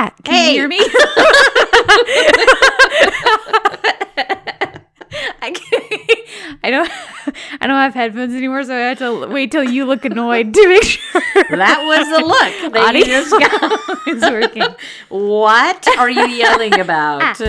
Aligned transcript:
Ah, 0.00 0.12
can 0.22 0.34
Hey. 0.34 0.52
you 0.52 0.58
hear 0.60 0.68
me? 0.68 0.78
I 5.40 5.50
can't, 5.52 6.58
I 6.62 6.70
don't 6.70 6.90
I 7.60 7.66
don't 7.66 7.76
have 7.76 7.94
headphones 7.94 8.34
anymore, 8.34 8.62
so 8.64 8.74
I 8.76 8.80
have 8.90 8.98
to 8.98 9.26
wait 9.26 9.50
till 9.50 9.64
you 9.64 9.84
look 9.86 10.04
annoyed 10.04 10.52
to 10.54 10.68
make 10.68 10.82
sure 10.84 11.20
That 11.50 11.82
was 11.84 12.06
the 12.08 12.24
look 12.26 12.72
that 12.74 12.94
you 12.94 13.04
just 13.04 13.30
got. 13.30 14.08
is 14.08 14.22
working. 14.22 14.64
What 15.08 15.88
are 15.98 16.10
you 16.10 16.26
yelling 16.28 16.78
about? 16.78 17.40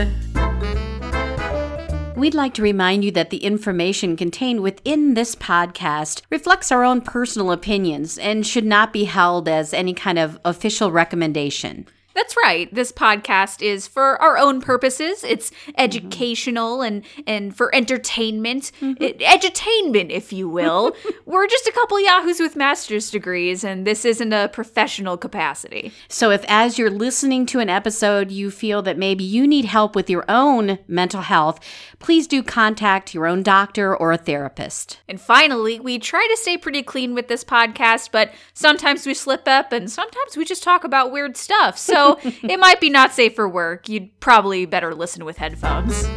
We'd 2.16 2.34
like 2.34 2.54
to 2.56 2.62
remind 2.62 3.04
you 3.06 3.12
that 3.12 3.30
the 3.30 3.44
information 3.46 4.16
contained 4.18 4.62
within 4.62 5.14
this 5.14 5.36
podcast 5.36 6.22
reflects 6.30 6.72
our 6.72 6.84
own 6.84 7.02
personal 7.02 7.52
opinions 7.52 8.18
and 8.18 8.46
should 8.48 8.66
not 8.66 8.92
be 8.94 9.04
held 9.06 9.48
as 9.48 9.74
any 9.74 9.94
kind 9.94 10.18
of 10.20 10.40
official 10.44 10.92
recommendation. 10.92 11.88
That's 12.20 12.36
right. 12.36 12.74
This 12.76 12.92
podcast 12.92 13.62
is 13.62 13.88
for 13.88 14.22
our 14.22 14.38
own 14.38 14.60
purposes. 14.60 15.24
It's 15.24 15.52
mm-hmm. 15.52 15.72
educational 15.78 16.82
and 16.82 17.06
and 17.26 17.56
for 17.56 17.74
entertainment, 17.74 18.74
mm-hmm. 18.82 19.02
It- 19.02 19.20
edutainment, 19.20 20.10
if 20.10 20.34
you 20.34 20.50
will. 20.50 20.98
We're 21.26 21.48
just 21.48 21.66
a 21.66 21.72
couple 21.72 21.98
yahoos 21.98 22.42
with 22.42 22.58
master's 22.58 23.10
degrees, 23.10 23.64
and 23.64 23.88
this 23.88 24.04
isn't 24.04 24.34
a 24.34 24.50
professional 24.50 25.16
capacity. 25.16 25.94
So, 26.10 26.30
if 26.30 26.44
as 26.50 26.78
you're 26.78 26.90
listening 26.90 27.46
to 27.48 27.60
an 27.60 27.70
episode, 27.70 28.32
you 28.32 28.52
feel 28.52 28.82
that 28.82 28.98
maybe 28.98 29.24
you 29.24 29.48
need 29.48 29.64
help 29.64 29.96
with 29.96 30.10
your 30.10 30.26
own 30.28 30.78
mental 30.90 31.22
health, 31.22 31.62
please 32.00 32.28
do 32.28 32.44
contact 32.44 33.14
your 33.14 33.28
own 33.28 33.44
doctor 33.44 33.96
or 33.96 34.12
a 34.12 34.18
therapist. 34.18 35.00
And 35.08 35.22
finally, 35.22 35.80
we 35.80 35.98
try 35.98 36.28
to 36.30 36.36
stay 36.36 36.58
pretty 36.58 36.84
clean 36.84 37.14
with 37.14 37.30
this 37.30 37.46
podcast, 37.46 38.10
but 38.12 38.34
sometimes 38.54 39.06
we 39.06 39.14
slip 39.14 39.48
up, 39.48 39.72
and 39.72 39.90
sometimes 39.90 40.36
we 40.36 40.44
just 40.44 40.64
talk 40.64 40.84
about 40.84 41.14
weird 41.14 41.38
stuff. 41.38 41.78
So 41.78 42.09
it 42.24 42.60
might 42.60 42.80
be 42.80 42.90
not 42.90 43.14
safe 43.14 43.36
for 43.36 43.48
work. 43.48 43.88
You'd 43.90 44.20
probably 44.20 44.66
better 44.66 44.96
listen 44.96 45.26
with 45.26 45.38
headphones. 45.38 46.08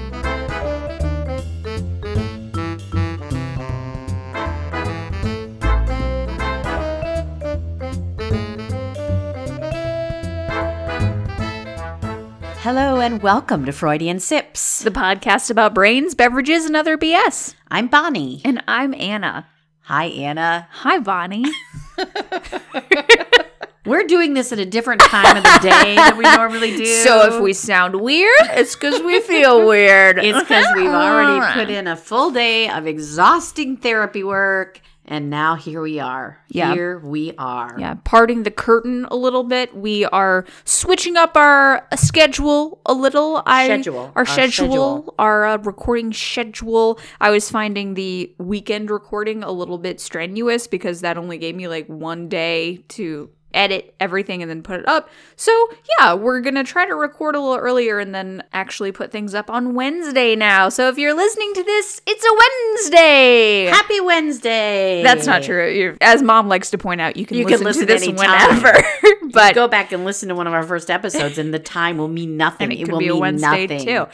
Hello, 12.65 13.01
and 13.01 13.21
welcome 13.21 13.67
to 13.67 13.73
Freudian 13.73 14.21
Sips. 14.21 14.85
The 14.85 14.93
podcast 14.93 15.51
about 15.51 15.75
brains, 15.75 16.15
beverages, 16.15 16.65
and 16.65 16.77
other 16.77 16.97
BS. 16.97 17.55
I'm 17.69 17.89
Bonnie. 17.89 18.41
And 18.45 18.63
I'm 18.69 18.95
Anna. 18.95 19.49
Hi, 19.81 20.05
Anna. 20.05 20.69
Hi, 20.71 21.01
Bonnie. 21.01 21.45
We're 23.85 24.05
doing 24.05 24.35
this 24.35 24.53
at 24.53 24.59
a 24.61 24.67
different 24.67 25.01
time 25.01 25.37
of 25.37 25.43
the 25.43 25.59
day 25.61 25.97
than 25.97 26.17
we 26.17 26.23
normally 26.25 26.77
do. 26.77 26.87
So 26.87 27.35
if 27.35 27.43
we 27.43 27.53
sound 27.53 28.01
weird, 28.01 28.33
it's 28.43 28.77
because 28.77 29.03
we 29.03 29.21
feel 29.21 29.67
weird. 29.67 30.19
It's 30.19 30.39
because 30.41 30.67
we've 30.77 30.87
already 30.87 31.45
put 31.55 31.69
in 31.69 31.87
a 31.89 31.97
full 31.97 32.31
day 32.31 32.69
of 32.69 32.87
exhausting 32.87 33.77
therapy 33.77 34.23
work, 34.23 34.81
and 35.05 35.31
now 35.31 35.57
here 35.57 35.83
we 35.83 35.99
are. 35.99 36.39
Yeah. 36.49 36.73
Here 36.75 36.99
we 37.01 37.33
are. 37.39 37.75
yeah, 37.77 37.95
parting 38.05 38.45
the 38.45 38.53
curtain 38.53 39.05
a 39.11 39.17
little 39.17 39.43
bit. 39.43 39.75
We 39.75 40.05
are 40.05 40.45
switching 40.65 41.17
up 41.17 41.37
our 41.37 41.89
uh, 41.91 41.97
schedule 41.97 42.81
a 42.87 42.95
little. 42.95 43.43
I, 43.45 43.67
Schedule. 43.67 43.99
Our, 43.99 44.13
Our 44.21 44.27
schedule, 44.27 44.49
schedule. 44.69 45.15
our 45.19 45.45
uh, 45.45 45.57
recording 45.59 46.13
schedule. 46.13 47.01
I 47.21 47.31
was 47.31 47.51
finding 47.51 47.95
the 47.95 48.33
weekend 48.39 48.91
recording 48.93 49.43
a 49.43 49.51
little 49.51 49.79
bit 49.79 50.01
strenuous 50.01 50.69
because 50.69 51.01
that 51.01 51.19
only 51.19 51.37
gave 51.39 51.57
me 51.57 51.67
like 51.67 51.89
one 51.89 52.29
day 52.29 52.77
to 52.91 53.29
edit 53.55 53.95
everything 54.01 54.43
and 54.43 54.51
then 54.51 54.63
put 54.63 54.81
it 54.81 54.89
up. 54.89 55.09
So, 55.37 55.69
yeah, 55.99 56.15
we're 56.15 56.41
going 56.41 56.55
to 56.55 56.65
try 56.65 56.87
to 56.87 56.95
record 56.95 57.35
a 57.35 57.41
little 57.41 57.57
earlier 57.57 57.99
and 57.99 58.15
then 58.15 58.43
actually 58.53 58.93
put 58.93 59.11
things 59.11 59.35
up 59.35 59.51
on 59.51 59.75
Wednesday 59.75 60.35
now. 60.37 60.69
So, 60.69 60.89
if 60.89 60.99
you're 60.99 61.15
listening 61.15 61.53
to 61.55 61.63
this, 61.63 62.01
it's 62.07 62.25
a 62.25 62.35
Wednesday. 62.83 63.67
Happy 63.67 64.01
Wednesday. 64.01 65.03
That's 65.03 65.27
not 65.27 65.43
true. 65.43 65.71
You 65.71 65.97
as 66.01 66.23
mom 66.23 66.49
likes 66.49 66.71
to 66.71 66.79
point 66.79 67.01
out, 67.01 67.17
you 67.17 67.27
can 67.27 67.37
You 67.37 67.45
can 67.45 67.63
listen, 67.63 67.67
listen 67.67 67.81
to 67.83 67.87
this 67.87 68.03
anytime. 68.03 68.63
whenever. 68.63 68.85
but 69.33 69.55
Go 69.55 69.69
back 69.69 69.93
and 69.93 70.05
listen 70.05 70.29
to 70.29 70.35
one 70.35 70.47
of 70.47 70.53
our 70.53 70.63
first 70.63 70.91
episodes, 70.91 71.39
and 71.39 71.53
the 71.53 71.59
time 71.59 71.99
will 71.99 72.09
mean 72.09 72.37
nothing. 72.37 72.71
and 72.71 72.73
it, 72.73 72.83
it 72.83 72.91
will 72.93 72.99
be 72.99 73.09
a 73.09 73.13
mean 73.13 73.21
Wednesday 73.21 73.67
nothing. 73.67 73.87
too. 73.87 74.07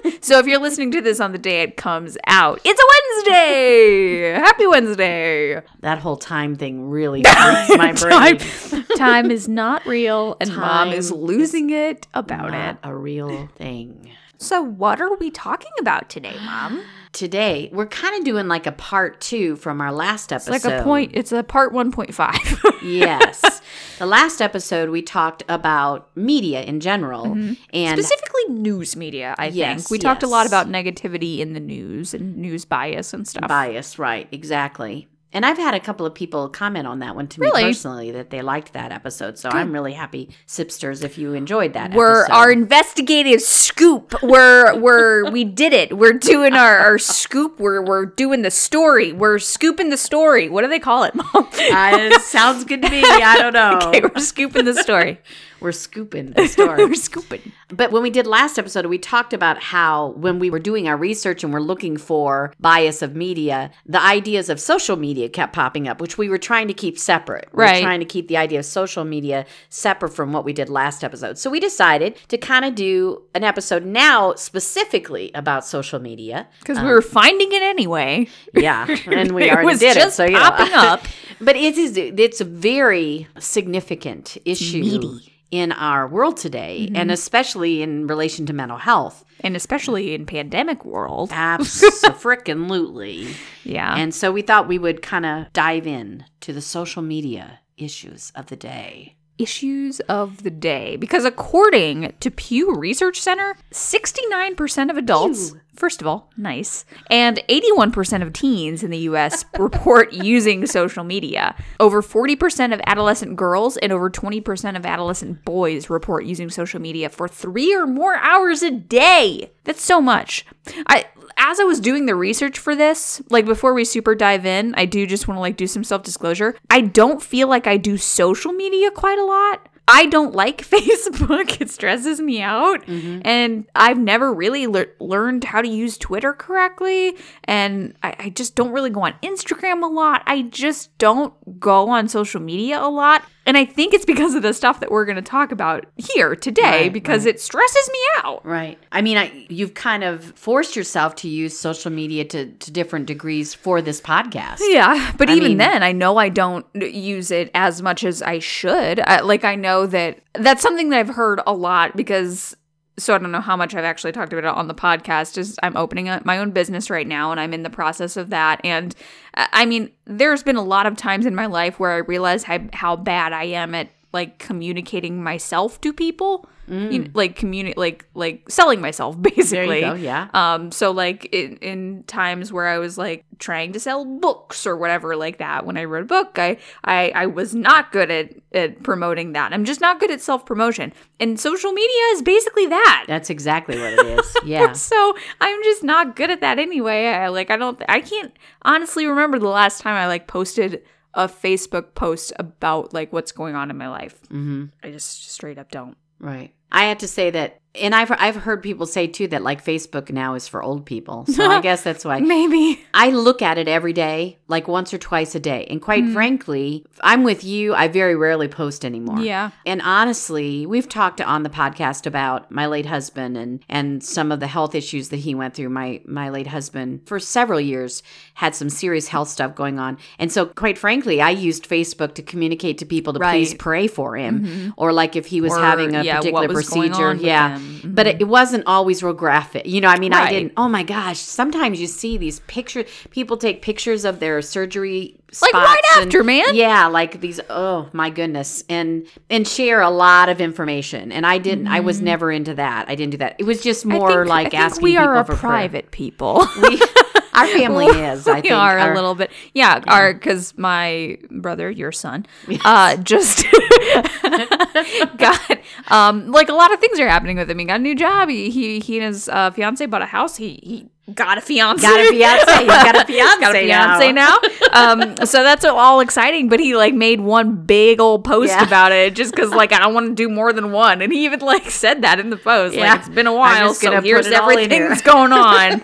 So, 0.23 0.37
if 0.37 0.45
you're 0.45 0.59
listening 0.59 0.91
to 0.91 1.01
this 1.01 1.19
on 1.19 1.31
the 1.31 1.39
day 1.39 1.61
it 1.63 1.77
comes 1.77 2.15
out, 2.27 2.59
it's 2.63 2.79
a 2.79 3.25
Wednesday. 3.25 4.33
Happy 4.33 4.67
Wednesday. 4.67 5.61
That 5.79 5.97
whole 5.97 6.15
time 6.17 6.55
thing 6.55 6.89
really 6.89 7.23
freaks 7.23 7.77
my 7.77 7.93
brain. 7.93 8.37
Time, 8.37 8.85
time 8.97 9.31
is 9.31 9.47
not 9.47 9.83
real, 9.87 10.37
and 10.39 10.55
mom 10.55 10.89
is 10.89 11.09
Time 11.09 11.19
losing 11.19 11.69
it 11.71 12.05
about 12.13 12.51
Not 12.51 12.75
it. 12.75 12.77
a 12.83 12.95
real 12.95 13.47
thing. 13.55 14.11
So, 14.37 14.61
what 14.61 15.01
are 15.01 15.15
we 15.15 15.31
talking 15.31 15.71
about 15.79 16.09
today, 16.09 16.35
mom? 16.45 16.83
Today, 17.13 17.69
we're 17.73 17.87
kind 17.87 18.17
of 18.17 18.23
doing 18.23 18.47
like 18.47 18.65
a 18.65 18.71
part 18.71 19.19
two 19.19 19.57
from 19.57 19.81
our 19.81 19.91
last 19.91 20.31
episode. 20.31 20.51
Like 20.51 20.63
a 20.65 20.81
point. 20.83 21.11
It's 21.13 21.33
a 21.33 21.43
part 21.43 21.73
one 21.73 21.91
point 21.91 22.13
five. 22.13 22.63
yes. 22.83 23.61
The 23.99 24.05
last 24.05 24.41
episode, 24.41 24.89
we 24.89 25.01
talked 25.01 25.43
about 25.49 26.09
media 26.15 26.61
in 26.63 26.79
general. 26.79 27.25
Mm-hmm. 27.25 27.53
And 27.73 27.99
Specifically, 27.99 28.45
news 28.49 28.95
media. 28.95 29.35
I 29.37 29.47
Yes, 29.47 29.81
think 29.81 29.91
we 29.91 29.99
talked 29.99 30.23
a 30.23 30.27
lot 30.27 30.47
about 30.47 30.67
negativity 30.69 31.39
in 31.39 31.51
the 31.53 31.59
news 31.59 32.13
and 32.13 32.37
news 32.37 32.63
bias 32.63 33.13
and 33.13 33.27
stuff. 33.27 33.47
bias, 33.47 33.99
right? 33.99 34.27
Exactly. 34.31 35.09
And 35.33 35.45
I've 35.45 35.57
had 35.57 35.73
a 35.73 35.79
couple 35.79 36.05
of 36.05 36.13
people 36.13 36.49
comment 36.49 36.85
on 36.87 36.99
that 36.99 37.15
one 37.15 37.27
to 37.29 37.39
Really? 37.41 37.63
me 37.63 37.69
personally 37.69 38.11
that 38.11 38.31
they 38.31 38.41
liked 38.41 38.73
that 38.73 38.91
episode. 38.91 39.37
So 39.37 39.47
I'm 39.49 39.71
really 39.71 39.93
happy, 39.93 40.29
Sipsters, 40.45 41.03
if 41.03 41.17
you 41.17 41.33
enjoyed 41.33 41.71
that 41.73 41.93
We're 41.93 42.23
episode. 42.23 42.33
our 42.33 42.51
investigative 42.51 43.41
scoop. 43.41 44.21
We're 44.21 44.75
we're 44.77 45.31
we 45.31 45.43
did 45.45 45.71
it. 45.73 45.97
We're 45.97 46.13
doing 46.13 46.53
our, 46.53 46.77
our 46.79 46.97
scoop. 46.97 47.59
We're 47.59 47.81
we're 47.81 48.05
doing 48.07 48.41
the 48.41 48.51
story. 48.51 49.13
We're 49.13 49.39
scooping 49.39 49.89
the 49.89 49.97
story. 49.97 50.49
What 50.49 50.63
do 50.63 50.67
they 50.67 50.79
call 50.79 51.03
it, 51.05 51.15
mom? 51.15 51.27
Uh, 51.35 51.47
it 51.53 52.21
sounds 52.21 52.65
good 52.65 52.81
to 52.81 52.89
me. 52.89 53.01
I 53.03 53.37
don't 53.39 53.53
know. 53.61 53.79
okay, 53.89 54.01
we're 54.01 54.21
scooping 54.21 54.65
the 54.65 54.73
story. 54.75 55.19
We're 55.61 55.71
scooping 55.71 56.31
the 56.31 56.47
story. 56.47 56.85
we're 56.85 56.95
scooping. 56.95 57.51
But 57.69 57.91
when 57.91 58.03
we 58.03 58.09
did 58.09 58.27
last 58.27 58.57
episode, 58.57 58.85
we 58.87 58.97
talked 58.97 59.31
about 59.31 59.61
how 59.61 60.09
when 60.17 60.39
we 60.39 60.49
were 60.49 60.59
doing 60.59 60.87
our 60.87 60.97
research 60.97 61.43
and 61.43 61.53
we're 61.53 61.59
looking 61.59 61.97
for 61.97 62.53
bias 62.59 63.01
of 63.01 63.15
media, 63.15 63.71
the 63.85 64.01
ideas 64.01 64.49
of 64.49 64.59
social 64.59 64.97
media 64.97 65.29
kept 65.29 65.53
popping 65.53 65.87
up, 65.87 66.01
which 66.01 66.17
we 66.17 66.29
were 66.29 66.37
trying 66.37 66.67
to 66.67 66.73
keep 66.73 66.97
separate. 66.97 67.47
We 67.53 67.61
Right. 67.61 67.75
We're 67.75 67.81
trying 67.81 67.99
to 67.99 68.05
keep 68.05 68.27
the 68.27 68.37
idea 68.37 68.59
of 68.59 68.65
social 68.65 69.05
media 69.05 69.45
separate 69.69 70.09
from 70.09 70.33
what 70.33 70.43
we 70.43 70.53
did 70.53 70.67
last 70.69 71.03
episode. 71.03 71.37
So 71.37 71.49
we 71.49 71.59
decided 71.59 72.17
to 72.29 72.37
kind 72.37 72.65
of 72.65 72.75
do 72.75 73.21
an 73.35 73.43
episode 73.43 73.85
now 73.85 74.33
specifically 74.33 75.31
about 75.35 75.65
social 75.65 75.99
media. 75.99 76.47
Because 76.59 76.77
we 76.77 76.85
um, 76.85 76.89
were 76.89 77.01
finding 77.01 77.51
it 77.51 77.61
anyway. 77.61 78.27
Yeah, 78.53 78.87
and 79.05 79.31
we 79.31 79.51
already 79.51 79.77
did 79.77 79.97
it. 79.97 80.11
So 80.11 80.25
you 80.25 80.37
popping 80.37 80.71
know. 80.71 80.79
up. 80.79 81.05
but 81.41 81.55
it 81.55 81.77
is 81.77 81.97
it's 81.97 82.41
a 82.41 82.45
very 82.45 83.27
significant 83.39 84.37
issue 84.45 84.81
Meaty. 84.81 85.30
Mm-hmm. 85.51 85.57
in 85.63 85.71
our 85.73 86.07
world 86.07 86.37
today, 86.37 86.89
and 86.95 87.11
especially 87.11 87.81
in 87.81 88.07
relation 88.07 88.45
to 88.45 88.53
mental 88.53 88.77
health. 88.77 89.25
And 89.41 89.55
especially 89.55 90.13
in 90.13 90.25
pandemic 90.25 90.85
world. 90.85 91.31
Absolutely. 91.33 93.27
Yeah. 93.63 93.95
and 93.95 94.13
so 94.13 94.31
we 94.31 94.41
thought 94.41 94.67
we 94.67 94.79
would 94.79 95.01
kind 95.03 95.25
of 95.25 95.53
dive 95.53 95.85
in 95.85 96.25
to 96.41 96.51
the 96.51 96.61
social 96.61 97.01
media 97.03 97.59
issues 97.77 98.31
of 98.35 98.47
the 98.47 98.55
day. 98.55 99.15
issues 99.37 99.99
of 100.01 100.41
the 100.43 100.49
day 100.49 100.95
because 100.97 101.25
according 101.25 102.13
to 102.19 102.31
Pew 102.31 102.73
Research 102.75 103.19
Center, 103.21 103.55
69% 103.71 104.89
of 104.89 104.97
adults, 104.97 105.53
first 105.75 106.01
of 106.01 106.07
all, 106.07 106.29
nice, 106.37 106.85
and 107.09 107.41
81% 107.49 108.21
of 108.21 108.33
teens 108.33 108.83
in 108.83 108.91
the 108.91 108.97
US 108.99 109.45
report 109.59 110.13
using 110.13 110.65
social 110.65 111.03
media. 111.03 111.55
Over 111.79 112.01
40% 112.01 112.73
of 112.73 112.81
adolescent 112.85 113.35
girls 113.35 113.77
and 113.77 113.91
over 113.91 114.09
20% 114.09 114.75
of 114.75 114.85
adolescent 114.85 115.43
boys 115.45 115.89
report 115.89 116.25
using 116.25 116.49
social 116.49 116.79
media 116.79 117.09
for 117.09 117.27
3 117.27 117.75
or 117.75 117.87
more 117.87 118.15
hours 118.15 118.61
a 118.61 118.71
day. 118.71 119.51
That's 119.63 119.83
so 119.83 120.01
much. 120.01 120.45
I 120.87 121.05
as 121.37 121.59
I 121.59 121.63
was 121.63 121.79
doing 121.79 122.05
the 122.05 122.15
research 122.15 122.59
for 122.59 122.75
this, 122.75 123.21
like 123.29 123.45
before 123.45 123.73
we 123.73 123.83
super 123.85 124.13
dive 124.13 124.45
in, 124.45 124.75
I 124.75 124.85
do 124.85 125.07
just 125.07 125.27
want 125.27 125.37
to 125.37 125.41
like 125.41 125.57
do 125.57 125.65
some 125.65 125.83
self-disclosure. 125.83 126.55
I 126.69 126.81
don't 126.81 127.21
feel 127.21 127.47
like 127.47 127.67
I 127.67 127.77
do 127.77 127.97
social 127.97 128.51
media 128.53 128.91
quite 128.91 129.17
a 129.17 129.25
lot. 129.25 129.67
I 129.91 130.05
don't 130.05 130.33
like 130.33 130.65
Facebook. 130.67 131.59
It 131.61 131.69
stresses 131.69 132.21
me 132.21 132.41
out. 132.41 132.85
Mm-hmm. 132.85 133.21
And 133.25 133.65
I've 133.75 133.97
never 133.97 134.33
really 134.33 134.65
lear- 134.67 134.93
learned 134.99 135.43
how 135.43 135.61
to 135.61 135.67
use 135.67 135.97
Twitter 135.97 136.33
correctly. 136.33 137.17
And 137.43 137.95
I, 138.01 138.15
I 138.17 138.29
just 138.29 138.55
don't 138.55 138.71
really 138.71 138.89
go 138.89 139.01
on 139.01 139.13
Instagram 139.21 139.83
a 139.83 139.87
lot. 139.87 140.23
I 140.25 140.43
just 140.43 140.97
don't 140.97 141.33
go 141.59 141.89
on 141.89 142.07
social 142.07 142.41
media 142.41 142.81
a 142.81 142.89
lot. 142.89 143.23
And 143.51 143.57
I 143.57 143.65
think 143.65 143.93
it's 143.93 144.05
because 144.05 144.33
of 144.33 144.43
the 144.43 144.53
stuff 144.53 144.79
that 144.79 144.91
we're 144.91 145.03
going 145.03 145.17
to 145.17 145.21
talk 145.21 145.51
about 145.51 145.85
here 145.97 146.37
today 146.37 146.83
Right, 146.83 146.93
because 146.93 147.25
it 147.25 147.41
stresses 147.41 147.89
me 147.91 147.99
out. 148.23 148.45
Right. 148.45 148.79
I 148.93 149.01
mean, 149.01 149.17
I, 149.17 149.45
you've 149.49 149.73
kind 149.73 150.05
of 150.05 150.23
forced 150.37 150.77
yourself 150.77 151.15
to 151.15 151.27
use 151.27 151.59
social 151.59 151.91
media 151.91 152.23
to, 152.23 152.49
to 152.49 152.71
different 152.71 153.07
degrees 153.07 153.53
for 153.53 153.81
this 153.81 153.99
podcast. 153.99 154.59
Yeah, 154.61 155.11
but 155.17 155.29
I 155.29 155.33
even 155.33 155.49
mean- 155.49 155.57
then, 155.57 155.83
I 155.83 155.91
know 155.91 156.15
I 156.15 156.29
don't 156.29 156.65
use 156.75 157.29
it 157.29 157.51
as 157.53 157.81
much 157.81 158.05
as 158.05 158.21
I 158.21 158.39
should. 158.39 159.01
I, 159.01 159.19
like, 159.19 159.43
I 159.43 159.55
know 159.55 159.85
that 159.85 160.19
that's 160.33 160.61
something 160.61 160.87
that 160.91 160.99
I've 160.99 161.15
heard 161.15 161.41
a 161.45 161.51
lot 161.51 161.97
because. 161.97 162.55
So 162.97 163.15
I 163.15 163.17
don't 163.17 163.31
know 163.31 163.41
how 163.41 163.55
much 163.55 163.73
I've 163.73 163.85
actually 163.85 164.11
talked 164.11 164.33
about 164.33 164.43
it 164.43 164.57
on 164.57 164.67
the 164.67 164.75
podcast. 164.75 165.37
Is 165.37 165.57
I'm 165.63 165.77
opening 165.77 166.09
up 166.09 166.25
my 166.25 166.37
own 166.37 166.51
business 166.51 166.89
right 166.89 167.07
now, 167.07 167.31
and 167.31 167.39
I'm 167.39 167.53
in 167.53 167.63
the 167.63 167.69
process 167.69 168.17
of 168.17 168.29
that. 168.29 168.61
And 168.63 168.93
uh, 169.35 169.47
I 169.53 169.65
mean, 169.65 169.91
there's 170.05 170.43
been 170.43 170.55
a 170.57 170.63
lot 170.63 170.85
of 170.85 170.97
times 170.97 171.25
in 171.25 171.33
my 171.33 171.45
life 171.45 171.79
where 171.79 171.91
I 171.91 171.97
realize 171.97 172.43
how 172.43 172.59
how 172.73 172.95
bad 172.95 173.33
I 173.33 173.45
am 173.45 173.73
at 173.75 173.89
like 174.13 174.39
communicating 174.39 175.23
myself 175.23 175.79
to 175.81 175.93
people, 175.93 176.47
you 176.67 176.99
know, 176.99 177.07
like 177.13 177.37
communi- 177.37 177.75
like 177.75 178.05
like 178.13 178.49
selling 178.49 178.79
myself 178.81 179.15
Mm. 179.21 179.23
Basically. 179.35 179.81
go. 179.81 179.93
Yeah. 179.93 180.29
Um, 180.33 180.71
so 180.71 180.91
like 180.91 181.25
in, 181.33 181.57
in 181.57 182.03
times 182.07 182.53
where 182.53 182.67
I 182.67 182.77
was 182.77 182.97
like 182.97 183.25
trying 183.39 183.73
to 183.73 183.79
sell 183.79 184.05
books 184.05 184.65
or 184.67 184.77
whatever 184.77 185.15
like 185.15 185.39
that, 185.39 185.65
when 185.65 185.75
I 185.77 185.83
wrote 185.85 186.03
a 186.03 186.05
book, 186.05 186.37
I 186.39 186.57
I, 186.83 187.11
I 187.13 187.25
was 187.25 187.53
not 187.53 187.91
good 187.91 188.09
at, 188.11 188.33
at 188.53 188.83
promoting 188.83 189.33
that. 189.33 189.51
I'm 189.53 189.65
just 189.65 189.81
not 189.81 189.99
good 189.99 190.11
at 190.11 190.21
self 190.21 190.45
promotion. 190.45 190.93
And 191.19 191.39
social 191.39 191.71
media 191.73 192.03
is 192.13 192.21
basically 192.21 192.67
that. 192.67 193.05
That's 193.07 193.29
exactly 193.29 193.77
what 193.79 193.93
it 193.93 194.19
is. 194.19 194.35
Yeah. 194.45 194.71
So 194.73 195.15
I'm 195.39 195.63
just 195.63 195.83
not 195.83 196.15
good 196.15 196.31
at 196.31 196.41
that 196.41 196.57
anyway. 196.59 197.07
I 197.07 197.27
like 197.27 197.49
I 197.51 197.57
don't 197.57 197.81
I 197.89 197.99
can't 198.01 198.31
honestly 198.63 199.05
remember 199.07 199.39
the 199.39 199.47
last 199.49 199.81
time 199.81 199.95
I 199.95 200.07
like 200.07 200.27
posted 200.27 200.83
a 201.13 201.27
Facebook 201.27 201.93
post 201.95 202.31
about 202.39 202.93
like 202.93 203.11
what's 203.11 203.31
going 203.33 203.55
on 203.55 203.69
in 203.69 203.77
my 203.77 203.89
life. 203.89 204.17
hmm 204.29 204.65
I 204.83 204.91
just 204.91 205.29
straight 205.31 205.57
up 205.57 205.69
don't. 205.69 205.97
Right. 206.21 206.53
I 206.71 206.85
have 206.85 206.99
to 206.99 207.07
say 207.07 207.31
that, 207.31 207.60
and 207.75 207.95
I've 207.95 208.11
I've 208.11 208.35
heard 208.35 208.61
people 208.61 208.85
say 208.85 209.07
too 209.07 209.27
that 209.29 209.43
like 209.43 209.63
Facebook 209.63 210.11
now 210.11 210.33
is 210.35 210.47
for 210.47 210.61
old 210.61 210.85
people. 210.85 211.25
So 211.27 211.49
I 211.49 211.61
guess 211.61 211.83
that's 211.83 212.03
why 212.03 212.19
Maybe. 212.19 212.83
I 212.93 213.09
look 213.09 213.41
at 213.41 213.57
it 213.57 213.67
every 213.67 213.93
day, 213.93 214.39
like 214.49 214.67
once 214.67 214.93
or 214.93 214.97
twice 214.97 215.35
a 215.35 215.39
day. 215.39 215.65
And 215.69 215.81
quite 215.81 216.03
mm. 216.03 216.13
frankly, 216.13 216.85
I'm 217.01 217.23
with 217.23 217.43
you. 217.43 217.73
I 217.73 217.87
very 217.87 218.15
rarely 218.15 218.49
post 218.49 218.83
anymore. 218.83 219.19
Yeah. 219.19 219.51
And 219.65 219.81
honestly, 219.83 220.65
we've 220.65 220.89
talked 220.89 221.21
on 221.21 221.43
the 221.43 221.49
podcast 221.49 222.05
about 222.05 222.51
my 222.51 222.65
late 222.67 222.85
husband 222.85 223.37
and 223.37 223.63
and 223.69 224.03
some 224.03 224.33
of 224.33 224.41
the 224.41 224.47
health 224.47 224.75
issues 224.75 225.09
that 225.09 225.17
he 225.17 225.33
went 225.33 225.53
through. 225.53 225.69
My 225.69 226.01
my 226.05 226.29
late 226.29 226.47
husband 226.47 227.01
for 227.05 227.19
several 227.19 227.61
years 227.61 228.03
had 228.33 228.53
some 228.53 228.69
serious 228.69 229.07
health 229.07 229.29
stuff 229.29 229.55
going 229.55 229.79
on. 229.79 229.97
And 230.19 230.29
so 230.29 230.45
quite 230.45 230.77
frankly, 230.77 231.21
I 231.21 231.29
used 231.29 231.69
Facebook 231.69 232.15
to 232.15 232.21
communicate 232.21 232.79
to 232.79 232.85
people 232.85 233.13
to 233.13 233.19
please 233.19 233.53
pray 233.53 233.87
for 233.87 234.17
him 234.17 234.41
mm-hmm. 234.41 234.69
or 234.75 234.91
like 234.91 235.15
if 235.15 235.27
he 235.27 235.39
was 235.39 235.53
Or, 235.53 235.59
having 235.61 235.95
a 235.95 236.03
yeah, 236.03 236.17
particular 236.17 236.49
procedure. 236.49 237.13
Yeah. 237.13 237.57
him. 237.57 237.60
But 237.83 238.07
it, 238.07 238.21
it 238.21 238.25
wasn't 238.25 238.63
always 238.67 239.01
real 239.03 239.13
graphic. 239.13 239.65
You 239.65 239.81
know, 239.81 239.87
I 239.89 239.97
mean, 239.99 240.13
I 240.13 240.29
didn't 240.29 240.53
oh 240.57 240.67
my 240.69 240.83
gosh, 240.83 241.19
sometimes 241.19 241.79
you 241.81 241.87
see 241.87 242.17
these 242.17 242.39
pictures 242.41 242.85
people 243.11 243.37
take 243.37 243.61
pictures 243.61 244.05
of 244.05 244.19
their 244.19 244.41
surgery 244.41 245.15
Like 245.41 245.53
right 245.53 245.81
and- 245.97 246.05
after, 246.07 246.23
man. 246.23 246.55
yeah, 246.55 246.87
like 246.87 247.21
these. 247.21 247.39
Oh 247.49 247.89
my 247.93 248.09
goodness, 248.09 248.63
and 248.69 249.05
and 249.29 249.47
share 249.47 249.81
a 249.81 249.89
lot 249.89 250.29
of 250.29 250.41
information. 250.41 251.11
And 251.11 251.25
I 251.25 251.37
didn't. 251.37 251.67
I 251.67 251.79
was 251.79 252.01
never 252.01 252.31
into 252.31 252.53
that. 252.55 252.89
I 252.89 252.95
didn't 252.95 253.11
do 253.11 253.17
that. 253.17 253.35
It 253.39 253.45
was 253.45 253.61
just 253.61 253.81
Mm-hmm. 253.85 253.97
More 253.97 254.09
think- 254.23 254.29
like 254.29 254.53
asking 254.53 254.83
we 254.83 254.97
are 254.97 255.05
people 255.15 255.19
a 255.21 255.23
for 255.25 255.35
prayer. 255.39 255.51
private 255.51 255.91
people. 255.91 256.45
We, 256.61 256.79
our 257.33 257.47
family 257.47 257.85
is. 258.09 258.27
I 258.27 258.35
we 258.35 258.41
think 258.41 258.53
are 258.53 258.77
Our- 258.77 258.91
a 258.91 258.95
little 258.95 259.15
bit 259.15 259.31
yeah, 259.53 259.81
our 259.87 260.13
because 260.13 260.57
my 260.57 261.17
brother 261.29 261.69
your 261.71 261.91
son 261.91 262.25
uh 262.65 262.97
just 262.97 263.45
got 265.17 265.59
um 265.87 266.31
like 266.31 266.49
a 266.49 266.53
lot 266.53 266.73
of 266.73 266.79
things 266.79 266.99
are 266.99 267.07
happening 267.07 267.37
with 267.37 267.49
him 267.49 267.59
he 267.59 267.65
got 267.65 267.79
a 267.79 267.83
new 267.83 267.95
job 267.95 268.29
he 268.29 268.49
he, 268.49 268.79
he 268.79 268.97
and 268.97 269.05
his 269.07 269.29
uh, 269.29 269.51
fiance 269.51 269.85
bought 269.85 270.01
a 270.01 270.05
house 270.05 270.35
he 270.37 270.59
he 270.63 271.13
got 271.13 271.37
a 271.37 271.41
fiance 271.41 271.81
Got 271.85 271.99
a 271.99 272.09
fiance. 272.09 272.57
He's 272.59 272.67
got 272.67 272.95
a 272.95 273.05
fiance. 273.11 273.39
got 273.41 273.55
a 273.55 273.59
fiance 273.59 274.11
now. 274.13 274.37
um, 274.71 275.25
so 275.25 275.43
that's 275.43 275.65
all 275.65 275.99
exciting. 275.99 276.47
But 276.47 276.61
he 276.61 276.73
like 276.75 276.93
made 276.93 277.19
one 277.19 277.65
big 277.65 277.99
old 277.99 278.23
post 278.23 278.49
Yeah. 278.49 278.63
about 278.65 278.93
it 278.93 279.13
just 279.13 279.33
because 279.35 279.49
like 279.51 279.73
I 279.73 279.79
don't 279.79 279.93
want 279.93 280.07
to 280.09 280.13
do 280.15 280.29
more 280.29 280.53
than 280.53 280.71
one. 280.71 281.01
And 281.01 281.11
he 281.11 281.25
even 281.25 281.39
like 281.41 281.69
said 281.69 282.03
that 282.03 282.19
in 282.21 282.29
the 282.29 282.37
post. 282.37 282.75
Yeah. 282.75 282.91
Like 282.91 282.99
it's 282.99 283.09
been 283.09 283.27
a 283.27 283.33
while, 283.33 283.73
so 283.73 283.99
here's 283.99 284.25
put 284.27 284.33
it 284.33 284.39
all 284.39 284.49
in 284.51 284.59
everything 284.59 284.87
that's 284.87 285.01
going 285.01 285.33
on. 285.33 285.81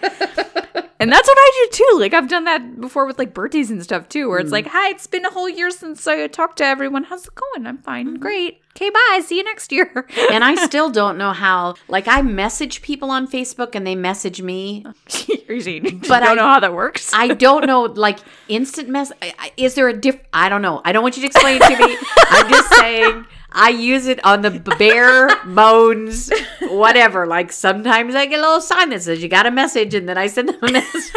And 0.99 1.11
that's 1.11 1.27
what 1.27 1.37
I 1.39 1.67
do 1.71 1.77
too. 1.77 1.97
Like 1.99 2.13
I've 2.13 2.27
done 2.27 2.45
that 2.45 2.81
before 2.81 3.05
with 3.05 3.19
like 3.19 3.33
birthdays 3.33 3.69
and 3.69 3.83
stuff 3.83 4.09
too, 4.09 4.25
Mm. 4.25 4.29
where 4.29 4.39
it's 4.39 4.51
like, 4.51 4.67
"Hi, 4.67 4.89
it's 4.89 5.05
been 5.07 5.25
a 5.25 5.29
whole 5.31 5.47
year 5.47 5.69
since 5.69 6.07
I 6.07 6.25
talked 6.27 6.57
to 6.57 6.65
everyone. 6.65 7.03
How's 7.03 7.27
it 7.27 7.33
going? 7.35 7.67
I'm 7.67 7.77
fine, 7.77 8.07
Mm-hmm. 8.07 8.15
great. 8.21 8.61
Okay, 8.75 8.89
bye. 8.89 9.21
See 9.23 9.37
you 9.37 9.43
next 9.43 9.71
year." 9.71 10.07
and 10.31 10.43
I 10.43 10.55
still 10.65 10.89
don't 10.89 11.17
know 11.17 11.33
how. 11.33 11.75
Like 11.87 12.07
I 12.07 12.21
message 12.23 12.81
people 12.81 13.11
on 13.11 13.27
Facebook, 13.27 13.75
and 13.75 13.85
they 13.85 13.95
message 13.95 14.41
me. 14.41 14.85
But 15.47 16.23
I 16.23 16.25
don't 16.25 16.35
know 16.35 16.43
how 16.43 16.59
that 16.59 16.73
works. 16.73 17.11
I 17.13 17.29
don't 17.29 17.65
know, 17.65 17.83
like 17.83 18.19
instant 18.49 18.89
mess. 18.89 19.11
Is 19.55 19.75
there 19.75 19.87
a 19.87 19.93
diff? 19.97 20.19
I 20.33 20.49
don't 20.49 20.61
know. 20.61 20.81
I 20.83 20.91
don't 20.91 21.03
want 21.03 21.15
you 21.15 21.21
to 21.21 21.27
explain 21.27 21.61
it 21.61 21.67
to 21.67 21.87
me. 21.87 21.97
I'm 22.29 22.49
just 22.49 22.69
saying. 22.75 23.25
I 23.51 23.69
use 23.69 24.07
it 24.07 24.23
on 24.25 24.41
the 24.41 24.51
bare 24.51 25.29
bones, 25.45 26.31
whatever. 26.61 27.25
Like 27.25 27.51
sometimes 27.51 28.13
I 28.15 28.25
get 28.25 28.39
a 28.39 28.41
little 28.41 28.61
sign 28.61 28.89
that 28.89 29.01
says 29.01 29.21
you 29.23 29.29
got 29.29 29.45
a 29.45 29.51
message, 29.51 29.93
and 29.93 30.07
then 30.07 30.17
I 30.17 30.27
send 30.27 30.49
them 30.49 30.59
a 30.61 30.71
message. 30.71 31.11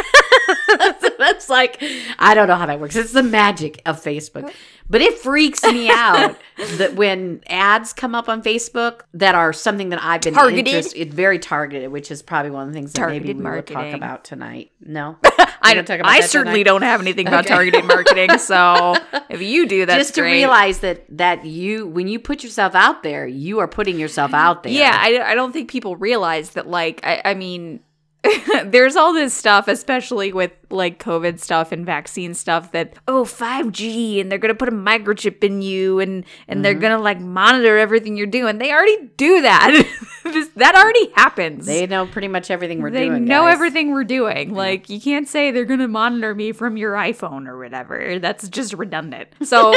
That's 1.17 1.49
like 1.49 1.81
I 2.19 2.33
don't 2.33 2.47
know 2.47 2.55
how 2.55 2.65
that 2.65 2.79
works. 2.79 2.95
It's 2.95 3.13
the 3.13 3.23
magic 3.23 3.81
of 3.85 4.01
Facebook. 4.01 4.51
But 4.89 5.01
it 5.01 5.17
freaks 5.19 5.63
me 5.63 5.89
out 5.93 6.35
that 6.77 6.95
when 6.95 7.41
ads 7.47 7.93
come 7.93 8.13
up 8.13 8.27
on 8.27 8.41
Facebook 8.43 9.01
that 9.13 9.35
are 9.35 9.53
something 9.53 9.87
that 9.89 10.03
I've 10.03 10.19
been 10.21 10.33
Targeted? 10.33 10.67
interested, 10.67 11.13
very 11.13 11.39
targeted, 11.39 11.91
which 11.91 12.11
is 12.11 12.21
probably 12.21 12.51
one 12.51 12.67
of 12.67 12.73
the 12.73 12.77
things 12.77 12.91
that 12.93 13.07
maybe 13.07 13.33
we 13.33 13.41
will 13.41 13.61
talk 13.61 13.93
about 13.93 14.25
tonight. 14.25 14.71
No, 14.81 15.17
I, 15.61 15.73
gonna 15.75 15.85
talk 15.85 15.99
about 15.99 16.11
I 16.11 16.21
certainly 16.21 16.63
tonight? 16.63 16.71
don't 16.71 16.81
have 16.81 17.01
anything 17.01 17.27
about 17.27 17.45
Okay. 17.45 17.53
targeted 17.53 17.85
marketing. 17.85 18.37
So 18.39 18.95
if 19.29 19.41
you 19.41 19.67
do, 19.67 19.85
that's 19.85 19.99
just 19.99 20.15
to 20.15 20.21
great. 20.21 20.33
realize 20.33 20.79
that 20.79 21.05
that 21.17 21.45
you 21.45 21.87
when 21.87 22.07
you 22.07 22.19
put 22.19 22.43
yourself 22.43 22.73
out 22.75 23.03
there 23.03 23.27
you 23.27 23.59
are 23.59 23.67
putting 23.67 23.99
yourself 23.99 24.33
out 24.33 24.63
there 24.63 24.71
Yeah, 24.71 24.95
I, 24.99 25.31
I 25.31 25.35
don't 25.35 25.51
think 25.51 25.69
people 25.69 25.95
realize 25.95 26.51
that. 26.51 26.67
Like, 26.67 27.01
I, 27.03 27.21
I 27.25 27.33
mean, 27.33 27.81
there's 28.65 28.95
all 28.95 29.13
this 29.13 29.33
stuff, 29.33 29.67
especially 29.67 30.31
with 30.31 30.51
like 30.69 30.99
COVID 31.03 31.39
stuff 31.39 31.71
and 31.71 31.85
vaccine 31.85 32.33
stuff. 32.35 32.71
That 32.71 32.93
oh, 33.07 33.23
5G, 33.23 34.21
and 34.21 34.31
they're 34.31 34.37
gonna 34.37 34.53
put 34.53 34.69
a 34.69 34.71
microchip 34.71 35.43
in 35.43 35.61
you, 35.63 35.99
and 35.99 36.23
and 36.47 36.63
they're 36.63 36.73
Mm-hmm. 36.73 36.81
gonna 36.81 36.99
like 36.99 37.19
monitor 37.19 37.77
everything 37.79 38.15
you're 38.17 38.27
doing. 38.27 38.59
They 38.59 38.71
already 38.71 39.09
do 39.17 39.41
that. 39.41 39.71
this, 40.23 40.49
that 40.57 40.75
already 40.75 41.11
happens. 41.15 41.65
they 41.65 41.87
know 41.87 42.05
pretty 42.05 42.27
much 42.27 42.51
everything 42.51 42.81
we're 42.81 42.91
They 42.91 43.07
doing 43.07 43.25
They 43.25 43.29
know 43.29 43.45
guys. 43.45 43.53
everything 43.55 43.91
we're 43.91 44.03
doing. 44.03 44.53
Like 44.53 44.87
you 44.89 45.01
can't 45.01 45.27
say 45.27 45.49
they're 45.49 45.65
gonna 45.65 45.87
monitor 45.87 46.35
me 46.35 46.51
from 46.51 46.77
your 46.77 46.93
iPhone 46.93 47.47
or 47.47 47.57
whatever. 47.57 48.19
That's 48.19 48.47
just 48.49 48.73
redundant. 48.73 49.29
So 49.43 49.73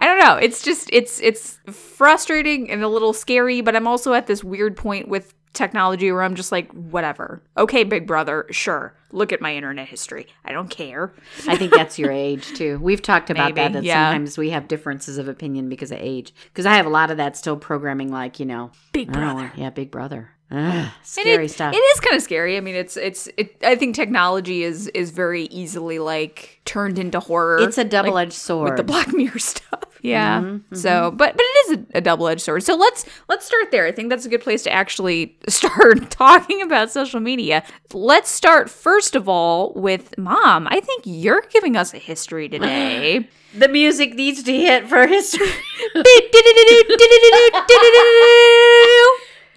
I 0.00 0.06
don't 0.18 0.26
know. 0.26 0.36
It's 0.36 0.62
just 0.62 0.88
it's 0.92 1.20
it's 1.20 1.58
frustrating 1.70 2.70
and 2.70 2.82
a 2.82 2.88
little 2.88 3.12
scary, 3.12 3.60
but 3.60 3.74
I'm 3.76 3.86
also 3.86 4.12
at 4.14 4.26
this 4.26 4.42
weird 4.44 4.76
point 4.76 5.08
with 5.08 5.34
technology 5.54 6.12
where 6.12 6.22
I'm 6.22 6.34
just 6.34 6.52
like, 6.52 6.70
whatever. 6.72 7.42
Okay, 7.56 7.82
big 7.82 8.06
brother, 8.06 8.46
sure. 8.50 8.94
Look 9.10 9.32
at 9.32 9.40
my 9.40 9.56
internet 9.56 9.88
history. 9.88 10.26
I 10.44 10.52
don't 10.52 10.68
care. 10.68 11.12
i 11.48 11.56
think 11.56 11.72
that's 11.72 11.98
your 11.98 12.10
age 12.10 12.52
too 12.54 12.78
we've 12.80 13.02
talked 13.02 13.30
about 13.30 13.54
Maybe, 13.54 13.62
that 13.62 13.72
that 13.72 13.84
yeah. 13.84 14.10
sometimes 14.10 14.36
we 14.36 14.50
have 14.50 14.68
differences 14.68 15.18
of 15.18 15.28
opinion 15.28 15.68
because 15.68 15.90
of 15.90 15.98
age 16.00 16.32
because 16.44 16.66
i 16.66 16.74
have 16.74 16.86
a 16.86 16.90
lot 16.90 17.10
of 17.10 17.16
that 17.16 17.36
still 17.36 17.56
programming 17.56 18.10
like 18.10 18.38
you 18.40 18.46
know 18.46 18.70
Big 18.92 19.10
brother. 19.12 19.42
know, 19.44 19.50
yeah 19.56 19.70
big 19.70 19.90
brother 19.90 20.30
Ugh, 20.50 20.90
scary 21.02 21.44
it, 21.44 21.50
stuff 21.50 21.74
It 21.74 21.76
is 21.78 22.00
kind 22.00 22.16
of 22.16 22.22
scary. 22.22 22.56
I 22.56 22.60
mean, 22.60 22.74
it's 22.74 22.96
it's 22.96 23.28
it. 23.36 23.56
I 23.62 23.74
think 23.74 23.94
technology 23.94 24.62
is 24.62 24.88
is 24.88 25.10
very 25.10 25.44
easily 25.44 25.98
like 25.98 26.62
turned 26.64 26.98
into 26.98 27.20
horror. 27.20 27.58
it's 27.58 27.76
a 27.76 27.84
double-edged 27.84 28.32
sword 28.32 28.70
with 28.70 28.76
the 28.78 28.82
Black 28.82 29.12
Mirror 29.12 29.38
stuff. 29.54 29.82
Yeah. 30.02 30.40
Mm-hmm, 30.40 30.74
So, 30.74 31.10
but 31.10 31.36
but 31.36 31.42
it 31.42 31.70
is 31.70 31.78
a, 31.94 31.98
a 31.98 32.00
double 32.00 32.28
edged 32.28 32.40
sword. 32.42 32.62
So 32.62 32.76
let's 32.76 33.04
let's 33.28 33.46
start 33.46 33.70
there. 33.70 33.86
I 33.86 33.92
think 33.92 34.10
that's 34.10 34.24
a 34.26 34.28
good 34.28 34.42
place 34.42 34.62
to 34.64 34.72
actually 34.72 35.36
start 35.48 36.10
talking 36.10 36.62
about 36.62 36.90
social 36.90 37.20
media. 37.20 37.62
Let's 37.92 38.30
start 38.30 38.70
first 38.70 39.14
of 39.14 39.28
all 39.28 39.72
with 39.74 40.16
mom. 40.18 40.66
I 40.68 40.80
think 40.80 41.02
you're 41.04 41.42
giving 41.50 41.76
us 41.76 41.94
a 41.94 41.98
history 41.98 42.48
today. 42.48 43.28
the 43.54 43.68
music 43.68 44.14
needs 44.14 44.42
to 44.42 44.52
hit 44.52 44.88
for 44.88 45.06
history 45.06 45.46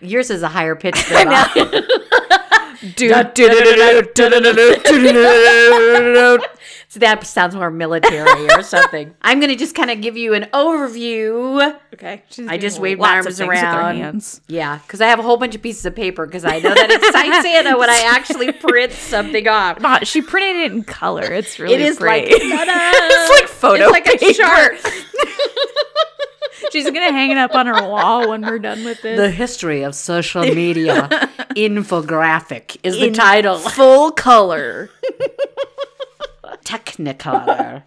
yours 0.01 0.29
is 0.29 0.41
a 0.43 0.47
higher 0.47 0.75
pitch 0.75 0.95
than 1.09 1.27
mine. 1.27 1.83
So 6.91 6.99
that 6.99 7.25
sounds 7.25 7.55
more 7.55 7.71
military 7.71 8.49
or 8.51 8.61
something. 8.63 9.15
I'm 9.21 9.39
going 9.39 9.49
to 9.49 9.55
just 9.55 9.73
kind 9.75 9.89
of 9.89 10.01
give 10.01 10.17
you 10.17 10.33
an 10.33 10.49
overview. 10.53 11.73
Okay. 11.93 12.21
I 12.49 12.57
just 12.57 12.79
waved 12.81 12.99
my 12.99 13.11
arms 13.13 13.27
things 13.27 13.39
with 13.39 13.47
her 13.59 13.65
around. 13.79 14.39
Yeah, 14.49 14.77
because 14.79 14.99
I 14.99 15.07
have 15.07 15.17
a 15.17 15.21
whole 15.21 15.37
bunch 15.37 15.55
of 15.55 15.61
pieces 15.61 15.85
of 15.85 15.95
paper 15.95 16.25
because 16.25 16.43
I 16.43 16.59
know 16.59 16.73
that 16.73 16.91
excites 16.91 17.43
Santa 17.43 17.77
when 17.77 17.89
I 17.89 18.01
actually 18.13 18.51
print 18.67 18.91
something 18.91 19.47
off. 19.47 19.79
Not- 19.79 20.05
she 20.05 20.21
printed 20.21 20.63
it 20.65 20.71
in 20.73 20.83
color. 20.83 21.23
It's 21.23 21.59
really 21.59 21.75
It 21.75 21.79
is 21.81 21.95
pretty. 21.95 22.29
like, 22.29 22.41
it's 22.41 23.39
like 23.41 23.47
photo. 23.49 23.83
It's 23.87 23.91
like 23.93 24.07
a 24.07 24.33
chart. 24.33 24.77
She's 26.73 26.83
gonna 26.85 27.11
hang 27.13 27.31
it 27.31 27.37
up 27.37 27.55
on 27.55 27.67
her 27.67 27.87
wall 27.87 28.27
when 28.29 28.41
we're 28.41 28.59
done 28.59 28.83
with 28.83 29.01
this. 29.01 29.17
The 29.17 29.31
history 29.31 29.83
of 29.83 29.95
social 29.95 30.41
media 30.43 31.07
infographic 31.55 32.77
is 32.83 32.99
the 32.99 33.11
title. 33.11 33.57
full 33.59 34.11
color. 34.11 34.89
Technicolor. 36.65 37.83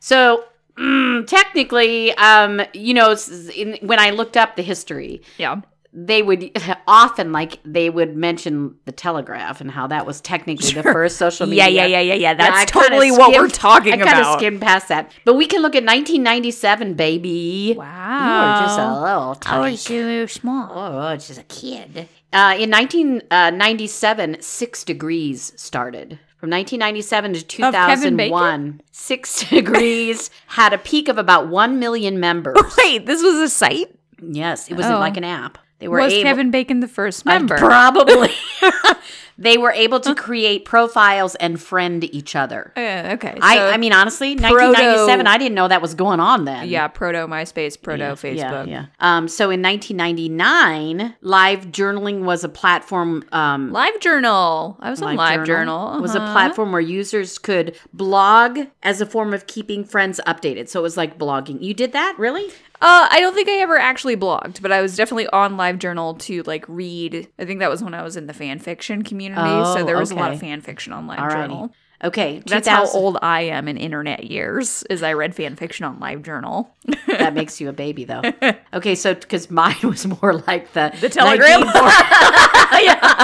so 0.00 0.44
mm, 0.76 1.26
technically, 1.26 2.12
um, 2.14 2.60
you 2.74 2.94
know, 2.94 3.16
in, 3.56 3.78
when 3.82 3.98
I 3.98 4.10
looked 4.10 4.36
up 4.36 4.56
the 4.56 4.62
history, 4.62 5.22
Yeah. 5.38 5.60
they 5.92 6.22
would 6.22 6.50
often 6.86 7.32
like 7.32 7.58
they 7.64 7.90
would 7.90 8.14
mention 8.16 8.76
the 8.84 8.92
telegraph 8.92 9.60
and 9.60 9.70
how 9.70 9.86
that 9.88 10.06
was 10.06 10.20
technically 10.20 10.72
the 10.72 10.82
first 10.82 11.16
social 11.16 11.46
media. 11.46 11.66
Yeah, 11.68 11.84
yeah, 11.86 11.98
yeah, 11.98 12.00
yeah, 12.00 12.14
yeah. 12.14 12.34
That's 12.34 12.56
I 12.56 12.64
kinda 12.66 12.88
totally 12.88 13.10
what 13.10 13.30
we're 13.30 13.48
skimmed- 13.48 13.54
talking 13.54 13.92
I 13.94 14.04
kind 14.04 14.20
of 14.24 14.34
skimmed 14.38 14.60
past 14.60 14.88
that, 14.88 15.10
but 15.24 15.34
we 15.34 15.46
can 15.46 15.62
look 15.62 15.74
at 15.74 15.82
1997, 15.82 16.94
baby. 16.94 17.74
Wow. 17.76 18.58
You're 18.58 18.66
just 18.66 18.78
a 18.78 19.00
little 19.00 19.34
tiny. 19.34 19.76
so 19.76 20.26
small. 20.26 20.70
Oh, 20.72 21.16
just 21.16 21.38
a 21.38 21.42
kid. 21.44 22.08
Uh, 22.30 22.54
in 22.58 22.70
1997, 22.70 24.36
Six 24.42 24.84
Degrees 24.84 25.52
started. 25.56 26.18
From 26.38 26.50
1997 26.50 27.32
to 27.34 27.42
2001, 27.44 28.80
Six 28.92 29.44
Degrees 29.50 30.30
had 30.46 30.72
a 30.72 30.78
peak 30.78 31.08
of 31.08 31.18
about 31.18 31.48
1 31.48 31.78
million 31.80 32.20
members. 32.20 32.56
Wait, 32.78 33.06
this 33.06 33.22
was 33.22 33.34
a 33.40 33.48
site? 33.48 33.94
yes, 34.22 34.70
it 34.70 34.74
was 34.74 34.86
Oh. 34.86 34.98
like 34.98 35.16
an 35.16 35.24
app. 35.24 35.58
They 35.78 35.88
were 35.88 35.98
Was 36.00 36.12
able, 36.12 36.22
Kevin 36.24 36.50
Bacon 36.50 36.80
the 36.80 36.88
first 36.88 37.26
Uh, 37.26 37.30
member? 37.30 37.56
Probably. 37.56 38.30
they 39.38 39.56
were 39.56 39.70
able 39.70 40.00
to 40.00 40.12
create 40.14 40.64
profiles 40.64 41.36
and 41.36 41.60
friend 41.62 42.02
each 42.12 42.34
other. 42.34 42.72
Uh, 42.76 43.12
okay. 43.14 43.38
I, 43.40 43.56
so- 43.56 43.68
I 43.70 43.76
mean, 43.76 43.92
honestly, 43.92 44.30
1997, 44.30 45.26
I 45.28 45.38
didn't 45.38 45.54
know 45.54 45.68
that 45.68 45.80
was 45.80 45.94
going 45.94 46.18
on 46.18 46.44
then. 46.46 46.68
yeah, 46.68 46.88
proto 46.88 47.18
MySpace, 47.28 47.80
proto 47.80 48.02
Yeah, 48.02 48.12
Facebook. 48.12 48.66
Yeah, 48.66 48.86
yeah. 49.00 49.16
Um, 49.16 49.28
so 49.28 49.50
in 49.50 49.62
1999, 49.62 51.14
live 51.20 51.66
journaling 51.66 52.20
was 52.24 52.44
a 52.44 52.48
platform. 52.48 53.24
Um, 53.32 53.72
Live 53.72 54.00
Journal. 54.00 54.76
I 54.80 54.90
was 54.90 55.00
on 55.02 55.16
Live 55.16 55.44
Journal. 55.44 56.00
was 56.00 56.14
a 56.14 56.20
Uh-huh. 56.22 56.32
platform 56.32 56.72
where 56.72 56.80
users 56.80 57.38
could 57.38 57.76
blog 57.92 58.58
as 58.82 59.00
a 59.00 59.06
form 59.06 59.32
of 59.32 59.46
keeping 59.46 59.84
friends 59.84 60.20
updated. 60.26 60.68
So 60.68 60.80
it 60.80 60.82
was 60.82 60.96
like 60.96 61.18
blogging. 61.18 61.62
You 61.62 61.74
did 61.74 61.92
that, 61.92 62.14
really? 62.18 62.48
Uh, 62.80 63.08
I 63.10 63.18
don't 63.20 63.34
think 63.34 63.48
I 63.48 63.54
ever 63.56 63.76
actually 63.76 64.16
blogged, 64.16 64.62
but 64.62 64.70
I 64.70 64.80
was 64.80 64.94
definitely 64.96 65.26
on 65.28 65.56
Live 65.56 65.78
Journal 65.80 66.14
to 66.14 66.42
like 66.44 66.64
read. 66.68 67.26
I 67.38 67.44
think 67.44 67.58
that 67.60 67.70
was 67.70 67.82
when 67.82 67.92
I 67.94 68.02
was 68.02 68.16
in 68.16 68.26
the 68.28 68.32
fan 68.34 68.58
fiction 68.60 69.02
community, 69.02 69.40
so 69.64 69.78
Oh, 69.78 69.84
there 69.84 69.98
was 69.98 70.10
a 70.12 70.14
lot 70.14 70.30
of 70.32 70.38
okay. 70.38 70.46
fan 70.48 70.60
fiction 70.60 70.92
on 70.92 71.06
Live 71.08 71.18
Alrighty. 71.18 71.32
Journal. 71.32 71.72
Okay, 72.04 72.40
That's 72.46 72.68
how 72.68 72.86
old 72.90 73.18
I 73.22 73.40
am 73.40 73.66
in 73.66 73.76
internet 73.76 74.22
years. 74.30 74.84
Is 74.88 75.02
I 75.02 75.14
read 75.14 75.34
fan 75.34 75.56
fiction 75.56 75.84
on 75.84 75.98
Live 75.98 76.22
Journal. 76.22 76.72
that 77.08 77.34
makes 77.34 77.60
you 77.60 77.68
a 77.68 77.72
baby, 77.72 78.04
though. 78.04 78.22
Okay, 78.72 78.94
so 78.94 79.14
because 79.14 79.50
mine 79.50 79.74
was 79.82 80.06
more 80.06 80.34
like 80.46 80.72
the 80.74 80.92
The 81.00 81.08
Telegram. 81.08 81.62
1940 81.62 83.18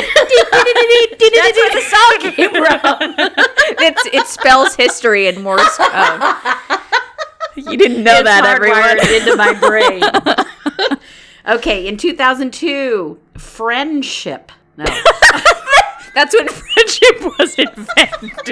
That's 1.34 1.58
where 1.58 1.74
the 1.74 1.80
song 1.90 2.32
came 2.32 2.50
from. 2.50 3.14
it's 3.80 4.06
it 4.12 4.26
spells 4.26 4.74
history 4.76 5.26
in 5.26 5.42
Morse 5.42 5.76
code. 5.76 6.38
You 7.68 7.76
didn't 7.76 8.02
know 8.02 8.22
that, 8.22 8.44
everyone. 8.44 8.80
hardwired 8.80 9.18
into 9.18 9.36
my 9.36 10.88
brain. 10.88 10.98
okay, 11.58 11.86
in 11.86 11.96
2002, 11.96 13.18
friendship. 13.36 14.52
No. 14.76 14.84
That's 16.14 16.34
when 16.34 16.48
friendship 16.48 17.20
was 17.38 17.54
invented. 17.56 18.48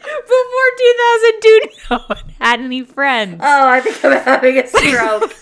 Before 0.00 0.70
2002, 0.78 1.60
no 1.90 1.98
one 2.06 2.18
had 2.40 2.60
any 2.60 2.82
friends. 2.82 3.40
Oh, 3.42 3.68
I 3.68 3.80
think 3.80 4.02
I'm 4.04 4.12
having 4.22 4.58
a 4.58 4.66
stroke. 4.66 5.34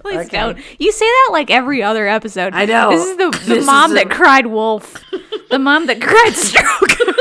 Please 0.00 0.26
okay. 0.26 0.38
don't. 0.38 0.58
You 0.78 0.92
say 0.92 1.04
that 1.04 1.28
like 1.32 1.50
every 1.50 1.82
other 1.82 2.08
episode. 2.08 2.54
I 2.54 2.64
know. 2.64 2.90
This 2.90 3.06
is 3.06 3.16
the, 3.16 3.30
the 3.30 3.54
This 3.54 3.66
mom 3.66 3.90
is 3.90 4.02
that 4.02 4.10
cried 4.10 4.46
wolf. 4.46 5.04
The 5.50 5.58
mom 5.58 5.86
that 5.86 6.00
cried 6.00 6.34
stroke. 6.34 7.16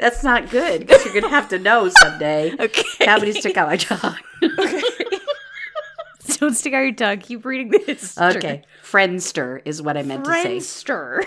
That's 0.00 0.24
not 0.24 0.48
good 0.48 0.80
because 0.80 1.04
you're 1.04 1.12
going 1.12 1.24
to 1.24 1.30
have 1.30 1.48
to 1.50 1.58
know 1.58 1.90
someday. 1.90 2.54
okay. 2.60 3.06
How 3.06 3.18
many 3.18 3.32
stick 3.32 3.56
out 3.56 3.68
my 3.68 3.76
tongue? 3.76 4.16
okay. 4.42 4.82
Don't 6.38 6.54
stick 6.54 6.72
out 6.72 6.80
your 6.80 6.92
tongue. 6.92 7.18
Keep 7.18 7.44
reading 7.44 7.68
this. 7.70 8.18
Okay. 8.18 8.62
Friendster 8.82 9.60
is 9.66 9.82
what 9.82 9.98
I 9.98 10.02
meant 10.02 10.24
to 10.24 10.32
say. 10.32 10.56
Friendster. 10.56 11.22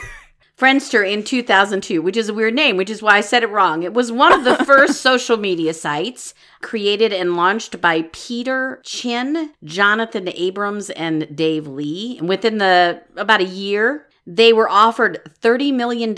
Friendster 0.58 1.12
in 1.12 1.24
2002, 1.24 2.02
which 2.02 2.18
is 2.18 2.30
a 2.30 2.34
weird 2.34 2.56
name, 2.56 2.78
which 2.78 2.90
is 2.90 3.02
why 3.02 3.18
I 3.18 3.22
said 3.22 3.44
it 3.44 3.50
wrong. 3.50 3.84
It 3.84 3.94
was 3.94 4.12
one 4.12 4.34
of 4.34 4.44
the 4.44 4.56
first 4.66 5.02
social 5.02 5.38
media 5.38 5.74
sites 5.74 6.34
created 6.62 7.14
and 7.14 7.36
launched 7.36 7.80
by 7.82 8.04
Peter 8.12 8.80
Chin, 8.84 9.52
Jonathan 9.64 10.30
Abrams, 10.30 10.90
and 10.92 11.36
Dave 11.36 11.68
Lee. 11.68 12.18
And 12.18 12.30
within 12.30 12.58
the 12.60 13.04
about 13.18 13.42
a 13.42 13.46
year, 13.46 14.08
they 14.26 14.54
were 14.54 14.70
offered 14.70 15.20
$30 15.42 15.74
million. 15.74 16.16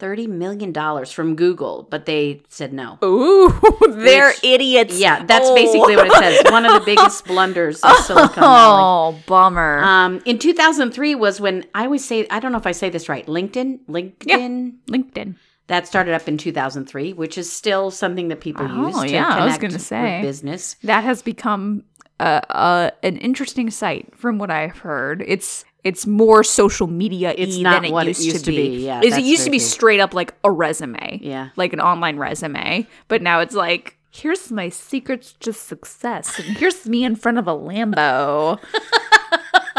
$30 0.00 0.26
million 0.28 0.72
from 1.06 1.36
Google, 1.36 1.86
but 1.90 2.06
they 2.06 2.42
said 2.48 2.72
no. 2.72 2.98
Ooh, 3.04 3.48
they're 3.88 4.28
Which- 4.28 4.42
idiots. 4.44 4.98
Yeah, 4.98 5.24
that's 5.24 5.46
Oh. 5.48 5.54
basically 5.54 5.94
what 5.96 6.06
it 6.06 6.12
says. 6.14 6.50
One 6.50 6.64
of 6.66 6.72
the 6.72 6.80
biggest 6.84 7.24
blunders 7.30 7.80
of 7.80 7.96
Silicon 7.98 8.34
Valley. 8.42 8.82
Oh, 8.82 9.18
bummer. 9.26 9.82
Um, 9.84 10.20
in 10.24 10.38
2003 10.38 11.14
was 11.14 11.40
when 11.40 11.64
I 11.74 11.84
always 11.84 12.04
say, 12.04 12.26
I 12.30 12.40
don't 12.40 12.52
know 12.52 12.58
if 12.58 12.66
I 12.66 12.72
say 12.72 12.88
this 12.90 13.08
right, 13.08 13.26
LinkedIn? 13.26 13.80
LinkedIn? 13.88 14.72
LinkedIn. 14.88 15.36
That 15.68 15.86
started 15.86 16.14
up 16.14 16.26
in 16.26 16.36
2003, 16.36 17.12
which 17.12 17.38
is 17.38 17.52
still 17.52 17.92
something 17.92 18.26
that 18.28 18.40
people 18.40 18.66
Oh, 18.68 18.86
use 18.88 19.00
to 19.02 19.08
yeah, 19.08 19.28
I 19.28 19.44
was 19.44 19.54
connect 19.56 19.60
gonna 19.74 19.78
say. 19.78 20.20
business. 20.20 20.74
That 20.82 21.04
has 21.04 21.22
become 21.22 21.84
uh, 22.18 22.40
uh, 22.50 22.90
an 23.04 23.16
interesting 23.18 23.70
site, 23.70 24.12
from 24.18 24.38
what 24.38 24.50
I've 24.50 24.78
heard. 24.78 25.22
It's 25.26 25.64
it's 25.84 26.06
more 26.06 26.42
social 26.44 26.86
media 26.86 27.34
It's 27.36 27.54
than 27.54 27.62
not 27.62 27.84
it 27.84 27.92
what 27.92 28.06
it 28.06 28.18
used, 28.18 28.24
used 28.24 28.44
to 28.44 28.46
to 28.50 28.50
be. 28.56 28.76
be, 28.78 28.84
yeah, 28.86 29.00
Is 29.02 29.16
it 29.16 29.24
used 29.24 29.44
to 29.44 29.50
be 29.50 29.58
straight 29.58 30.00
up 30.00 30.14
like 30.14 30.34
a 30.44 30.50
resume, 30.50 31.18
Yeah. 31.22 31.50
like 31.56 31.72
an 31.72 31.80
online 31.80 32.18
resume, 32.18 32.86
but 33.08 33.22
now 33.22 33.40
it's 33.40 33.54
like. 33.54 33.96
Here's 34.12 34.50
my 34.50 34.70
secrets 34.70 35.34
to 35.38 35.52
success, 35.52 36.36
and 36.40 36.56
here's 36.58 36.84
me 36.88 37.04
in 37.04 37.14
front 37.14 37.38
of 37.38 37.46
a 37.46 37.52
Lambo 37.52 38.58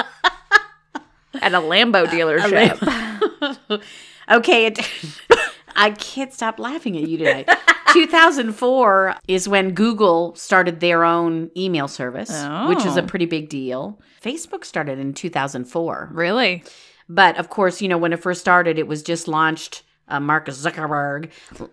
at 1.41 1.53
a 1.53 1.59
Lambo 1.59 2.05
dealership. 2.07 3.81
Okay, 4.31 4.67
it, 4.67 4.79
I 5.75 5.89
can't 5.91 6.31
stop 6.33 6.57
laughing 6.59 6.95
at 6.95 7.09
you 7.09 7.17
today. 7.17 7.45
2004 7.93 9.15
is 9.27 9.47
when 9.47 9.73
Google 9.73 10.35
started 10.35 10.79
their 10.79 11.03
own 11.03 11.49
email 11.55 11.87
service, 11.87 12.29
which 12.67 12.85
is 12.85 12.97
a 12.97 13.03
Oh. 13.03 13.05
pretty 13.07 13.25
big 13.25 13.49
deal. 13.49 13.99
Facebook 14.23 14.65
started 14.65 14.99
in 14.99 15.13
2004. 15.13 16.09
really? 16.11 16.63
But 17.09 17.37
of 17.37 17.49
course, 17.49 17.81
you 17.81 17.89
know, 17.89 17.97
when 17.97 18.13
it 18.13 18.21
first 18.21 18.39
started, 18.39 18.77
it 18.79 18.87
was 18.87 19.03
just 19.03 19.27
launched. 19.27 19.83
Uh, 20.07 20.19
Mark 20.19 20.45
Zuckerberg, 20.47 21.29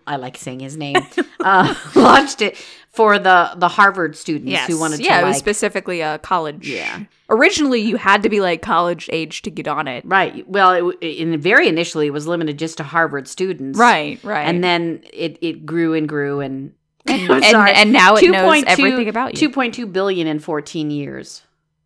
I 0.07 0.15
like 0.15 0.37
saying 0.37 0.61
his 0.61 0.77
name, 0.77 0.95
uh, 1.41 1.75
launched 1.93 2.41
it 2.41 2.55
for 2.99 3.17
the 3.17 3.53
the 3.55 3.69
Harvard 3.69 4.17
students 4.17 4.51
Yes. 4.51 4.67
who 4.67 4.77
wanted 4.77 4.99
yeah, 4.99 5.07
to 5.07 5.13
Yeah, 5.13 5.21
it 5.21 5.23
was 5.23 5.35
like 5.35 5.39
specifically 5.39 6.01
a 6.01 6.19
college. 6.19 6.67
Yeah. 6.67 7.05
Originally, 7.29 7.79
you 7.79 7.95
had 7.95 8.23
to 8.23 8.29
be 8.29 8.41
like 8.41 8.61
college 8.61 9.09
age 9.13 9.41
to 9.43 9.49
get 9.49 9.69
on 9.69 9.87
it. 9.87 10.03
right. 10.03 10.45
Well, 10.49 10.89
it, 10.89 11.05
in 11.05 11.39
very 11.39 11.69
initially, 11.69 12.07
it 12.07 12.09
was 12.09 12.27
limited 12.27 12.59
just 12.59 12.75
to 12.79 12.83
Harvard 12.83 13.29
students, 13.29 13.79
Right, 13.79 14.21
right. 14.21 14.43
And 14.43 14.61
then 14.61 15.01
it 15.13 15.37
it 15.39 15.65
grew 15.65 15.93
and 15.93 16.09
grew 16.09 16.41
and 16.41 16.73
and, 17.05 17.31
and, 17.31 17.55
and 17.55 17.93
now 17.93 18.15
it 18.15 18.29
knows 18.29 18.63
2.2 18.63 18.67
everything 18.67 19.07
about 19.07 19.41
you. 19.41 19.49
2.2 19.49 19.93
billion 19.93 20.27
in 20.27 20.39
14 20.39 20.91
years. 20.91 21.43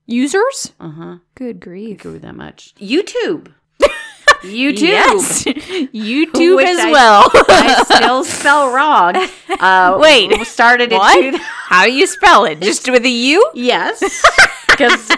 Users? 0.07 0.73
Uh 0.79 0.89
huh. 0.89 1.17
Good 1.35 1.59
grief. 1.59 1.99
Grew 2.01 2.17
that 2.17 2.35
much. 2.35 2.73
YouTube. 2.79 3.53
YouTube. 4.43 4.81
Yes. 4.81 5.43
YouTube 5.93 6.55
Which 6.57 6.67
as 6.67 6.79
I- 6.79 6.91
well. 6.91 7.23
I 7.33 7.83
still 7.85 8.23
spell 8.23 8.71
wrong. 8.73 9.15
Uh, 9.59 9.97
Wait, 10.01 10.31
started 10.45 10.91
what? 10.91 11.13
two- 11.19 11.37
How 11.37 11.85
do 11.85 11.91
you 11.93 12.05
spell 12.07 12.43
it? 12.45 12.59
Just 12.59 12.89
with 12.91 13.05
a 13.05 13.09
U? 13.09 13.51
Yes, 13.53 13.99
because 14.67 15.09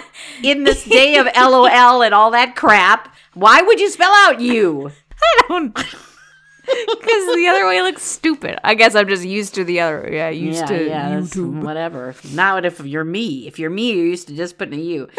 in 0.43 0.65
this 0.65 0.83
day 0.83 1.15
of 1.17 1.25
LOL 1.35 2.03
and 2.03 2.13
all 2.13 2.29
that 2.31 2.55
crap, 2.55 3.15
why 3.33 3.61
would 3.61 3.79
you 3.79 3.89
spell 3.89 4.11
out 4.11 4.39
you? 4.41 4.91
I 5.11 5.41
don't. 5.47 5.73
Because 5.73 7.35
the 7.35 7.47
other 7.49 7.65
way 7.65 7.81
looks 7.81 8.01
stupid. 8.03 8.59
I 8.63 8.75
guess 8.75 8.93
I'm 8.93 9.07
just 9.07 9.23
used 9.23 9.55
to 9.55 9.63
the 9.63 9.79
other. 9.79 10.09
Yeah, 10.11 10.29
used 10.29 10.67
to 10.67 10.73
that's- 10.89 11.29
YouTube. 11.35 11.63
whatever. 11.63 12.13
Not 12.33 12.65
if 12.65 12.79
you're 12.81 13.03
me. 13.05 13.47
If 13.47 13.57
you're 13.57 13.69
me, 13.71 13.93
you're 13.93 14.05
used 14.05 14.27
to 14.27 14.35
just 14.35 14.57
putting 14.57 14.79
a 14.79 14.83
U. 14.83 15.09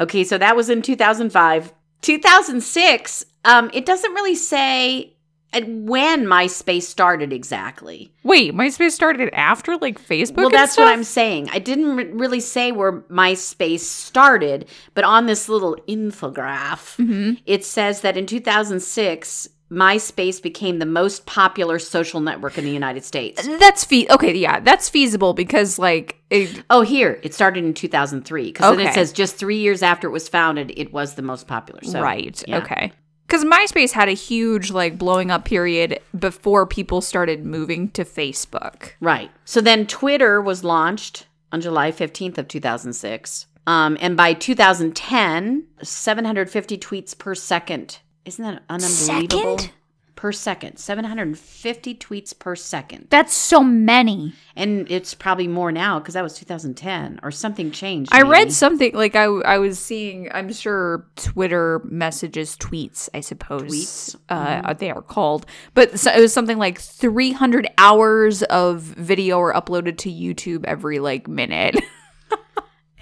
Okay, 0.00 0.22
so 0.22 0.36
that 0.38 0.54
was 0.54 0.68
in 0.68 0.82
2005. 0.82 1.72
2006. 2.02 3.24
Um, 3.46 3.70
it 3.72 3.86
doesn't 3.86 4.12
really 4.12 4.34
say 4.34 5.12
uh, 5.52 5.60
when 5.66 6.24
MySpace 6.26 6.82
started 6.82 7.32
exactly. 7.32 8.12
Wait, 8.24 8.52
MySpace 8.52 8.90
started 8.92 9.30
after 9.32 9.76
like 9.76 10.00
Facebook. 10.02 10.36
well, 10.36 10.50
that's 10.50 10.76
what? 10.76 10.88
I'm 10.88 11.04
saying. 11.04 11.48
I 11.52 11.58
didn't 11.60 11.96
re- 11.96 12.04
really 12.10 12.40
say 12.40 12.72
where 12.72 13.02
MySpace 13.02 13.80
started, 13.80 14.68
but 14.94 15.04
on 15.04 15.26
this 15.26 15.48
little 15.48 15.76
infograph, 15.88 16.96
Mm-hmm. 16.96 17.34
it 17.46 17.64
says 17.64 18.00
that 18.02 18.16
in 18.16 18.26
2006, 18.26 19.48
MySpace 19.70 20.40
became 20.40 20.78
the 20.78 20.86
most 20.86 21.26
popular 21.26 21.78
social 21.80 22.20
network 22.20 22.56
in 22.56 22.64
the 22.64 22.70
United 22.70 23.04
States. 23.04 23.44
That's 23.58 23.84
fe- 23.84 24.06
okay, 24.10 24.32
yeah, 24.36 24.60
that's 24.60 24.88
feasible 24.88 25.34
because 25.34 25.76
like 25.78 26.16
it, 26.30 26.62
Oh, 26.70 26.82
here 26.82 27.18
it 27.24 27.34
started 27.34 27.64
in 27.64 27.74
2003 27.74 28.44
because 28.46 28.76
then 28.76 28.86
it 28.86 28.94
says 28.94 29.12
just 29.12 29.36
three 29.36 29.58
years 29.58 29.82
after 29.82 30.06
it 30.06 30.12
was 30.12 30.28
founded, 30.28 30.72
it 30.76 30.92
was 30.92 31.14
the 31.14 31.22
most 31.22 31.48
popular. 31.48 31.80
So, 31.82 32.00
right, 32.00 32.42
yeah. 32.46 32.58
okay. 32.58 32.92
Cuz 33.28 33.44
MySpace 33.44 33.92
had 33.92 34.08
a 34.08 34.12
huge 34.12 34.70
like 34.70 34.98
blowing 34.98 35.30
up 35.30 35.44
period 35.44 36.00
before 36.18 36.66
people 36.66 37.00
started 37.00 37.44
moving 37.44 37.90
to 37.90 38.04
Facebook. 38.04 38.92
Right. 39.00 39.30
So 39.44 39.60
then 39.60 39.86
Twitter 39.86 40.40
was 40.40 40.64
launched 40.64 41.26
on 41.52 41.60
July 41.60 41.92
15th 41.92 42.38
of 42.38 42.48
2006. 42.48 43.46
Um, 43.66 43.98
and 44.00 44.16
by 44.16 44.32
2010, 44.32 45.64
750 45.82 46.78
tweets 46.78 47.18
per 47.18 47.34
second. 47.34 47.98
Isn't 48.24 48.44
that 48.44 48.62
unbelievable? 48.68 49.58
Second? 49.58 49.72
Per 50.16 50.32
second. 50.32 50.78
750 50.78 51.94
tweets 51.94 52.36
per 52.36 52.56
second. 52.56 53.08
That's 53.10 53.34
so 53.34 53.62
many. 53.62 54.32
And 54.56 54.90
it's 54.90 55.12
probably 55.12 55.46
more 55.46 55.70
now 55.70 55.98
because 55.98 56.14
that 56.14 56.22
was 56.22 56.34
2010 56.38 57.20
or 57.22 57.30
something 57.30 57.70
changed. 57.70 58.10
I 58.14 58.22
read 58.22 58.50
something 58.50 58.94
like 58.94 59.14
I 59.14 59.24
I 59.24 59.58
was 59.58 59.78
seeing 59.78 60.30
I'm 60.32 60.50
sure 60.52 61.06
Twitter 61.16 61.82
messages 61.84 62.56
tweets 62.56 63.10
I 63.12 63.20
suppose 63.20 63.64
Tweets? 63.64 64.16
uh, 64.30 64.72
they 64.72 64.90
are 64.90 65.02
called 65.02 65.44
but 65.74 66.00
so 66.00 66.10
it 66.10 66.20
was 66.20 66.32
something 66.32 66.56
like 66.56 66.80
300 66.80 67.68
hours 67.76 68.42
of 68.44 68.80
video 68.80 69.38
are 69.38 69.52
uploaded 69.52 69.98
to 69.98 70.10
YouTube 70.10 70.64
every 70.64 70.98
like 70.98 71.28
minute. 71.28 71.76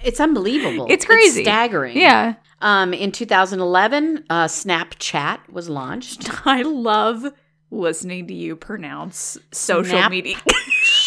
It's 0.05 0.19
unbelievable. 0.19 0.87
It's 0.89 1.03
crazy. 1.05 1.43
staggering. 1.43 1.97
yeah. 1.97 2.35
Um, 2.61 2.93
in 2.93 3.11
2011, 3.11 4.23
uh, 4.29 4.45
Snapchat 4.45 5.49
was 5.49 5.67
launched. 5.69 6.29
I 6.47 6.61
love 6.61 7.25
listening 7.71 8.27
to 8.27 8.33
you 8.33 8.55
pronounce 8.55 9.37
social 9.51 9.97
Snap- 9.97 10.11
media. 10.11 10.37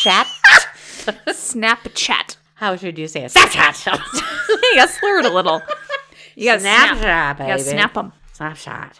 Chat. 0.02 0.26
Snapchat. 1.28 2.36
How 2.54 2.76
should 2.76 2.98
you 2.98 3.08
say 3.08 3.24
it? 3.24 3.32
Snapchat. 3.32 4.04
you 4.48 4.72
gotta 4.74 4.92
slur 4.92 5.20
it 5.20 5.26
a 5.26 5.30
little. 5.30 5.62
You 6.36 6.58
snap. 6.58 6.98
Snapchat, 6.98 7.32
You 7.32 7.38
baby. 7.38 7.48
gotta 7.50 7.62
snap 7.62 7.94
them. 7.94 8.12
Snapchat. 8.34 8.92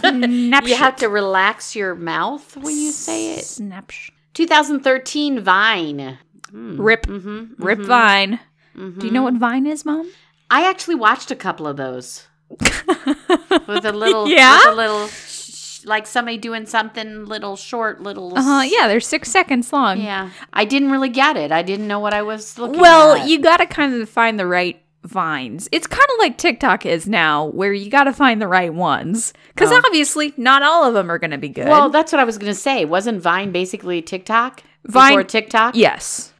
Snapchat. 0.00 0.66
You 0.68 0.76
have 0.76 0.96
to 0.96 1.08
relax 1.08 1.76
your 1.76 1.94
mouth 1.94 2.56
when 2.56 2.76
you 2.76 2.90
say 2.92 3.34
it. 3.34 3.44
Snapsh. 3.44 4.10
2013 4.34 5.40
Vine. 5.40 6.18
Rip. 6.52 7.06
Mm-hmm. 7.06 7.62
Rip 7.62 7.78
Vine. 7.80 8.40
Do 8.74 9.06
you 9.06 9.10
know 9.12 9.22
what 9.22 9.34
Vine 9.34 9.66
is, 9.66 9.84
Mom? 9.84 10.10
I 10.50 10.68
actually 10.68 10.94
watched 10.96 11.30
a 11.30 11.36
couple 11.36 11.66
of 11.66 11.76
those 11.76 12.26
with 12.50 13.84
a 13.84 13.92
little, 13.94 14.28
Yeah? 14.28 14.58
with 14.58 14.68
a 14.68 14.76
little, 14.76 15.08
sh- 15.08 15.84
like 15.84 16.06
somebody 16.06 16.36
doing 16.38 16.66
something 16.66 17.24
little 17.26 17.56
short, 17.56 18.00
little. 18.02 18.36
Uh 18.36 18.42
huh. 18.42 18.62
Yeah, 18.62 18.88
they're 18.88 19.00
six 19.00 19.30
seconds 19.30 19.72
long. 19.72 20.00
Yeah. 20.00 20.30
I 20.52 20.64
didn't 20.64 20.90
really 20.90 21.08
get 21.08 21.36
it. 21.36 21.50
I 21.52 21.62
didn't 21.62 21.88
know 21.88 22.00
what 22.00 22.14
I 22.14 22.22
was 22.22 22.58
looking 22.58 22.76
for. 22.76 22.82
Well, 22.82 23.12
at. 23.16 23.28
you 23.28 23.40
got 23.40 23.58
to 23.58 23.66
kind 23.66 23.94
of 24.00 24.08
find 24.08 24.38
the 24.38 24.46
right 24.46 24.80
vines. 25.04 25.68
It's 25.72 25.86
kind 25.86 26.04
of 26.12 26.18
like 26.20 26.38
TikTok 26.38 26.86
is 26.86 27.08
now, 27.08 27.46
where 27.46 27.72
you 27.72 27.90
got 27.90 28.04
to 28.04 28.12
find 28.12 28.40
the 28.40 28.46
right 28.48 28.72
ones. 28.72 29.32
Because 29.48 29.72
Oh. 29.72 29.82
obviously, 29.84 30.32
not 30.36 30.62
all 30.62 30.84
of 30.84 30.94
them 30.94 31.10
are 31.10 31.18
going 31.18 31.32
to 31.32 31.38
be 31.38 31.48
good. 31.48 31.66
Well, 31.66 31.90
that's 31.90 32.12
what 32.12 32.20
I 32.20 32.24
was 32.24 32.38
going 32.38 32.52
to 32.52 32.58
say. 32.58 32.84
Wasn't 32.84 33.20
Vine 33.20 33.50
basically 33.52 34.00
TikTok? 34.02 34.62
Vine- 34.86 35.12
Before 35.12 35.24
TikTok? 35.24 35.74
yes. 35.76 36.31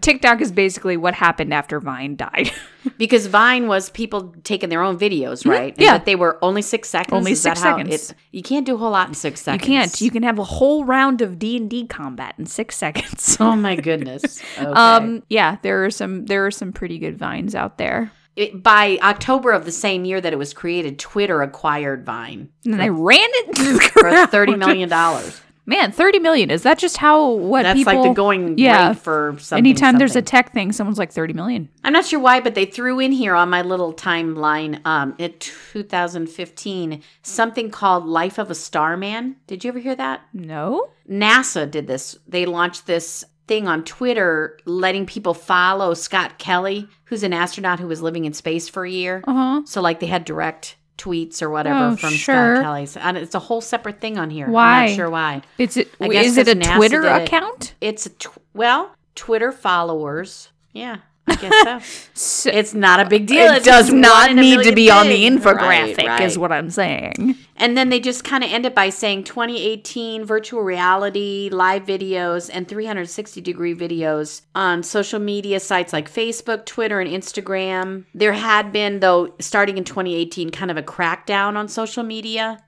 TikTok 0.00 0.40
is 0.40 0.52
basically 0.52 0.96
what 0.96 1.14
happened 1.14 1.52
after 1.54 1.80
Vine 1.80 2.16
died. 2.16 2.50
Because 2.96 3.26
Vine 3.26 3.66
was 3.68 3.90
people 3.90 4.34
taking 4.44 4.70
their 4.70 4.82
own 4.82 4.98
videos, 4.98 5.44
right? 5.46 5.74
Mm-hmm. 5.74 5.82
Yeah. 5.82 5.98
But 5.98 6.06
they 6.06 6.16
were 6.16 6.38
only 6.42 6.62
six 6.62 6.88
seconds. 6.88 7.12
Only 7.12 7.32
Is 7.32 7.42
six 7.42 7.60
seconds. 7.60 7.92
It's, 7.92 8.14
you 8.32 8.42
can't 8.42 8.64
do 8.64 8.76
a 8.76 8.78
whole 8.78 8.92
lot 8.92 9.08
in 9.08 9.14
six 9.14 9.42
seconds. 9.42 9.68
you 9.68 9.74
can't. 9.76 10.00
You 10.00 10.10
can 10.10 10.22
have 10.22 10.38
a 10.38 10.44
whole 10.44 10.84
round 10.84 11.20
of 11.20 11.38
D 11.38 11.56
and 11.58 11.68
D 11.68 11.86
combat 11.86 12.34
in 12.38 12.46
six 12.46 12.76
seconds. 12.76 13.36
Oh 13.40 13.54
my 13.56 13.76
goodness. 13.88 14.40
Okay. 14.56 14.64
Um. 14.70 15.22
Yeah, 15.28 15.58
there 15.62 15.84
are 15.84 15.90
some. 15.90 16.24
There 16.26 16.46
are 16.46 16.50
some 16.50 16.72
pretty 16.72 16.98
good 16.98 17.18
vines 17.18 17.54
out 17.54 17.76
there. 17.78 18.10
It- 18.36 18.62
by 18.62 18.98
October 19.02 19.50
of 19.52 19.64
the 19.66 19.72
same 19.72 20.04
year 20.06 20.20
that 20.20 20.32
it 20.32 20.36
was 20.36 20.54
created, 20.54 20.98
Twitter 20.98 21.42
acquired 21.42 22.04
Vine 22.06 22.48
And 22.64 22.74
then 22.74 22.80
I 22.80 22.88
ran 22.88 23.18
it 23.20 23.54
the 23.56 23.90
for 23.92 24.26
thirty 24.28 24.54
million 24.56 24.88
dollars. 24.88 25.42
Man, 25.68 25.92
thirty 25.92 26.18
million. 26.18 26.50
Is 26.50 26.62
that 26.62 26.78
just 26.78 26.96
how 26.96 27.28
what 27.28 27.64
That's 27.64 27.78
people? 27.78 27.92
like 27.92 28.08
the 28.08 28.14
going 28.14 28.56
yeah. 28.56 28.88
rate 28.88 28.98
for 28.98 29.36
something. 29.38 29.58
Anytime 29.58 29.98
there's 29.98 30.16
a 30.16 30.22
tech 30.22 30.54
thing, 30.54 30.72
someone's 30.72 30.96
like 30.96 31.12
thirty 31.12 31.34
million. 31.34 31.68
I'm 31.84 31.92
not 31.92 32.06
sure 32.06 32.18
why, 32.18 32.40
but 32.40 32.54
they 32.54 32.64
threw 32.64 32.98
in 32.98 33.12
here 33.12 33.34
on 33.34 33.50
my 33.50 33.60
little 33.60 33.92
timeline 33.92 34.80
um, 34.86 35.14
in 35.18 35.34
2015 35.38 37.02
something 37.20 37.70
called 37.70 38.06
Life 38.06 38.38
of 38.38 38.50
a 38.50 38.54
Starman. 38.54 39.36
Did 39.46 39.62
you 39.62 39.68
ever 39.68 39.78
hear 39.78 39.94
that? 39.94 40.22
No. 40.32 40.88
NASA 41.06 41.70
did 41.70 41.86
this. 41.86 42.16
They 42.26 42.46
launched 42.46 42.86
this 42.86 43.26
thing 43.46 43.68
on 43.68 43.84
Twitter 43.84 44.58
letting 44.64 45.04
people 45.04 45.34
follow 45.34 45.92
Scott 45.92 46.38
Kelly, 46.38 46.88
who's 47.04 47.22
an 47.22 47.34
astronaut 47.34 47.78
who 47.78 47.88
was 47.88 48.00
living 48.00 48.24
in 48.24 48.32
space 48.32 48.70
for 48.70 48.86
a 48.86 48.90
year. 48.90 49.22
Uh 49.26 49.34
huh. 49.34 49.62
So 49.66 49.82
like 49.82 50.00
they 50.00 50.06
had 50.06 50.24
direct 50.24 50.76
tweets 50.98 51.40
or 51.40 51.48
whatever 51.48 51.92
Oh, 51.92 51.96
from 51.96 52.10
sure. 52.12 52.56
Scott 52.56 52.62
Kelly. 52.64 52.86
So, 52.86 53.00
and 53.00 53.16
it's 53.16 53.34
a 53.34 53.38
whole 53.38 53.60
separate 53.60 54.00
thing 54.00 54.18
on 54.18 54.28
here. 54.30 54.46
I'm 54.46 54.52
Why? 54.52 54.86
not 54.88 54.96
sure 54.96 55.08
why. 55.10 55.42
It's 55.56 55.76
it. 55.76 55.88
Is 56.00 56.36
it 56.36 56.48
a 56.48 56.54
NASA 56.54 56.76
Twitter 56.76 57.02
it. 57.04 57.22
account? 57.22 57.74
It's 57.80 58.06
a 58.06 58.10
tw- 58.10 58.38
well, 58.52 58.94
Twitter 59.14 59.52
followers. 59.52 60.50
Yeah, 60.72 60.98
I 61.30 61.34
guess 61.36 61.82
so. 61.82 62.08
So, 62.18 62.50
it's 62.50 62.74
not 62.74 62.98
a 62.98 63.08
big 63.08 63.26
deal. 63.26 63.52
it 63.52 63.58
It's 63.58 63.64
does 63.64 63.92
not 63.92 64.28
one 64.28 64.30
in 64.32 64.38
a 64.38 64.42
need 64.42 64.62
to 64.64 64.74
be 64.74 64.90
on 64.90 65.06
the 65.08 65.24
infographic, 65.24 65.98
Right, 65.98 66.06
right. 66.08 66.20
is 66.22 66.36
what 66.36 66.50
I'm 66.50 66.68
saying. 66.70 67.36
And 67.56 67.76
then 67.76 67.88
they 67.90 68.00
just 68.00 68.24
kind 68.24 68.42
of 68.44 68.50
end 68.52 68.66
it 68.66 68.74
by 68.74 68.88
saying 68.90 69.24
2018 69.24 70.24
virtual 70.24 70.62
reality, 70.62 71.48
live 71.52 71.84
videos, 71.84 72.50
and 72.52 72.66
360 72.68 73.40
degree 73.40 73.74
videos 73.74 74.42
on 74.54 74.82
social 74.82 75.18
media 75.20 75.60
sites 75.60 75.92
like 75.92 76.10
Facebook, 76.12 76.66
Twitter, 76.66 77.00
and 77.00 77.10
Instagram. 77.10 78.04
There 78.14 78.32
had 78.32 78.72
been, 78.72 78.98
though, 79.00 79.32
starting 79.40 79.78
in 79.78 79.84
2018, 79.84 80.50
kind 80.50 80.70
of 80.70 80.76
a 80.76 80.82
crackdown 80.82 81.56
on 81.56 81.68
social 81.68 82.02
media 82.02 82.58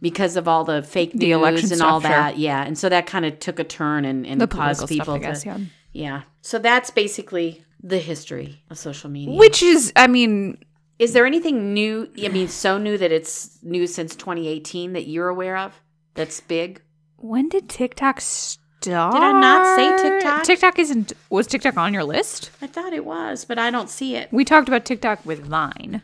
because 0.00 0.36
of 0.36 0.48
all 0.48 0.64
the 0.64 0.82
fake 0.82 1.10
Mm-hmm. 1.10 1.18
The 1.18 1.50
news 1.52 1.72
and 1.72 1.82
all 1.82 2.00
stuff, 2.00 2.12
sure. 2.12 2.20
that. 2.20 2.38
Yeah. 2.38 2.62
And 2.64 2.76
so 2.76 2.88
that 2.88 3.06
kind 3.06 3.24
of 3.24 3.38
took 3.38 3.58
a 3.60 3.64
turn 3.64 4.04
and, 4.04 4.26
and 4.26 4.40
The 4.40 4.46
caused 4.48 4.86
people 4.88 5.14
stuff, 5.14 5.16
I 5.16 5.18
guess. 5.18 5.42
to. 5.42 5.48
Yeah. 5.48 5.58
Yeah. 5.92 6.22
So 6.42 6.58
that's 6.58 6.90
basically 6.90 7.64
the 7.82 7.98
history 7.98 8.62
of 8.70 8.78
social 8.78 9.10
media. 9.10 9.34
Which 9.36 9.62
is, 9.62 9.92
I 9.96 10.06
mean, 10.06 10.58
Is 10.98 11.12
there 11.12 11.26
anything 11.26 11.72
new? 11.74 12.08
I 12.24 12.28
mean, 12.28 12.48
so 12.48 12.78
new 12.78 12.98
that 12.98 13.12
it's 13.12 13.58
new 13.62 13.86
since 13.86 14.16
2018 14.16 14.92
that 14.94 15.06
you're 15.06 15.28
aware 15.28 15.56
of? 15.56 15.80
That's 16.14 16.40
big. 16.40 16.82
when 17.16 17.48
did 17.48 17.68
TikTok 17.68 18.20
start? 18.20 19.12
Did 19.12 19.22
I 19.22 19.32
not 19.40 19.76
say 19.76 20.02
TikTok? 20.02 20.44
TikTok 20.44 20.78
isn't. 20.78 21.12
Was 21.30 21.46
TikTok 21.46 21.76
on 21.76 21.92
your 21.92 22.04
list? 22.04 22.50
I 22.62 22.66
thought 22.68 22.92
it 22.92 23.04
was, 23.04 23.44
but 23.44 23.58
I 23.58 23.70
don't 23.70 23.90
see 23.90 24.14
it. 24.16 24.28
We 24.32 24.44
talked 24.44 24.68
about 24.68 24.84
TikTok 24.84 25.24
with 25.26 25.40
Vine. 25.44 26.00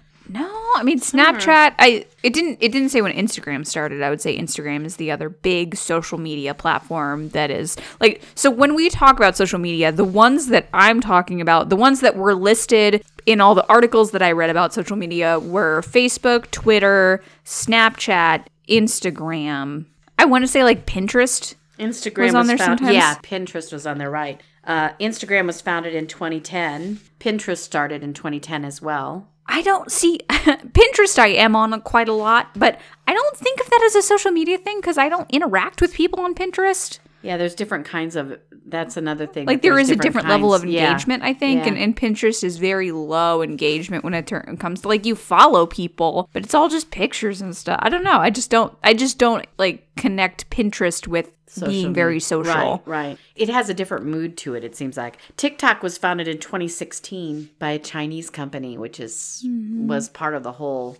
I 0.74 0.82
mean 0.82 1.00
Snapchat. 1.00 1.74
I 1.78 2.06
it 2.22 2.32
didn't 2.32 2.58
it 2.60 2.72
didn't 2.72 2.88
say 2.90 3.00
when 3.00 3.12
Instagram 3.12 3.66
started. 3.66 4.02
I 4.02 4.10
would 4.10 4.20
say 4.20 4.38
Instagram 4.38 4.84
is 4.84 4.96
the 4.96 5.10
other 5.10 5.28
big 5.28 5.76
social 5.76 6.18
media 6.18 6.54
platform 6.54 7.28
that 7.30 7.50
is 7.50 7.76
like 8.00 8.22
so 8.34 8.50
when 8.50 8.74
we 8.74 8.90
talk 8.90 9.16
about 9.16 9.36
social 9.36 9.58
media, 9.58 9.92
the 9.92 10.04
ones 10.04 10.48
that 10.48 10.68
I'm 10.72 11.00
talking 11.00 11.40
about, 11.40 11.68
the 11.68 11.76
ones 11.76 12.00
that 12.00 12.16
were 12.16 12.34
listed 12.34 13.04
in 13.26 13.40
all 13.40 13.54
the 13.54 13.66
articles 13.68 14.10
that 14.10 14.22
I 14.22 14.32
read 14.32 14.50
about 14.50 14.74
social 14.74 14.96
media 14.96 15.38
were 15.38 15.82
Facebook, 15.82 16.50
Twitter, 16.50 17.22
Snapchat, 17.44 18.46
Instagram. 18.68 19.86
I 20.18 20.24
want 20.26 20.42
to 20.42 20.48
say 20.48 20.64
like 20.64 20.86
Pinterest. 20.86 21.54
Instagram 21.78 22.24
Was 22.24 22.34
was, 22.34 22.46
there 22.46 22.58
found- 22.58 22.78
sometimes? 22.78 22.94
Yeah, 22.94 23.16
Pinterest 23.16 23.72
was 23.72 23.86
on 23.86 23.98
there, 23.98 24.10
right? 24.10 24.40
Uh, 24.62 24.90
Instagram 25.00 25.46
was 25.46 25.60
founded 25.60 25.94
in 25.94 26.06
2010. 26.06 27.00
Pinterest 27.20 27.58
started 27.58 28.02
in 28.02 28.14
2010 28.14 28.64
as 28.64 28.80
well. 28.80 29.28
I 29.46 29.62
don't 29.62 29.90
see 29.92 30.20
Pinterest. 30.28 31.18
I 31.18 31.28
am 31.28 31.54
on 31.54 31.80
quite 31.82 32.08
a 32.08 32.12
lot, 32.12 32.50
but 32.56 32.80
I 33.06 33.12
don't 33.12 33.36
think 33.36 33.60
of 33.60 33.70
that 33.70 33.82
as 33.86 33.94
a 33.94 34.02
social 34.02 34.30
media 34.30 34.58
thing 34.58 34.78
because 34.80 34.98
I 34.98 35.08
don't 35.08 35.30
interact 35.30 35.80
with 35.80 35.94
people 35.94 36.20
on 36.20 36.34
Pinterest. 36.34 36.98
Yeah, 37.24 37.36
there's 37.36 37.54
different 37.54 37.86
kinds 37.86 38.16
of. 38.16 38.38
That's 38.66 38.96
another 38.96 39.26
thing. 39.26 39.46
Like 39.46 39.62
there's 39.62 39.88
is 39.88 39.90
a 39.90 39.96
different 39.96 40.28
level 40.28 40.54
of 40.54 40.62
kinds. 40.62 40.72
Yeah. 40.74 40.90
engagement, 40.90 41.22
I 41.22 41.34
think, 41.34 41.62
Yeah. 41.62 41.68
and, 41.68 41.78
and 41.78 41.96
Pinterest 41.96 42.42
is 42.44 42.56
very 42.58 42.92
low 42.92 43.42
engagement 43.42 44.04
when 44.04 44.14
it 44.14 44.26
turn, 44.26 44.56
comes 44.58 44.80
to 44.82 44.88
like 44.88 45.04
you 45.04 45.14
follow 45.16 45.66
people, 45.66 46.28
but 46.32 46.42
it's 46.44 46.54
all 46.54 46.68
just 46.68 46.90
pictures 46.90 47.40
and 47.42 47.56
stuff. 47.56 47.78
I 47.82 47.88
don't 47.88 48.04
know. 48.04 48.18
I 48.18 48.30
just 48.30 48.50
don't. 48.50 48.76
I 48.82 48.94
just 48.94 49.18
don't 49.18 49.46
like 49.58 49.86
connect 49.96 50.48
Pinterest 50.50 51.06
with 51.06 51.30
Social 51.46 51.68
being 51.68 51.94
very 51.94 52.18
social. 52.20 52.52
Right, 52.52 52.80
right. 52.86 53.18
It 53.36 53.48
has 53.48 53.68
a 53.68 53.74
different 53.74 54.06
mood 54.06 54.36
to 54.38 54.54
it, 54.54 54.64
it 54.64 54.74
seems 54.74 54.96
like. 54.96 55.18
TikTok 55.36 55.82
was 55.84 55.96
founded 55.98 56.26
in 56.26 56.38
2016 56.38 57.50
by 57.60 57.70
a 57.70 57.78
Chinese 57.78 58.28
company, 58.30 58.76
which 58.78 58.98
is 58.98 59.44
Mm-hmm. 59.46 59.86
was 59.86 60.08
part 60.08 60.34
of 60.34 60.42
the 60.42 60.52
whole 60.52 60.96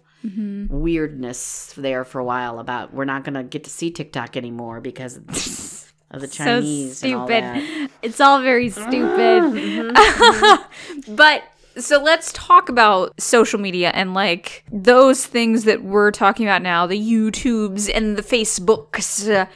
weirdness 0.68 1.74
there 1.76 2.04
for 2.04 2.18
a 2.18 2.24
while 2.24 2.58
about 2.58 2.92
we're 2.94 3.04
not 3.04 3.24
going 3.24 3.34
to 3.34 3.42
get 3.42 3.64
to 3.64 3.70
see 3.70 3.90
TikTok 3.90 4.36
anymore 4.36 4.80
because 4.80 5.18
of 6.14 6.20
the 6.20 6.28
Chinese 6.28 6.98
so 6.98 7.06
and 7.06 7.16
all 7.16 7.26
stupid. 7.26 7.44
that. 7.44 7.90
It's 8.02 8.20
all 8.20 8.40
very 8.42 8.70
stupid. 8.70 9.42
Mm-hmm. 9.42 11.14
but 11.16 11.42
So 11.76 12.00
let's 12.02 12.32
talk 12.32 12.68
about 12.68 13.20
social 13.20 13.58
media 13.58 13.90
and 13.94 14.14
like 14.14 14.64
those 14.70 15.26
things 15.26 15.64
that 15.64 15.82
we're 15.82 16.10
talking 16.12 16.46
about 16.46 16.62
now, 16.62 16.86
the 16.86 16.98
YouTubes 17.00 17.90
and 17.92 18.16
the 18.16 18.22
Facebooks. 18.22 19.28
Uh, 19.28 19.46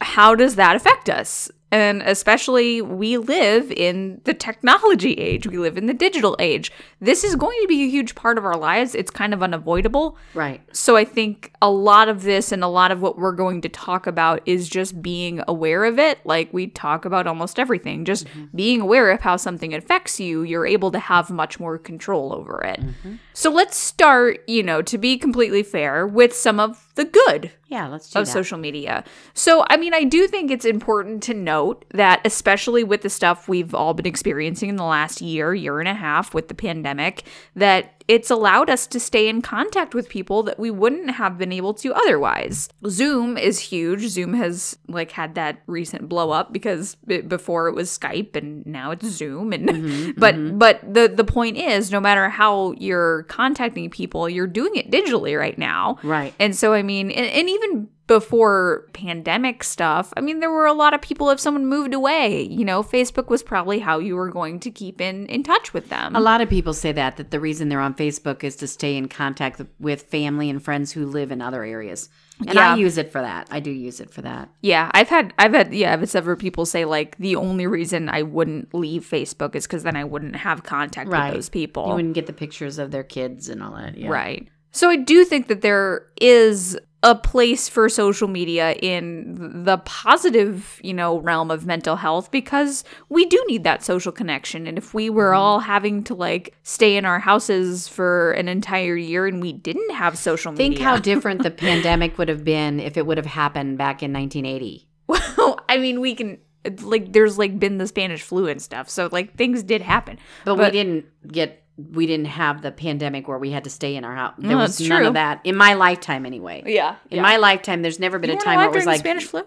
How 0.00 0.34
does 0.34 0.56
that 0.56 0.74
affect 0.76 1.08
us? 1.08 1.50
And 1.74 2.02
especially, 2.02 2.82
we 2.82 3.18
live 3.18 3.72
in 3.72 4.20
the 4.22 4.32
technology 4.32 5.14
age. 5.14 5.48
We 5.48 5.58
live 5.58 5.76
in 5.76 5.86
the 5.86 5.92
digital 5.92 6.36
age. 6.38 6.70
This 7.00 7.24
is 7.24 7.34
going 7.34 7.60
to 7.62 7.66
be 7.66 7.82
a 7.82 7.88
huge 7.88 8.14
part 8.14 8.38
of 8.38 8.44
our 8.44 8.56
lives. 8.56 8.94
It's 8.94 9.10
kind 9.10 9.34
of 9.34 9.42
unavoidable. 9.42 10.16
Right. 10.34 10.60
So 10.72 10.96
I 10.96 11.04
think 11.04 11.52
a 11.60 11.68
lot 11.68 12.08
of 12.08 12.22
this 12.22 12.52
and 12.52 12.62
a 12.62 12.68
lot 12.68 12.92
of 12.92 13.02
what 13.02 13.18
we're 13.18 13.32
going 13.32 13.60
to 13.62 13.68
talk 13.68 14.06
about 14.06 14.40
is 14.46 14.68
just 14.68 15.02
being 15.02 15.42
aware 15.48 15.84
of 15.84 15.98
it. 15.98 16.24
Like 16.24 16.52
we 16.52 16.68
talk 16.68 17.04
about 17.04 17.26
almost 17.26 17.58
everything, 17.58 18.04
just 18.04 18.28
mm-hmm. 18.28 18.44
being 18.54 18.80
aware 18.80 19.10
of 19.10 19.22
how 19.22 19.36
something 19.36 19.74
affects 19.74 20.20
you, 20.20 20.44
you're 20.44 20.68
able 20.68 20.92
to 20.92 21.00
have 21.00 21.28
much 21.28 21.58
more 21.58 21.76
control 21.76 22.32
over 22.32 22.62
it. 22.62 22.78
Mm-hmm. 22.78 23.16
So 23.32 23.50
let's 23.50 23.76
start, 23.76 24.44
you 24.46 24.62
know, 24.62 24.80
to 24.82 24.96
be 24.96 25.18
completely 25.18 25.64
fair, 25.64 26.06
with 26.06 26.36
some 26.36 26.60
of 26.60 26.83
the 26.94 27.04
good 27.04 27.50
Yeah, 27.66 27.88
let's 27.88 28.08
do 28.10 28.20
of 28.20 28.26
that. 28.26 28.32
social 28.32 28.56
media. 28.58 29.04
So, 29.34 29.64
I 29.68 29.76
mean, 29.76 29.94
I 29.94 30.04
do 30.04 30.28
think 30.28 30.50
it's 30.50 30.64
important 30.64 31.22
to 31.24 31.34
note 31.34 31.84
that, 31.90 32.20
especially 32.24 32.84
with 32.84 33.02
the 33.02 33.10
stuff 33.10 33.48
we've 33.48 33.74
all 33.74 33.94
been 33.94 34.06
experiencing 34.06 34.68
in 34.68 34.76
the 34.76 34.84
last 34.84 35.20
year, 35.20 35.54
year 35.54 35.80
and 35.80 35.88
a 35.88 35.94
half 35.94 36.34
with 36.34 36.48
the 36.48 36.54
pandemic, 36.54 37.24
that 37.56 37.93
it's 38.06 38.30
allowed 38.30 38.68
us 38.68 38.86
to 38.88 39.00
stay 39.00 39.28
in 39.28 39.40
contact 39.40 39.94
with 39.94 40.08
people 40.08 40.42
that 40.42 40.58
we 40.58 40.70
wouldn't 40.70 41.12
have 41.12 41.38
been 41.38 41.52
able 41.52 41.72
to 41.74 41.94
otherwise. 41.94 42.68
Zoom 42.86 43.38
is 43.38 43.58
huge. 43.58 44.02
Zoom 44.08 44.34
has 44.34 44.78
like 44.88 45.12
had 45.12 45.34
that 45.36 45.62
recent 45.66 46.08
blow 46.08 46.30
up 46.30 46.52
because 46.52 46.96
it, 47.08 47.28
before 47.28 47.68
it 47.68 47.74
was 47.74 47.96
Skype 47.96 48.36
and 48.36 48.64
now 48.66 48.90
it's 48.90 49.06
Zoom 49.06 49.52
and 49.52 49.68
mm-hmm, 49.68 50.10
but 50.18 50.34
mm-hmm. 50.34 50.58
but 50.58 50.80
the 50.82 51.08
the 51.08 51.24
point 51.24 51.56
is 51.56 51.90
no 51.90 52.00
matter 52.00 52.28
how 52.28 52.72
you're 52.72 53.22
contacting 53.24 53.88
people, 53.88 54.28
you're 54.28 54.46
doing 54.46 54.76
it 54.76 54.90
digitally 54.90 55.38
right 55.38 55.56
now. 55.56 55.98
Right. 56.02 56.34
And 56.38 56.54
so, 56.54 56.74
I 56.74 56.82
mean, 56.82 57.10
and, 57.10 57.26
and 57.26 57.48
even 57.48 57.88
before 58.06 58.86
pandemic 58.92 59.64
stuff, 59.64 60.12
I 60.16 60.20
mean, 60.20 60.40
there 60.40 60.50
were 60.50 60.66
a 60.66 60.72
lot 60.74 60.92
of 60.94 61.00
people, 61.00 61.30
if 61.30 61.40
someone 61.40 61.66
moved 61.66 61.94
away, 61.94 62.42
you 62.42 62.64
know, 62.64 62.82
Facebook 62.82 63.28
was 63.28 63.42
probably 63.42 63.78
how 63.78 63.98
you 63.98 64.14
were 64.16 64.30
going 64.30 64.60
to 64.60 64.70
keep 64.70 65.00
in, 65.00 65.26
in 65.26 65.42
touch 65.42 65.72
with 65.72 65.88
them. 65.88 66.14
A 66.14 66.20
lot 66.20 66.40
of 66.40 66.48
people 66.50 66.74
say 66.74 66.92
that 66.92 67.16
that 67.16 67.30
the 67.30 67.40
reason 67.40 67.68
they're 67.68 67.80
on 67.80 67.94
Facebook 67.94 68.44
is 68.44 68.56
to 68.56 68.66
stay 68.66 68.96
in 68.96 69.08
contact 69.08 69.60
with 69.80 70.02
family 70.02 70.50
and 70.50 70.62
friends 70.62 70.92
who 70.92 71.06
live 71.06 71.32
in 71.32 71.40
other 71.40 71.64
areas. 71.64 72.08
And 72.40 72.54
Yeah. 72.54 72.74
I 72.74 72.76
use 72.76 72.98
it 72.98 73.10
for 73.12 73.20
that. 73.20 73.46
I 73.50 73.60
do 73.60 73.70
use 73.70 74.00
it 74.00 74.10
for 74.10 74.20
that. 74.22 74.48
Yeah, 74.60 74.90
I've 74.92 75.08
had, 75.08 75.32
I've 75.38 75.52
had, 75.54 75.72
yeah, 75.72 75.92
I've 75.92 76.00
had 76.00 76.08
several 76.08 76.36
people 76.36 76.66
say 76.66 76.84
like 76.84 77.16
the 77.18 77.36
only 77.36 77.66
reason 77.66 78.08
I 78.08 78.22
wouldn't 78.22 78.74
leave 78.74 79.04
Facebook 79.08 79.54
is 79.54 79.66
because 79.66 79.82
then 79.82 79.96
I 79.96 80.04
wouldn't 80.04 80.36
have 80.36 80.62
contact 80.64 81.08
Right. 81.08 81.26
with 81.28 81.34
those 81.36 81.48
people. 81.48 81.86
You 81.88 81.94
wouldn't 81.94 82.14
get 82.14 82.26
the 82.26 82.32
pictures 82.32 82.78
of 82.78 82.90
their 82.90 83.04
kids 83.04 83.48
and 83.48 83.62
all 83.62 83.76
that. 83.76 83.96
Yeah. 83.96 84.08
Right. 84.08 84.48
So 84.72 84.90
I 84.90 84.96
do 84.96 85.24
think 85.24 85.46
that 85.46 85.60
there 85.60 86.06
is 86.20 86.76
a 87.04 87.14
place 87.14 87.68
for 87.68 87.88
social 87.88 88.26
media 88.26 88.72
in 88.80 89.62
the 89.64 89.76
positive, 89.78 90.80
you 90.82 90.94
know, 90.94 91.18
realm 91.20 91.50
of 91.50 91.66
mental 91.66 91.96
health 91.96 92.30
because 92.30 92.82
we 93.10 93.26
do 93.26 93.44
need 93.46 93.62
that 93.62 93.84
social 93.84 94.10
connection. 94.10 94.66
And 94.66 94.78
if 94.78 94.94
we 94.94 95.10
were 95.10 95.30
Mm-hmm. 95.32 95.38
all 95.40 95.60
having 95.60 96.02
to 96.04 96.14
like 96.14 96.54
stay 96.62 96.96
in 96.96 97.04
our 97.04 97.18
houses 97.20 97.86
for 97.88 98.32
an 98.32 98.48
entire 98.48 98.96
year 98.96 99.26
and 99.26 99.40
we 99.42 99.52
didn't 99.52 99.90
have 99.92 100.16
social 100.18 100.50
media. 100.52 100.68
Think 100.70 100.80
how 100.80 100.96
different 101.12 101.42
the 101.42 101.50
pandemic 101.50 102.16
would 102.18 102.28
have 102.28 102.42
been 102.42 102.80
if 102.80 102.96
it 102.96 103.04
would 103.06 103.18
have 103.18 103.26
happened 103.26 103.76
back 103.78 104.02
in 104.02 104.12
1980. 104.12 104.88
well, 105.06 105.58
I 105.68 105.76
mean, 105.76 106.00
we 106.00 106.14
can 106.14 106.38
like 106.80 107.12
there's 107.12 107.36
like 107.36 107.58
been 107.58 107.76
the 107.76 107.86
Spanish 107.86 108.22
flu 108.22 108.46
and 108.48 108.62
stuff. 108.62 108.88
So 108.88 109.10
like 109.12 109.36
things 109.36 109.62
did 109.62 109.82
happen. 109.82 110.18
But, 110.46 110.56
But- 110.56 110.72
we 110.72 110.78
didn't 110.78 111.04
get 111.30 111.63
we 111.76 112.06
didn't 112.06 112.26
have 112.26 112.62
the 112.62 112.70
pandemic 112.70 113.26
where 113.26 113.38
we 113.38 113.50
had 113.50 113.64
to 113.64 113.70
stay 113.70 113.96
in 113.96 114.04
our 114.04 114.14
house. 114.14 114.34
There 114.38 114.50
No, 114.50 114.58
was 114.58 114.80
none 114.80 114.98
true. 115.00 115.06
of 115.08 115.14
that 115.14 115.40
in 115.44 115.56
my 115.56 115.74
lifetime 115.74 116.24
anyway. 116.26 116.62
Yeah. 116.66 116.96
In 117.10 117.20
my 117.22 117.36
lifetime 117.36 117.82
there's 117.82 117.98
never 117.98 118.18
been 118.18 118.30
you 118.30 118.36
a 118.36 118.40
time 118.40 118.58
where 118.58 118.66
it 118.68 118.72
was 118.74 118.86
like 118.86 119.00
Spanish 119.00 119.24
flu? 119.24 119.42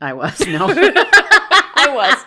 I 0.00 0.12
was. 0.14 0.40
No. 0.48 0.66
I 0.68 1.88
was. 1.94 2.24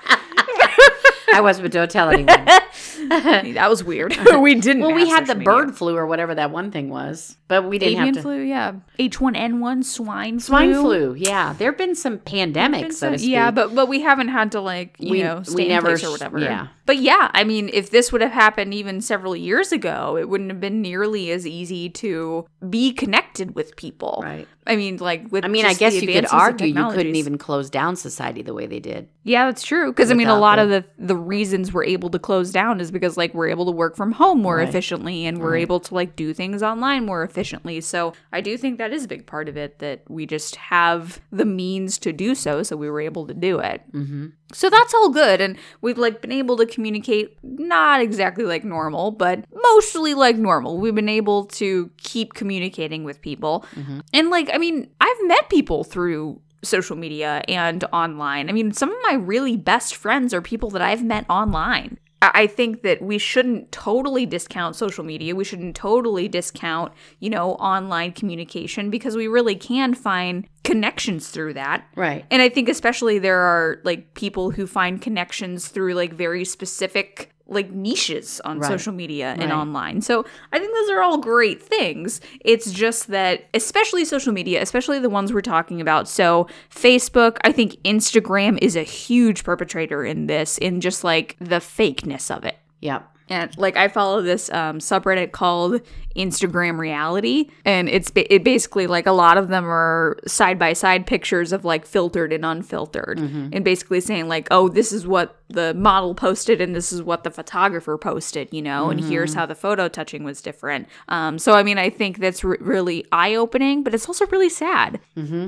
I 1.36 1.41
was, 1.41 1.60
but 1.60 1.71
don't 1.71 1.89
tell 1.89 2.10
anyone. 2.10 2.27
that 3.56 3.65
was 3.69 3.84
weird. 3.84 4.15
we 4.39 4.56
didn't. 4.56 4.84
Well, 4.84 4.93
we 4.93 5.10
had 5.10 5.25
the 5.25 5.34
media. 5.36 5.45
bird 5.51 5.75
flu 5.75 5.95
or 5.95 6.06
whatever 6.06 6.36
that 6.36 6.51
one 6.51 6.69
thing 6.71 6.89
was, 6.89 7.38
but 7.61 7.69
we 7.69 7.77
didn't 7.79 7.93
avian 7.99 8.05
have 8.07 8.15
to. 8.15 8.21
flu, 8.21 8.39
yeah. 8.41 8.73
H1N1, 8.99 9.83
swine 9.83 10.39
flu. 10.39 10.45
Swine 10.45 10.73
flu, 10.73 11.13
yeah. 11.15 11.53
There 11.53 11.69
have 11.71 11.77
been 11.77 11.95
some 11.95 12.19
pandemics, 12.19 12.81
Been 12.81 12.91
so 12.93 13.11
to 13.11 13.17
speak. 13.17 13.29
Yeah, 13.31 13.51
but 13.51 13.73
but 13.75 13.87
we 13.87 14.01
haven't 14.01 14.29
had 14.29 14.51
to 14.53 14.61
like 14.61 14.95
you 14.99 15.11
We- 15.11 15.23
know 15.23 15.43
stay 15.43 15.63
in 15.63 15.69
never 15.69 15.89
place 15.89 16.03
or 16.03 16.11
whatever. 16.11 16.39
yeah. 16.39 16.67
But 16.85 16.97
yeah, 16.97 17.31
I 17.33 17.45
mean, 17.45 17.69
if 17.71 17.91
this 17.91 18.11
would 18.11 18.19
have 18.21 18.33
happened 18.33 18.73
even 18.73 18.99
several 18.99 19.37
years 19.37 19.71
ago, 19.71 20.17
it 20.17 20.27
wouldn't 20.27 20.49
have 20.49 20.59
been 20.59 20.81
nearly 20.81 21.31
as 21.31 21.47
easy 21.47 21.89
to 21.91 22.45
be 22.69 22.91
connected 22.91 23.55
with 23.55 23.77
people. 23.77 24.19
Right. 24.21 24.45
I 24.67 24.75
mean, 24.75 24.97
like 24.97 25.31
with 25.31 25.45
I 25.45 25.47
mean, 25.47 25.65
I 25.65 25.73
guess 25.75 25.93
you 26.01 26.07
could 26.07 26.25
argue 26.29 26.67
you 26.67 26.89
couldn't 26.91 27.15
even 27.15 27.37
close 27.37 27.69
down 27.69 27.95
society 27.95 28.41
the 28.41 28.53
way 28.53 28.65
they 28.65 28.79
did. 28.79 29.07
Yeah, 29.23 29.45
that's 29.45 29.63
true. 29.63 29.91
Because 29.91 30.11
I 30.11 30.13
mean, 30.13 30.27
a 30.27 30.37
lot 30.37 30.57
the- 30.57 30.63
of 30.63 30.69
the 30.69 30.85
the 30.99 31.15
reasons 31.15 31.73
we're 31.73 31.85
able 31.85 32.09
to 32.09 32.19
close 32.19 32.51
down 32.51 32.81
is 32.81 32.91
because 32.91 33.15
like 33.15 33.33
we're 33.33 33.47
able 33.49 33.65
to 33.65 33.71
work 33.71 33.95
from 33.95 34.11
home 34.11 34.41
more 34.41 34.57
Right. 34.57 34.67
efficiently, 34.67 35.25
and 35.25 35.37
we're 35.39 35.55
able 35.55 35.79
to 35.81 35.93
like 35.95 36.15
do 36.17 36.33
things 36.33 36.61
online 36.61 37.05
more 37.05 37.23
efficiently. 37.23 37.42
So 37.82 38.13
I 38.32 38.41
do 38.41 38.58
think 38.58 38.77
that 38.77 38.93
is 38.93 39.06
a 39.06 39.08
big 39.08 39.25
part 39.25 39.49
of 39.49 39.58
it 39.58 39.79
that 39.79 40.01
we 40.10 40.25
just 40.25 40.56
have 40.56 41.21
the 41.32 41.45
means 41.45 41.97
to 41.99 42.13
do 42.13 42.36
so, 42.36 42.63
so 42.63 42.75
we 42.75 42.89
were 42.89 43.01
able 43.01 43.27
to 43.27 43.34
do 43.34 43.60
it. 43.60 43.82
Mm-hmm. 43.91 44.27
So 44.51 44.69
that's 44.69 44.93
all 44.93 45.10
good, 45.10 45.41
and 45.41 45.58
we've 45.82 45.97
like 45.97 46.21
been 46.21 46.32
able 46.32 46.58
to 46.58 46.65
communicate 46.65 47.38
not 47.43 48.01
exactly 48.01 48.45
like 48.45 48.63
normal, 48.63 49.12
but 49.12 49.45
mostly 49.53 50.13
like 50.13 50.38
normal. 50.38 50.77
We've 50.77 50.93
been 50.93 51.10
able 51.10 51.45
to 51.45 51.89
keep 51.97 52.34
communicating 52.34 53.03
with 53.03 53.21
people, 53.21 53.65
and 54.13 54.29
like 54.29 54.49
I 54.53 54.58
mean, 54.58 54.89
I've 55.01 55.27
met 55.27 55.49
people 55.49 55.84
through 55.84 56.39
social 56.63 56.95
media 56.95 57.41
and 57.47 57.84
online. 57.91 58.49
I 58.49 58.53
mean, 58.53 58.71
some 58.71 58.89
of 58.89 58.97
my 59.03 59.15
really 59.15 59.58
best 59.58 59.95
friends 59.95 60.34
are 60.34 60.41
people 60.41 60.69
that 60.71 60.82
I've 60.82 61.03
met 61.03 61.25
online. 61.29 61.97
I 62.33 62.47
think 62.47 62.83
that 62.83 63.01
we 63.01 63.17
shouldn't 63.17 63.71
totally 63.71 64.25
discount 64.25 64.75
social 64.75 65.03
media. 65.03 65.36
We 65.36 65.43
shouldn't 65.43 65.75
totally 65.75 66.27
discount, 66.27 66.93
you 67.19 67.29
know, 67.29 67.53
online 67.53 68.13
communication 68.13 68.89
because 68.89 69.15
we 69.15 69.27
really 69.27 69.55
can 69.55 69.93
find 69.93 70.47
connections 70.63 71.29
through 71.29 71.53
that. 71.55 71.86
Right. 71.95 72.25
And 72.31 72.41
I 72.41 72.49
think 72.49 72.69
especially 72.69 73.19
there 73.19 73.39
are 73.39 73.81
like 73.83 74.13
people 74.13 74.51
who 74.51 74.65
find 74.65 75.01
connections 75.01 75.67
through 75.67 75.93
like 75.93 76.13
very 76.13 76.45
specific 76.45 77.33
like 77.47 77.71
niches 77.71 78.39
on 78.45 78.60
Right. 78.60 78.67
social 78.67 78.93
media 78.93 79.32
and 79.34 79.51
Right. 79.51 79.51
online. 79.51 80.01
So 80.01 80.25
I 80.53 80.60
think 80.60 80.73
those 80.73 80.89
are 80.89 81.01
all 81.01 81.17
great 81.17 81.62
things. 81.62 82.21
It's 82.41 82.71
just 82.71 83.08
that 83.10 83.45
especially 83.53 84.06
social 84.06 84.32
media, 84.34 84.62
especially 84.62 84.99
the 84.99 85.10
ones 85.10 85.34
we're 85.34 85.41
talking 85.41 85.82
about. 85.82 86.08
So 86.08 86.47
Facebook, 86.73 87.38
I 87.43 87.51
think 87.51 87.73
Instagram 87.84 88.58
is 88.62 88.75
a 88.75 88.84
huge 88.84 89.43
perpetrator 89.43 90.06
in 90.06 90.27
this 90.27 90.58
in 90.58 90.79
just 90.82 91.03
like 91.03 91.36
the 91.39 91.58
fakeness 91.60 92.36
of 92.36 92.45
it. 92.45 92.58
Yep. 92.82 93.10
And 93.29 93.55
like 93.57 93.77
I 93.77 93.88
follow 93.88 94.21
this 94.21 94.51
um, 94.51 94.79
subreddit 94.79 95.31
called 95.31 95.81
Instagram 96.15 96.77
Reality, 96.77 97.49
and 97.65 97.89
it's 97.89 98.12
ba- 98.12 98.31
it 98.31 98.43
basically 98.43 98.86
like 98.86 99.07
a 99.07 99.12
lot 99.12 99.38
of 99.38 99.47
them 99.47 99.65
are 99.65 100.17
side 100.27 100.59
by 100.59 100.73
side 100.73 101.07
pictures 101.07 101.51
of 101.51 101.65
like 101.65 101.86
filtered 101.86 102.31
and 102.33 102.45
unfiltered, 102.45 103.17
and 103.19 103.63
basically 103.63 103.99
saying 104.01 104.27
like, 104.27 104.47
oh, 104.51 104.67
this 104.69 104.91
is 104.91 105.07
what 105.07 105.38
the 105.49 105.73
model 105.73 106.13
posted, 106.15 106.62
and 106.62 106.75
this 106.75 106.91
is 106.91 107.01
what 107.01 107.23
the 107.23 107.31
photographer 107.31 107.97
posted, 107.97 108.49
you 108.51 108.62
know, 108.62 108.89
and 108.89 108.99
here's 109.03 109.33
how 109.33 109.45
the 109.45 109.55
photo 109.55 109.88
touching 109.88 110.23
was 110.23 110.41
different. 110.41 110.88
Um, 111.09 111.39
so 111.39 111.53
I 111.53 111.63
mean, 111.63 111.77
I 111.77 111.89
think 111.89 112.19
that's 112.19 112.43
re- 112.43 112.57
really 112.59 113.05
eye 113.12 113.36
opening, 113.36 113.83
but 113.83 113.93
it's 113.93 114.07
also 114.07 114.25
really 114.27 114.49
sad. 114.49 114.99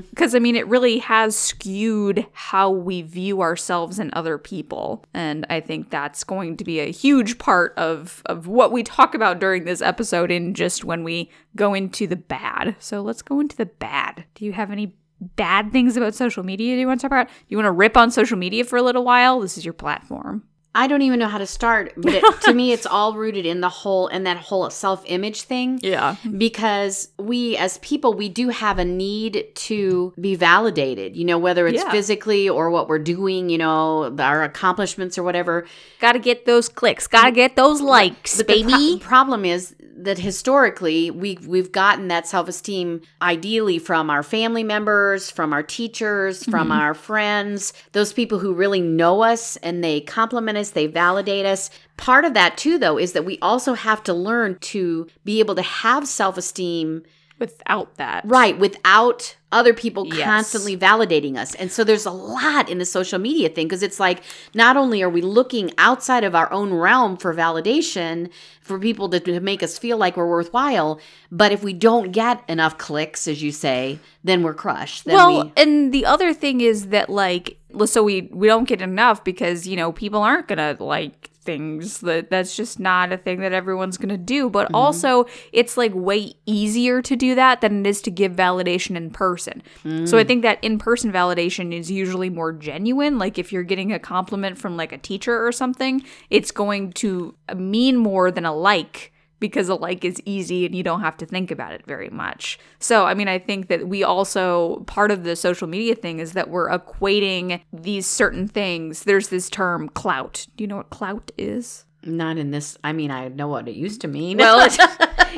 Because 0.09 0.33
I 0.33 0.39
mean, 0.39 0.55
it 0.55 0.65
really 0.67 0.99
has 0.99 1.35
skewed 1.35 2.25
how 2.33 2.69
we 2.71 3.01
view 3.01 3.41
ourselves 3.41 3.99
and 3.99 4.11
other 4.13 4.37
people, 4.37 5.03
and 5.13 5.45
I 5.49 5.59
think 5.59 5.89
that's 5.91 6.23
going 6.23 6.57
to 6.57 6.63
be 6.63 6.79
a 6.79 6.91
huge 6.91 7.37
part 7.37 7.73
of 7.75 8.21
of 8.25 8.47
what 8.47 8.71
we 8.71 8.83
talk 8.83 9.13
about 9.13 9.39
during 9.39 9.65
this 9.65 9.81
episode, 9.81 10.31
and 10.31 10.55
just 10.55 10.83
when 10.83 11.03
we 11.03 11.29
go 11.55 11.73
into 11.73 12.07
the 12.07 12.15
bad. 12.15 12.75
So 12.79 13.01
let's 13.01 13.21
go 13.21 13.39
into 13.39 13.55
the 13.55 13.65
bad. 13.65 14.25
Do 14.35 14.45
you 14.45 14.53
have 14.53 14.71
any? 14.71 14.95
Bad 15.37 15.71
things 15.71 15.95
about 15.95 16.13
social 16.13 16.43
media 16.43 16.75
do 16.75 16.81
you 16.81 16.87
want 16.87 16.99
to 16.99 17.07
talk 17.07 17.11
about? 17.11 17.29
You 17.47 17.55
want 17.55 17.67
to 17.67 17.71
rip 17.71 17.95
on 17.95 18.11
social 18.11 18.37
media 18.37 18.65
for 18.65 18.75
a 18.75 18.81
little 18.81 19.05
while? 19.05 19.39
This 19.39 19.57
is 19.57 19.63
your 19.63 19.73
platform. 19.73 20.43
I 20.75 20.87
don't 20.87 21.01
even 21.01 21.19
know 21.19 21.27
how 21.27 21.37
to 21.39 21.47
start, 21.47 21.93
but 21.95 22.13
it, 22.13 22.23
to 22.41 22.53
me, 22.53 22.71
it's 22.73 22.85
all 22.85 23.13
rooted 23.15 23.45
in 23.45 23.61
the 23.61 23.69
whole 23.69 24.07
and 24.09 24.27
that 24.27 24.37
whole 24.37 24.69
self-image 24.69 25.41
thing. 25.43 25.79
Yeah. 25.81 26.15
because 26.37 27.09
we 27.17 27.55
as 27.57 27.77
people 27.79 28.13
we 28.13 28.29
do 28.29 28.49
have 28.49 28.77
a 28.77 28.85
need 28.85 29.45
to 29.55 30.13
be 30.19 30.35
validated 30.35 31.15
you 31.15 31.23
know 31.25 31.37
whether 31.37 31.65
it's 31.67 31.81
Yeah. 31.83 31.91
physically 31.91 32.47
or 32.49 32.69
what 32.69 32.87
we're 32.89 32.99
doing 32.99 33.49
you 33.49 33.57
know 33.57 34.13
our 34.19 34.43
accomplishments 34.43 35.17
or 35.17 35.23
whatever 35.23 35.65
Got 36.01 36.11
to 36.13 36.19
get 36.19 36.45
those 36.45 36.67
clicks. 36.69 37.07
Got 37.07 37.23
to 37.25 37.31
get 37.31 37.55
those 37.55 37.81
likes, 37.81 38.37
but 38.37 38.47
the 38.47 38.63
pro- 38.63 38.97
problem 38.99 39.45
is 39.45 39.75
that 39.97 40.19
historically 40.19 41.09
we 41.09 41.37
we've 41.47 41.71
gotten 41.71 42.09
that 42.09 42.27
self-esteem 42.27 43.01
ideally 43.21 43.79
from 43.79 44.09
our 44.09 44.21
family 44.23 44.63
members 44.63 45.31
from 45.31 45.53
our 45.53 45.63
teachers 45.63 46.43
from 46.43 46.65
Mm-hmm. 46.67 46.71
our 46.81 46.93
friends 46.93 47.73
those 47.93 48.11
people 48.13 48.39
who 48.39 48.53
really 48.53 48.81
know 48.81 49.21
us 49.21 49.55
and 49.57 49.83
they 49.83 50.01
compliment 50.01 50.57
us 50.57 50.64
us, 50.65 50.71
they 50.71 50.87
validate 50.87 51.45
us. 51.45 51.69
Part 51.97 52.25
of 52.25 52.33
that, 52.33 52.57
too, 52.57 52.77
though, 52.77 52.97
is 52.97 53.13
that 53.13 53.25
we 53.25 53.39
also 53.41 53.73
have 53.73 54.03
to 54.03 54.13
learn 54.13 54.57
to 54.59 55.07
be 55.23 55.39
able 55.39 55.55
to 55.55 55.61
have 55.61 56.07
self 56.07 56.37
esteem 56.37 57.03
Without 57.37 57.95
that. 57.97 58.23
Right, 58.25 58.57
without 58.57 59.35
other 59.51 59.73
people 59.73 60.05
Yes. 60.07 60.23
constantly 60.25 60.77
validating 60.77 61.37
us. 61.37 61.55
And 61.55 61.71
so 61.71 61.83
there's 61.83 62.05
a 62.05 62.11
lot 62.11 62.69
in 62.69 62.77
the 62.77 62.85
social 62.85 63.19
media 63.19 63.49
thing 63.49 63.67
because 63.67 63.83
it's 63.83 63.99
like 63.99 64.21
not 64.53 64.77
only 64.77 65.01
are 65.01 65.09
we 65.09 65.21
looking 65.21 65.71
outside 65.77 66.23
of 66.23 66.35
our 66.35 66.51
own 66.51 66.73
realm 66.73 67.17
for 67.17 67.33
validation 67.33 68.29
for 68.61 68.79
people 68.79 69.09
to, 69.09 69.19
to 69.19 69.39
make 69.39 69.63
us 69.63 69.77
feel 69.77 69.97
like 69.97 70.17
we're 70.17 70.29
worthwhile, 70.29 70.99
but 71.31 71.51
if 71.51 71.63
we 71.63 71.73
don't 71.73 72.11
get 72.11 72.43
enough 72.49 72.77
clicks, 72.77 73.27
as 73.27 73.41
you 73.41 73.51
say, 73.51 73.99
then 74.23 74.43
we're 74.43 74.53
crushed. 74.53 75.05
Then 75.05 75.15
well, 75.15 75.43
we, 75.45 75.53
and 75.55 75.93
the 75.93 76.05
other 76.05 76.33
thing 76.33 76.61
is 76.61 76.87
that 76.87 77.09
like 77.09 77.57
so 77.85 78.03
we 78.03 78.23
we 78.31 78.47
don't 78.47 78.67
get 78.67 78.81
enough 78.81 79.23
because 79.23 79.67
you 79.67 79.75
know 79.75 79.91
people 79.91 80.21
aren't 80.21 80.47
gonna 80.47 80.75
like 80.79 81.31
things 81.45 81.99
that 82.01 82.29
that's 82.29 82.55
just 82.55 82.79
not 82.79 83.11
a 83.11 83.17
thing 83.17 83.39
that 83.39 83.53
everyone's 83.53 83.97
gonna 83.97 84.17
do 84.17 84.49
but 84.49 84.65
Mm-hmm. 84.65 84.75
also 84.75 85.25
it's 85.53 85.77
like 85.77 85.91
way 85.93 86.33
easier 86.45 87.01
to 87.03 87.15
do 87.15 87.35
that 87.35 87.61
than 87.61 87.85
it 87.85 87.89
is 87.89 88.01
to 88.01 88.11
give 88.11 88.31
validation 88.33 88.95
in 88.97 89.09
person 89.11 89.61
so 90.05 90.17
i 90.17 90.23
Mm. 90.23 90.27
think 90.27 90.41
that 90.41 90.57
in-person 90.63 91.11
validation 91.11 91.71
is 91.71 91.89
usually 91.91 92.29
more 92.29 92.51
genuine 92.51 93.17
like 93.19 93.37
if 93.37 93.53
you're 93.53 93.63
getting 93.63 93.93
a 93.93 93.99
compliment 93.99 94.57
from 94.57 94.75
like 94.75 94.91
a 94.91 94.97
teacher 94.97 95.45
or 95.45 95.51
something 95.51 96.03
it's 96.29 96.51
going 96.51 96.91
to 96.93 97.35
mean 97.55 97.95
more 97.97 98.31
than 98.31 98.45
a 98.45 98.53
like 98.55 99.13
because 99.45 99.69
a 99.69 99.75
like 99.75 100.03
is 100.03 100.21
easy 100.25 100.65
and 100.65 100.73
you 100.73 100.83
don't 100.83 101.01
have 101.01 101.17
to 101.17 101.25
think 101.25 101.51
about 101.51 101.73
it 101.73 101.85
very 101.85 102.09
much. 102.09 102.59
So, 102.79 103.05
I 103.05 103.13
mean, 103.13 103.27
I 103.27 103.39
think 103.39 103.67
that 103.67 103.87
we 103.87 104.03
also, 104.03 104.83
part 104.87 105.11
of 105.11 105.23
the 105.23 105.35
social 105.35 105.67
media 105.67 105.95
thing 105.95 106.19
is 106.19 106.33
that 106.33 106.49
we're 106.49 106.69
equating 106.69 107.61
these 107.71 108.07
certain 108.07 108.47
things. 108.47 109.03
There's 109.03 109.29
this 109.29 109.49
term 109.49 109.89
clout. 109.89 110.47
Do 110.55 110.63
you 110.63 110.67
know 110.67 110.77
what 110.77 110.89
clout 110.89 111.31
is? 111.37 111.85
not 112.05 112.37
in 112.37 112.51
this. 112.51 112.77
I 112.83 112.93
mean, 112.93 113.11
I 113.11 113.27
know 113.29 113.47
what 113.47 113.67
it 113.67 113.75
used 113.75 114.01
to 114.01 114.07
mean. 114.07 114.37
Well, 114.37 114.59
it's, 114.65 114.77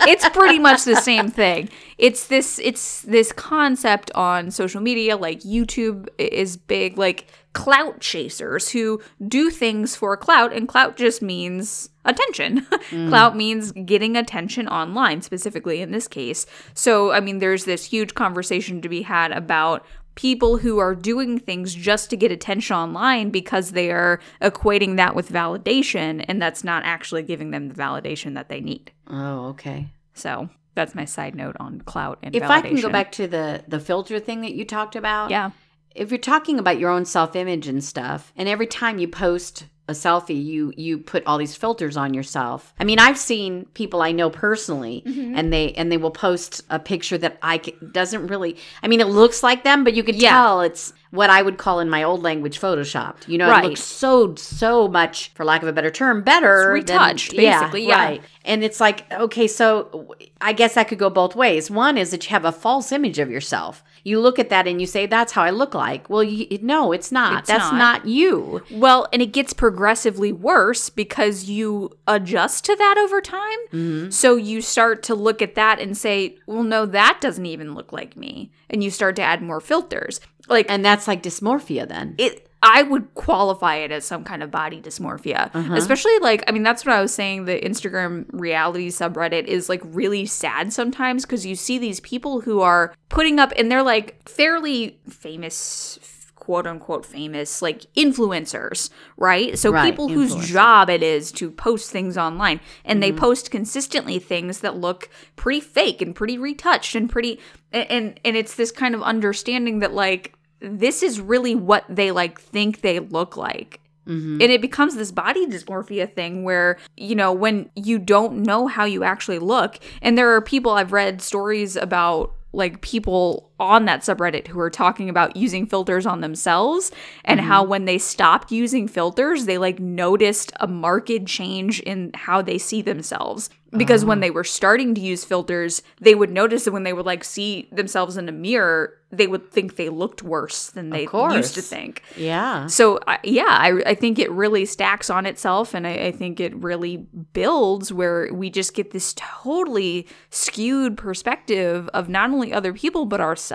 it's 0.06 0.30
pretty 0.30 0.60
much 0.60 0.84
the 0.84 0.98
same 0.98 1.30
thing. 1.30 1.70
It's 1.98 2.28
this 2.28 2.60
it's 2.60 3.04
this 3.04 3.32
concept 3.32 4.12
on 4.16 4.52
social 4.52 4.82
media 4.82 5.18
like 5.18 5.42
YouTube 5.42 6.08
is 6.18 6.58
big 6.58 6.98
like 6.98 7.28
clout 7.58 8.00
chasers 8.00 8.70
who 8.70 9.02
do 9.28 9.50
things 9.50 9.96
for 9.96 10.16
clout 10.16 10.54
and 10.54 10.68
clout 10.68 10.96
just 10.96 11.22
means 11.22 11.90
attention. 12.06 12.66
Mm. 12.92 13.10
clout 13.10 13.36
means 13.36 13.74
getting 13.74 14.16
attention 14.16 14.68
online 14.70 15.22
specifically 15.22 15.82
in 15.82 15.92
this 15.92 16.08
case. 16.08 16.46
So, 16.74 17.12
I 17.12 17.20
mean 17.20 17.40
there's 17.40 17.66
this 17.66 17.84
huge 17.86 18.14
conversation 18.14 18.82
to 18.82 18.88
be 18.90 19.02
had 19.02 19.32
about 19.32 19.86
people 20.16 20.58
who 20.58 20.78
are 20.80 20.96
doing 20.96 21.38
things 21.40 21.76
just 21.76 22.10
to 22.10 22.18
get 22.18 22.32
attention 22.32 22.76
online 22.76 23.30
because 23.30 23.72
they 23.72 23.92
are 23.92 24.20
equating 24.42 24.96
that 24.98 25.14
with 25.16 25.30
validation 25.30 26.24
and 26.28 26.42
that's 26.42 26.64
not 26.64 26.84
actually 26.86 27.24
giving 27.24 27.52
them 27.52 27.68
the 27.70 27.76
validation 27.76 28.34
that 28.36 28.48
they 28.50 28.62
need. 28.62 28.92
oh, 29.10 29.48
okay. 29.50 29.88
So 30.14 30.50
that's 30.76 30.96
my 30.96 31.06
side 31.06 31.36
note 31.36 31.56
on 31.60 31.82
clout 31.82 32.18
and 32.24 32.36
If 32.36 32.42
validation. 32.44 32.50
I 32.50 32.62
can 32.62 32.82
go 32.82 32.90
back 32.90 33.12
to 33.14 33.28
the 33.28 33.64
the 33.68 33.80
filter 33.80 34.20
thing 34.20 34.42
that 34.42 34.54
you 34.54 34.64
talked 34.66 34.96
about, 34.96 35.30
yeah, 35.30 35.52
if 35.98 36.12
you're 36.12 36.18
talking 36.18 36.60
about 36.60 36.80
your 36.80 36.90
own 36.90 37.06
self-image 37.06 37.68
and 37.68 37.84
stuff 37.84 38.32
and 38.38 38.48
every 38.48 38.68
time 38.68 39.00
you 39.00 39.08
post 39.08 39.66
a 39.90 39.94
selfie 39.94 40.44
you 40.44 40.74
you 40.76 40.98
put 40.98 41.26
all 41.26 41.38
these 41.38 41.56
filters 41.56 41.96
on 41.96 42.14
yourself 42.14 42.74
i 42.78 42.84
mean 42.84 43.00
i've 43.00 43.18
seen 43.18 43.64
people 43.74 44.02
i 44.02 44.12
know 44.12 44.30
personally 44.30 45.02
mm-hmm. 45.08 45.34
and 45.38 45.54
they 45.54 45.72
and 45.74 45.90
they 45.90 45.96
will 45.96 46.12
post 46.12 46.62
a 46.70 46.78
picture 46.78 47.18
that 47.18 47.38
i 47.42 47.58
c- 47.64 47.74
doesn't 47.94 48.28
really 48.28 48.58
i 48.84 48.88
mean 48.90 49.00
it 49.00 49.08
looks 49.08 49.44
like 49.44 49.64
them 49.64 49.86
but 49.86 49.94
you 49.94 50.04
can 50.04 50.16
Yeah. 50.16 50.32
tell 50.32 50.60
it's 50.62 50.92
what 51.12 51.30
i 51.30 51.42
would 51.42 51.58
call 51.58 51.80
in 51.80 51.90
my 51.90 52.04
old 52.04 52.22
language 52.22 52.60
photoshopped 52.60 53.30
you 53.30 53.38
know 53.38 53.50
Right. 53.50 53.64
it 53.64 53.68
looks 53.70 53.82
so 53.84 54.36
so 54.36 54.90
much 54.90 55.32
for 55.36 55.46
lack 55.46 55.62
of 55.62 55.70
a 55.70 55.74
better 55.74 55.90
term 55.90 56.22
better 56.22 56.76
It's 56.76 56.92
than- 56.92 56.98
retouched, 57.00 57.32
basically, 57.38 57.88
yeah. 57.88 57.96
right 58.04 58.22
and 58.44 58.66
it's 58.66 58.82
like 58.82 59.10
okay 59.14 59.48
so 59.48 60.14
i 60.42 60.52
guess 60.52 60.74
that 60.76 60.90
could 60.90 61.00
go 61.00 61.10
both 61.10 61.34
ways 61.34 61.72
one 61.72 61.98
is 61.98 62.12
that 62.12 62.26
you 62.26 62.32
have 62.32 62.44
a 62.44 62.52
false 62.52 62.92
image 62.92 63.20
of 63.20 63.32
yourself 63.32 63.86
you 64.08 64.20
look 64.22 64.40
at 64.40 64.50
that 64.50 64.68
and 64.68 64.80
you 64.80 64.88
say 64.88 65.06
that's 65.06 65.34
how 65.34 65.44
i 65.44 65.50
look 65.50 65.74
like 65.74 66.10
well 66.10 66.24
you, 66.24 66.58
no 66.62 66.92
it's 66.92 67.12
not 67.12 67.40
It's 67.40 67.48
that's 67.50 67.72
not. 67.72 67.78
not 67.78 68.06
you 68.08 68.64
well, 68.72 69.08
and 69.12 69.22
it 69.22 69.34
gets 69.34 69.54
progressively 69.54 70.32
worse 70.32 70.90
because 70.90 71.46
you 71.46 71.98
adjust 72.08 72.66
to 72.66 72.76
that 72.76 72.98
over 72.98 73.22
time. 73.22 73.60
Mm-hmm. 73.72 74.10
So 74.10 74.36
you 74.36 74.62
start 74.62 75.04
to 75.04 75.16
look 75.16 75.42
at 75.42 75.56
that 75.56 75.80
and 75.80 75.98
say, 75.98 76.38
"Well, 76.46 76.64
no, 76.64 76.86
that 76.86 77.20
doesn't 77.22 77.46
even 77.46 77.74
look 77.74 77.92
like 77.92 78.16
me," 78.16 78.52
and 78.70 78.84
you 78.84 78.90
start 78.92 79.16
to 79.18 79.22
add 79.22 79.42
more 79.42 79.60
filters. 79.62 80.20
Like 80.48 80.66
and 80.70 80.84
that's 80.84 81.08
like 81.08 81.22
dysmorphia 81.24 81.88
then 81.88 82.16
it 82.18 82.47
I 82.64 82.82
would 82.82 83.14
qualify 83.14 83.76
it 83.76 83.92
as 83.92 84.04
some 84.04 84.24
kind 84.24 84.42
of 84.42 84.50
body 84.50 84.82
dysmorphia. 84.82 85.52
Especially 85.78 86.18
like 86.20 86.44
I 86.48 86.52
mean 86.52 86.64
that's 86.64 86.86
what 86.86 86.96
I 86.96 87.02
was 87.02 87.14
saying 87.14 87.46
the 87.46 87.60
Instagram 87.60 88.26
reality 88.32 88.90
subreddit 88.90 89.46
is 89.46 89.70
like 89.70 89.82
really 89.86 90.26
sad 90.26 90.74
sometimes 90.74 91.26
cuz 91.26 91.46
you 91.46 91.56
see 91.56 91.78
these 91.78 92.00
people 92.00 92.42
who 92.42 92.62
are 92.62 92.94
putting 93.10 93.40
up 93.40 93.54
and 93.58 93.72
they're 93.72 93.84
like 93.84 94.28
fairly 94.28 95.00
famous 95.08 96.00
quote 96.36 96.66
unquote 96.66 97.06
famous 97.06 97.62
like 97.62 97.86
influencers, 97.96 98.90
right? 99.18 99.58
So 99.60 99.72
Right, 99.72 99.92
people 99.92 100.08
whose 100.08 100.34
job 100.48 100.90
it 100.90 101.04
is 101.04 101.32
to 101.34 101.52
post 101.52 101.92
things 101.92 102.18
online 102.18 102.60
and 102.86 103.02
Mm-hmm. 103.02 103.16
they 103.16 103.20
post 103.20 103.52
consistently 103.52 104.18
things 104.18 104.62
that 104.62 104.78
look 104.78 105.10
pretty 105.36 105.60
fake 105.60 106.02
and 106.02 106.16
pretty 106.16 106.38
retouched 106.38 106.96
and 106.96 107.10
pretty 107.10 107.40
and, 107.72 108.20
and 108.24 108.38
it's 108.38 108.56
this 108.56 108.72
kind 108.72 108.96
of 108.96 109.04
understanding 109.04 109.80
that 109.80 109.94
like 109.94 110.34
this 110.60 111.04
is 111.04 111.22
really 111.22 111.56
what 111.56 111.86
they 111.90 112.12
like 112.12 112.40
think 112.40 112.82
they 112.82 113.00
look 113.00 113.38
like. 113.38 113.80
Mm-hmm. 114.08 114.42
And 114.42 114.52
it 114.52 114.62
becomes 114.62 114.96
this 114.96 115.12
body 115.12 115.46
dysmorphia 115.48 116.12
thing 116.14 116.44
where, 116.44 116.78
you 116.96 117.14
know, 117.14 117.34
when 117.34 117.70
you 117.76 118.00
don't 118.00 118.42
know 118.44 118.68
how 118.68 118.86
you 118.86 119.04
actually 119.04 119.40
look, 119.40 119.80
and 120.02 120.18
there 120.18 120.34
are 120.34 120.42
people 120.42 120.72
I've 120.72 120.94
read 120.94 121.22
stories 121.22 121.76
about 121.76 122.34
like 122.54 122.82
people 122.82 123.47
on 123.60 123.86
that 123.86 124.02
subreddit 124.02 124.48
who 124.48 124.60
are 124.60 124.70
talking 124.70 125.10
about 125.10 125.36
using 125.36 125.66
filters 125.66 126.06
on 126.06 126.22
themselves 126.22 126.92
and 127.26 127.40
how 127.40 127.62
mm-hmm. 127.62 127.72
when 127.72 127.86
they 127.86 127.98
stopped 127.98 128.52
using 128.52 128.88
filters, 128.88 129.46
they 129.46 129.58
like 129.58 129.80
noticed 129.80 130.52
a 130.60 130.68
marked 130.68 131.26
change 131.26 131.80
in 131.82 132.12
how 132.14 132.42
they 132.42 132.58
see 132.58 132.82
themselves. 132.82 133.50
Because 133.72 134.06
when 134.06 134.20
ah. 134.20 134.22
they 134.22 134.32
were 134.32 134.46
starting 134.46 134.96
to 134.96 135.02
use 135.02 135.26
filters, 135.26 135.82
they 136.00 136.16
would 136.16 136.32
notice 136.32 136.66
that 136.66 136.72
when 136.72 136.84
they 136.84 136.94
would 136.94 137.06
like 137.06 137.24
see 137.24 137.68
themselves 137.72 138.16
in 138.16 138.30
a 138.30 138.32
mirror, 138.32 138.94
they 139.12 139.28
would 139.28 139.52
think 139.52 139.76
they 139.76 139.90
looked 139.90 140.24
worse 140.24 140.70
than 140.70 140.90
they 140.90 141.06
used 141.36 141.56
to 141.56 141.62
think. 141.62 142.02
yeah 142.16 142.68
So 142.68 143.00
I 143.08 143.20
yeah, 143.24 143.46
I, 143.48 143.82
I 143.86 143.96
think 143.96 144.20
it 144.20 144.32
really 144.32 144.66
stacks 144.66 145.10
on 145.10 145.26
itself, 145.26 145.74
and 145.74 145.86
I, 145.86 145.94
I 145.94 146.12
think 146.12 146.40
it 146.40 146.56
really 146.56 147.08
builds 147.34 147.92
where 147.92 148.34
we 148.34 148.50
just 148.50 148.74
get 148.74 148.92
this 148.92 149.14
totally 149.16 150.08
skewed 150.30 150.98
perspective 150.98 151.90
of 151.94 152.10
not 152.10 152.30
only 152.30 152.54
other 152.54 152.74
people 152.74 153.06
but 153.06 153.20
ourselves. 153.20 153.47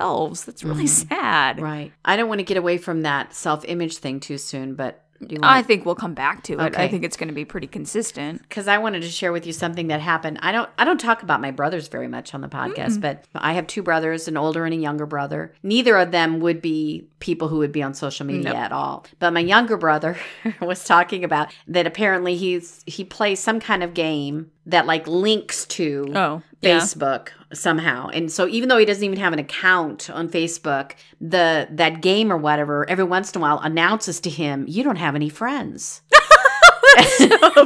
That's 0.45 0.65
really 0.65 0.85
mm-hmm. 0.85 1.09
sad. 1.09 1.61
right 1.61 1.93
i 2.05 2.17
don't 2.17 2.29
want 2.29 2.39
to 2.39 2.45
get 2.45 2.57
away 2.57 2.79
from 2.79 3.03
that 3.03 3.35
self-image 3.35 3.99
thing 3.99 4.21
too 4.21 4.39
soon 4.39 4.75
but 4.75 5.03
do 5.27 5.35
you 5.35 5.41
want 5.41 5.55
I 5.55 5.63
think 5.63 5.87
we'll 5.87 5.95
come 5.95 6.15
back 6.15 6.43
to 6.45 6.55
it. 6.55 6.77
I 6.77 6.89
think 6.89 7.05
it's 7.05 7.17
going 7.17 7.29
to 7.29 7.35
be 7.35 7.45
pretty 7.45 7.67
consistent. 7.67 8.43
because 8.43 8.69
I 8.69 8.79
wanted 8.79 9.03
to 9.03 9.09
share 9.09 9.33
with 9.33 9.47
you 9.47 9.53
something 9.53 9.89
that 9.89 10.01
happened. 10.01 10.39
I 10.43 10.53
don't 10.53 10.69
I 10.79 10.85
don't 10.85 11.01
talk 11.01 11.23
about 11.23 11.41
my 11.41 11.51
brothers 11.51 11.89
very 11.89 12.09
much 12.09 12.35
on 12.35 12.41
the 12.41 12.49
podcast, 12.49 13.01
but 13.01 13.25
I 13.35 13.53
have 13.53 13.67
two 13.67 13.83
brothers, 13.83 14.29
an 14.29 14.37
older 14.37 14.65
and 14.65 14.75
a 14.75 14.77
younger 14.77 15.07
brother. 15.07 15.55
Neither 15.63 15.97
of 15.97 16.11
them 16.11 16.41
would 16.41 16.61
be 16.61 17.09
people 17.21 17.49
who 17.49 17.59
would 17.59 17.73
be 17.73 17.83
on 17.83 17.95
social 17.95 18.27
media 18.27 18.55
at 18.55 18.73
all. 18.73 19.07
But 19.19 19.33
my 19.33 19.41
younger 19.41 19.77
brother 19.77 20.17
was 20.61 20.85
talking 20.85 21.25
about 21.25 21.53
that 21.69 21.87
apparently 21.87 22.37
he's 22.37 22.83
he 22.87 23.05
plays 23.05 23.41
some 23.41 23.61
kind 23.61 23.83
of 23.83 23.95
game 23.95 24.51
that 24.67 24.87
like 24.87 25.07
links 25.07 25.67
to 25.67 26.07
Oh, 26.15 26.43
yeah. 26.61 26.79
Facebook 26.79 27.29
somehow. 27.53 28.09
And 28.09 28.31
so 28.31 28.47
even 28.49 28.69
though 28.69 28.79
he 28.79 28.85
doesn't 28.85 29.03
even 29.05 29.19
have 29.19 29.33
an 29.33 29.39
account 29.39 30.09
on 30.11 30.29
Facebook, 30.29 30.93
the 31.21 31.69
that 31.71 32.01
game 32.01 32.33
or 32.33 32.37
whatever 32.37 32.89
every 32.89 33.05
once 33.05 33.33
in 33.33 33.41
a 33.41 33.43
while 33.43 33.59
announces 33.59 34.21
to 34.21 34.31
him, 34.31 34.65
"You 34.69 34.83
don't 34.85 34.97
have 34.97 35.15
any 35.15 35.29
friends." 35.29 36.03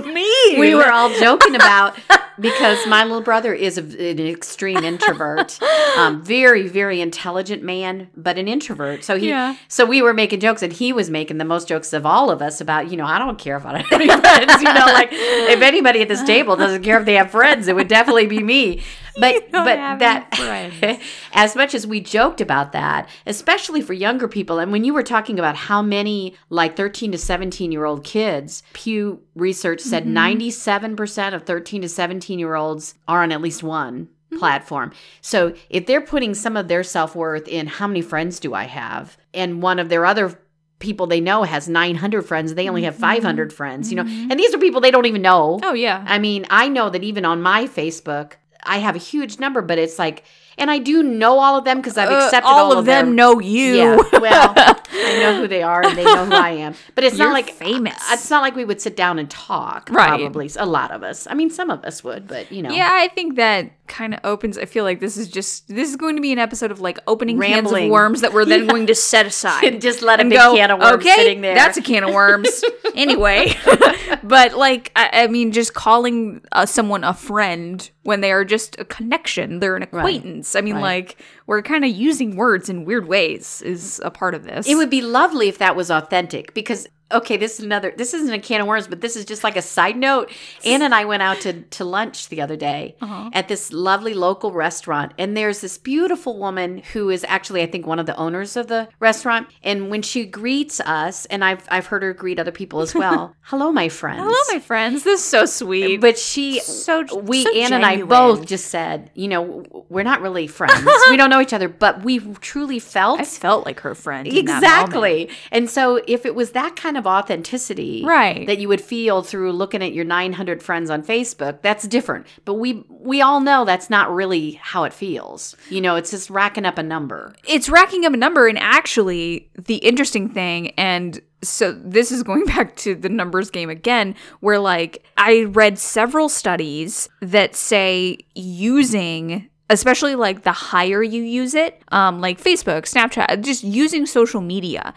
me. 0.04 0.56
we 0.58 0.74
were 0.74 0.90
all 0.90 1.10
joking 1.18 1.54
about 1.54 1.96
because 2.38 2.86
my 2.86 3.02
little 3.04 3.20
brother 3.22 3.52
is 3.54 3.78
a, 3.78 3.82
an 3.82 4.18
extreme 4.20 4.78
introvert, 4.84 5.58
um, 5.96 6.22
very 6.22 6.68
very 6.68 7.00
intelligent 7.00 7.62
man, 7.62 8.08
but 8.16 8.38
an 8.38 8.48
introvert. 8.48 9.04
So 9.04 9.16
he, 9.18 9.28
Yeah. 9.28 9.56
so 9.68 9.84
we 9.84 10.02
were 10.02 10.14
making 10.14 10.40
jokes, 10.40 10.62
and 10.62 10.72
he 10.72 10.92
was 10.92 11.10
making 11.10 11.38
the 11.38 11.44
most 11.44 11.68
jokes 11.68 11.92
of 11.92 12.04
all 12.06 12.30
of 12.30 12.42
us 12.42 12.60
about 12.60 12.90
you 12.90 12.96
know 12.96 13.06
I 13.06 13.18
don't 13.18 13.38
care 13.38 13.56
if 13.56 13.64
I 13.66 13.72
don't 13.72 13.86
have 13.86 14.00
any 14.00 14.08
friends. 14.08 14.62
You 14.62 14.72
know, 14.72 14.86
like 14.86 15.08
if 15.12 15.62
anybody 15.62 16.02
at 16.02 16.08
this 16.08 16.22
table 16.24 16.56
doesn't 16.56 16.82
care 16.82 16.98
if 16.98 17.06
they 17.06 17.14
have 17.14 17.30
friends, 17.30 17.68
it 17.68 17.74
would 17.76 17.88
definitely 17.88 18.26
be 18.26 18.42
me. 18.42 18.82
But 19.18 19.50
but 19.50 19.76
that 20.00 21.00
as 21.32 21.56
much 21.56 21.74
as 21.74 21.86
we 21.86 22.00
joked 22.02 22.42
about 22.42 22.72
that, 22.72 23.08
especially 23.24 23.80
for 23.80 23.94
younger 23.94 24.28
people, 24.28 24.58
and 24.58 24.70
when 24.70 24.84
you 24.84 24.92
were 24.92 25.02
talking 25.02 25.38
about 25.38 25.56
how 25.56 25.80
many 25.80 26.34
like 26.50 26.76
13 26.76 27.12
to 27.12 27.18
17 27.18 27.72
year 27.72 27.86
old 27.86 28.04
kids, 28.04 28.62
Pew 28.74 29.22
Research 29.36 29.80
said 29.80 30.04
Mm-hmm. 30.06 30.16
97% 30.16 31.34
of 31.34 31.42
13 31.44 31.82
to 31.82 31.88
17 31.88 32.38
year 32.38 32.54
olds 32.56 32.94
are 33.06 33.22
on 33.22 33.30
at 33.32 33.40
least 33.40 33.62
one 33.62 34.08
Mm-hmm. 34.28 34.38
platform. 34.40 34.92
So 35.20 35.54
if 35.70 35.86
they're 35.86 36.00
putting 36.00 36.34
some 36.34 36.56
of 36.56 36.66
their 36.66 36.82
self 36.82 37.14
worth 37.14 37.46
in 37.46 37.68
how 37.68 37.86
many 37.86 38.02
friends 38.02 38.40
do 38.40 38.54
I 38.54 38.64
have, 38.64 39.16
and 39.32 39.62
one 39.62 39.78
of 39.78 39.88
their 39.88 40.04
other 40.04 40.40
people 40.80 41.06
they 41.06 41.20
know 41.20 41.44
has 41.44 41.68
900 41.68 42.22
friends 42.22 42.54
they 42.54 42.68
only 42.68 42.82
have 42.82 42.96
500 42.96 43.50
friends 43.52 43.88
you 43.90 43.96
know 43.96 44.02
and 44.02 44.32
these 44.38 44.52
are 44.52 44.58
people 44.58 44.80
they 44.82 44.90
don't 44.90 45.06
even 45.06 45.22
know 45.22 45.58
Oh 45.62 45.72
yeah. 45.74 46.04
I 46.06 46.18
mean, 46.18 46.44
I 46.50 46.68
know 46.68 46.90
that 46.90 47.04
even 47.04 47.24
on 47.24 47.40
my 47.40 47.66
Facebook, 47.68 48.32
I 48.64 48.78
have 48.78 48.96
a 48.96 48.98
huge 48.98 49.38
number, 49.38 49.62
but 49.62 49.78
it's 49.78 49.98
like, 49.98 50.24
and 50.58 50.70
I 50.70 50.78
do 50.78 51.02
know 51.02 51.38
all 51.38 51.56
of 51.58 51.64
them 51.64 51.78
because 51.78 51.96
I've 51.98 52.10
Uh, 52.10 52.24
accepted 52.24 52.48
all, 52.48 52.76
of 52.78 52.84
their- 52.84 53.02
them 53.04 53.14
know 53.14 53.38
you. 53.40 53.74
Yeah, 53.76 53.96
well, 54.12 54.54
I 54.56 55.18
know 55.20 55.40
who 55.40 55.48
they 55.48 55.62
are 55.62 55.84
and 55.84 55.96
they 55.96 56.04
know 56.04 56.24
who 56.26 56.34
I 56.34 56.50
am, 56.50 56.74
but 56.94 57.04
it's 57.04 57.18
You're 57.18 57.26
not 57.28 57.32
like 57.34 57.50
famous. 57.50 57.96
It's 58.10 58.30
not 58.30 58.42
like 58.42 58.56
we 58.56 58.64
would 58.64 58.80
sit 58.80 58.96
down 58.96 59.18
and 59.18 59.28
talk. 59.30 59.88
Right. 59.90 60.08
Probably 60.20 60.50
a 60.58 60.66
lot 60.66 60.90
of 60.90 61.02
us. 61.02 61.26
I 61.30 61.34
mean, 61.34 61.50
some 61.50 61.70
of 61.70 61.84
us 61.84 62.02
would, 62.04 62.26
but 62.26 62.50
you 62.50 62.62
know, 62.62 62.70
Yeah, 62.70 62.88
I 62.90 63.08
think 63.08 63.36
that 63.36 63.70
kind 63.86 64.14
of 64.14 64.20
opens. 64.24 64.58
I 64.58 64.64
feel 64.64 64.84
like 64.84 65.00
this 65.00 65.16
is 65.16 65.28
just 65.28 65.68
this 65.68 65.88
is 65.88 65.96
going 65.96 66.16
to 66.16 66.22
be 66.22 66.32
an 66.32 66.38
episode 66.38 66.70
of 66.70 66.80
like 66.80 66.98
opening 67.06 67.40
cans 67.40 67.70
of 67.70 67.88
worms 67.88 68.20
that 68.20 68.32
we're 68.32 68.44
then 68.44 68.66
going 68.66 68.86
to 68.88 68.94
set 68.94 69.26
aside 69.26 69.64
And 69.64 69.80
just 69.82 70.02
let 70.02 70.20
a 70.20 70.24
big 70.24 70.38
can 70.38 70.70
of 70.70 70.80
worms 70.80 71.04
okay, 71.04 71.14
sitting 71.14 71.40
there." 71.40 71.54
That's 71.54 71.76
a 71.76 71.82
can 71.82 72.04
of 72.04 72.14
worms. 72.14 72.64
anyway, 72.94 73.54
but 74.22 74.56
like 74.56 74.92
I, 74.96 75.24
I 75.24 75.26
mean, 75.28 75.52
just 75.52 75.74
calling 75.74 76.42
uh, 76.52 76.66
someone 76.66 77.04
a 77.04 77.14
friend 77.14 77.88
when 78.02 78.20
they 78.20 78.32
are 78.32 78.44
just 78.44 78.78
a 78.78 78.84
connection, 78.84 79.58
they're 79.58 79.76
an 79.76 79.82
acquaintance. 79.82 80.54
I 80.54 80.60
mean, 80.60 80.74
Right. 80.76 80.82
like 80.82 81.16
we're 81.46 81.62
kind 81.62 81.84
of 81.84 81.90
using 81.90 82.36
words 82.36 82.68
in 82.68 82.84
weird 82.84 83.06
ways 83.08 83.62
is 83.62 84.00
a 84.04 84.10
part 84.10 84.34
of 84.34 84.44
this. 84.44 84.68
It 84.68 84.76
would 84.76 84.90
be 84.90 85.02
lovely 85.02 85.48
if 85.48 85.58
that 85.58 85.74
was 85.76 85.90
authentic 85.90 86.54
because 86.54 86.86
okay, 87.12 87.36
this 87.36 87.58
is 87.58 87.64
another 87.64 87.92
this 87.96 88.12
isn't 88.14 88.32
a 88.32 88.38
can 88.38 88.60
of 88.60 88.66
worms, 88.66 88.88
but 88.88 89.00
this 89.00 89.16
is 89.16 89.24
just 89.24 89.44
like 89.44 89.56
a 89.56 89.62
side 89.62 89.96
note. 89.96 90.30
Ann 90.64 90.82
and 90.82 90.94
I 90.94 91.04
went 91.04 91.22
out 91.22 91.40
to, 91.42 91.62
to 91.62 91.84
lunch 91.84 92.28
the 92.28 92.40
other 92.40 92.56
day 92.56 92.96
Uh-huh. 93.00 93.30
at 93.32 93.48
this 93.48 93.72
lovely 93.72 94.14
local 94.14 94.52
restaurant, 94.52 95.12
and 95.18 95.36
there's 95.36 95.60
this 95.60 95.78
beautiful 95.78 96.38
woman 96.38 96.82
who 96.92 97.10
is 97.10 97.24
actually 97.28 97.62
I 97.62 97.66
think 97.66 97.86
one 97.86 97.98
of 97.98 98.06
the 98.06 98.16
owners 98.16 98.56
of 98.56 98.66
the 98.66 98.88
restaurant. 99.00 99.48
And 99.62 99.90
when 99.90 100.02
she 100.02 100.24
greets 100.26 100.80
us, 100.80 101.26
and 101.26 101.44
I've 101.44 101.64
I've 101.70 101.86
heard 101.86 102.02
her 102.02 102.12
greet 102.12 102.38
other 102.38 102.52
people 102.52 102.80
as 102.80 102.94
well, 102.94 103.36
hello 103.42 103.70
my 103.72 103.88
friends. 103.88 104.20
Hello, 104.22 104.34
my 104.52 104.58
friends. 104.58 105.04
This 105.04 105.20
is 105.20 105.26
so 105.26 105.46
sweet. 105.46 106.00
but 106.00 106.18
she 106.18 106.60
so 106.60 107.04
we 107.20 107.44
so 107.44 107.54
Ann 107.54 107.72
and 107.72 107.84
I 107.86 108.02
both 108.02 108.46
just 108.46 108.66
said, 108.66 109.10
you 109.14 109.28
know, 109.28 109.84
we're 109.88 110.02
not 110.02 110.20
really 110.22 110.46
friends. 110.46 110.84
we 111.10 111.16
don't 111.16 111.30
know 111.30 111.40
each 111.40 111.52
other, 111.52 111.68
but 111.68 112.02
we 112.04 112.18
truly 112.40 112.78
felt 112.78 113.20
I 113.20 113.24
felt 113.24 113.64
like 113.64 113.80
her 113.80 113.94
friend. 113.94 114.26
Exactly. 114.26 115.30
And 115.52 115.70
so 115.70 116.02
if 116.06 116.26
it 116.26 116.34
was 116.34 116.50
that 116.52 116.76
kind 116.76 116.95
of 116.96 117.06
authenticity 117.06 118.02
Right. 118.04 118.46
that 118.46 118.58
you 118.58 118.68
would 118.68 118.80
feel 118.80 119.22
through 119.22 119.52
looking 119.52 119.82
at 119.82 119.92
your 119.92 120.04
900 120.04 120.62
friends 120.62 120.90
on 120.90 121.02
Facebook, 121.02 121.62
that's 121.62 121.86
different. 121.86 122.26
But 122.44 122.54
we 122.54 122.84
we 122.88 123.20
all 123.22 123.40
know 123.40 123.64
that's 123.64 123.90
not 123.90 124.12
really 124.14 124.52
how 124.62 124.84
it 124.84 124.92
feels. 124.92 125.54
You 125.70 125.80
know, 125.80 125.96
it's 125.96 126.10
just 126.10 126.30
racking 126.30 126.64
up 126.66 126.78
a 126.78 126.82
number. 126.82 127.34
it's 127.48 127.68
racking 127.68 128.04
up 128.04 128.12
a 128.12 128.16
number 128.16 128.46
and 128.48 128.58
actually 128.58 129.48
the 129.56 129.76
interesting 129.76 130.28
thing 130.28 130.70
and 130.78 131.20
so 131.42 131.72
this 131.72 132.10
is 132.10 132.22
going 132.22 132.44
back 132.54 132.74
to 132.76 132.94
the 132.94 133.08
numbers 133.08 133.50
game 133.50 133.68
again 133.70 134.14
where 134.40 134.58
like 134.58 135.04
i 135.16 135.44
read 135.44 135.78
several 135.78 136.28
studies 136.28 137.08
that 137.20 137.54
say 137.54 138.16
using 138.34 139.48
especially 139.70 140.14
like 140.14 140.42
the 140.42 140.52
higher 140.52 141.02
you 141.02 141.22
use 141.22 141.54
it 141.54 141.82
um 141.88 142.20
like 142.20 142.40
facebook 142.40 142.82
snapchat 142.82 143.40
just 143.42 143.64
using 143.64 144.06
social 144.06 144.40
media 144.40 144.94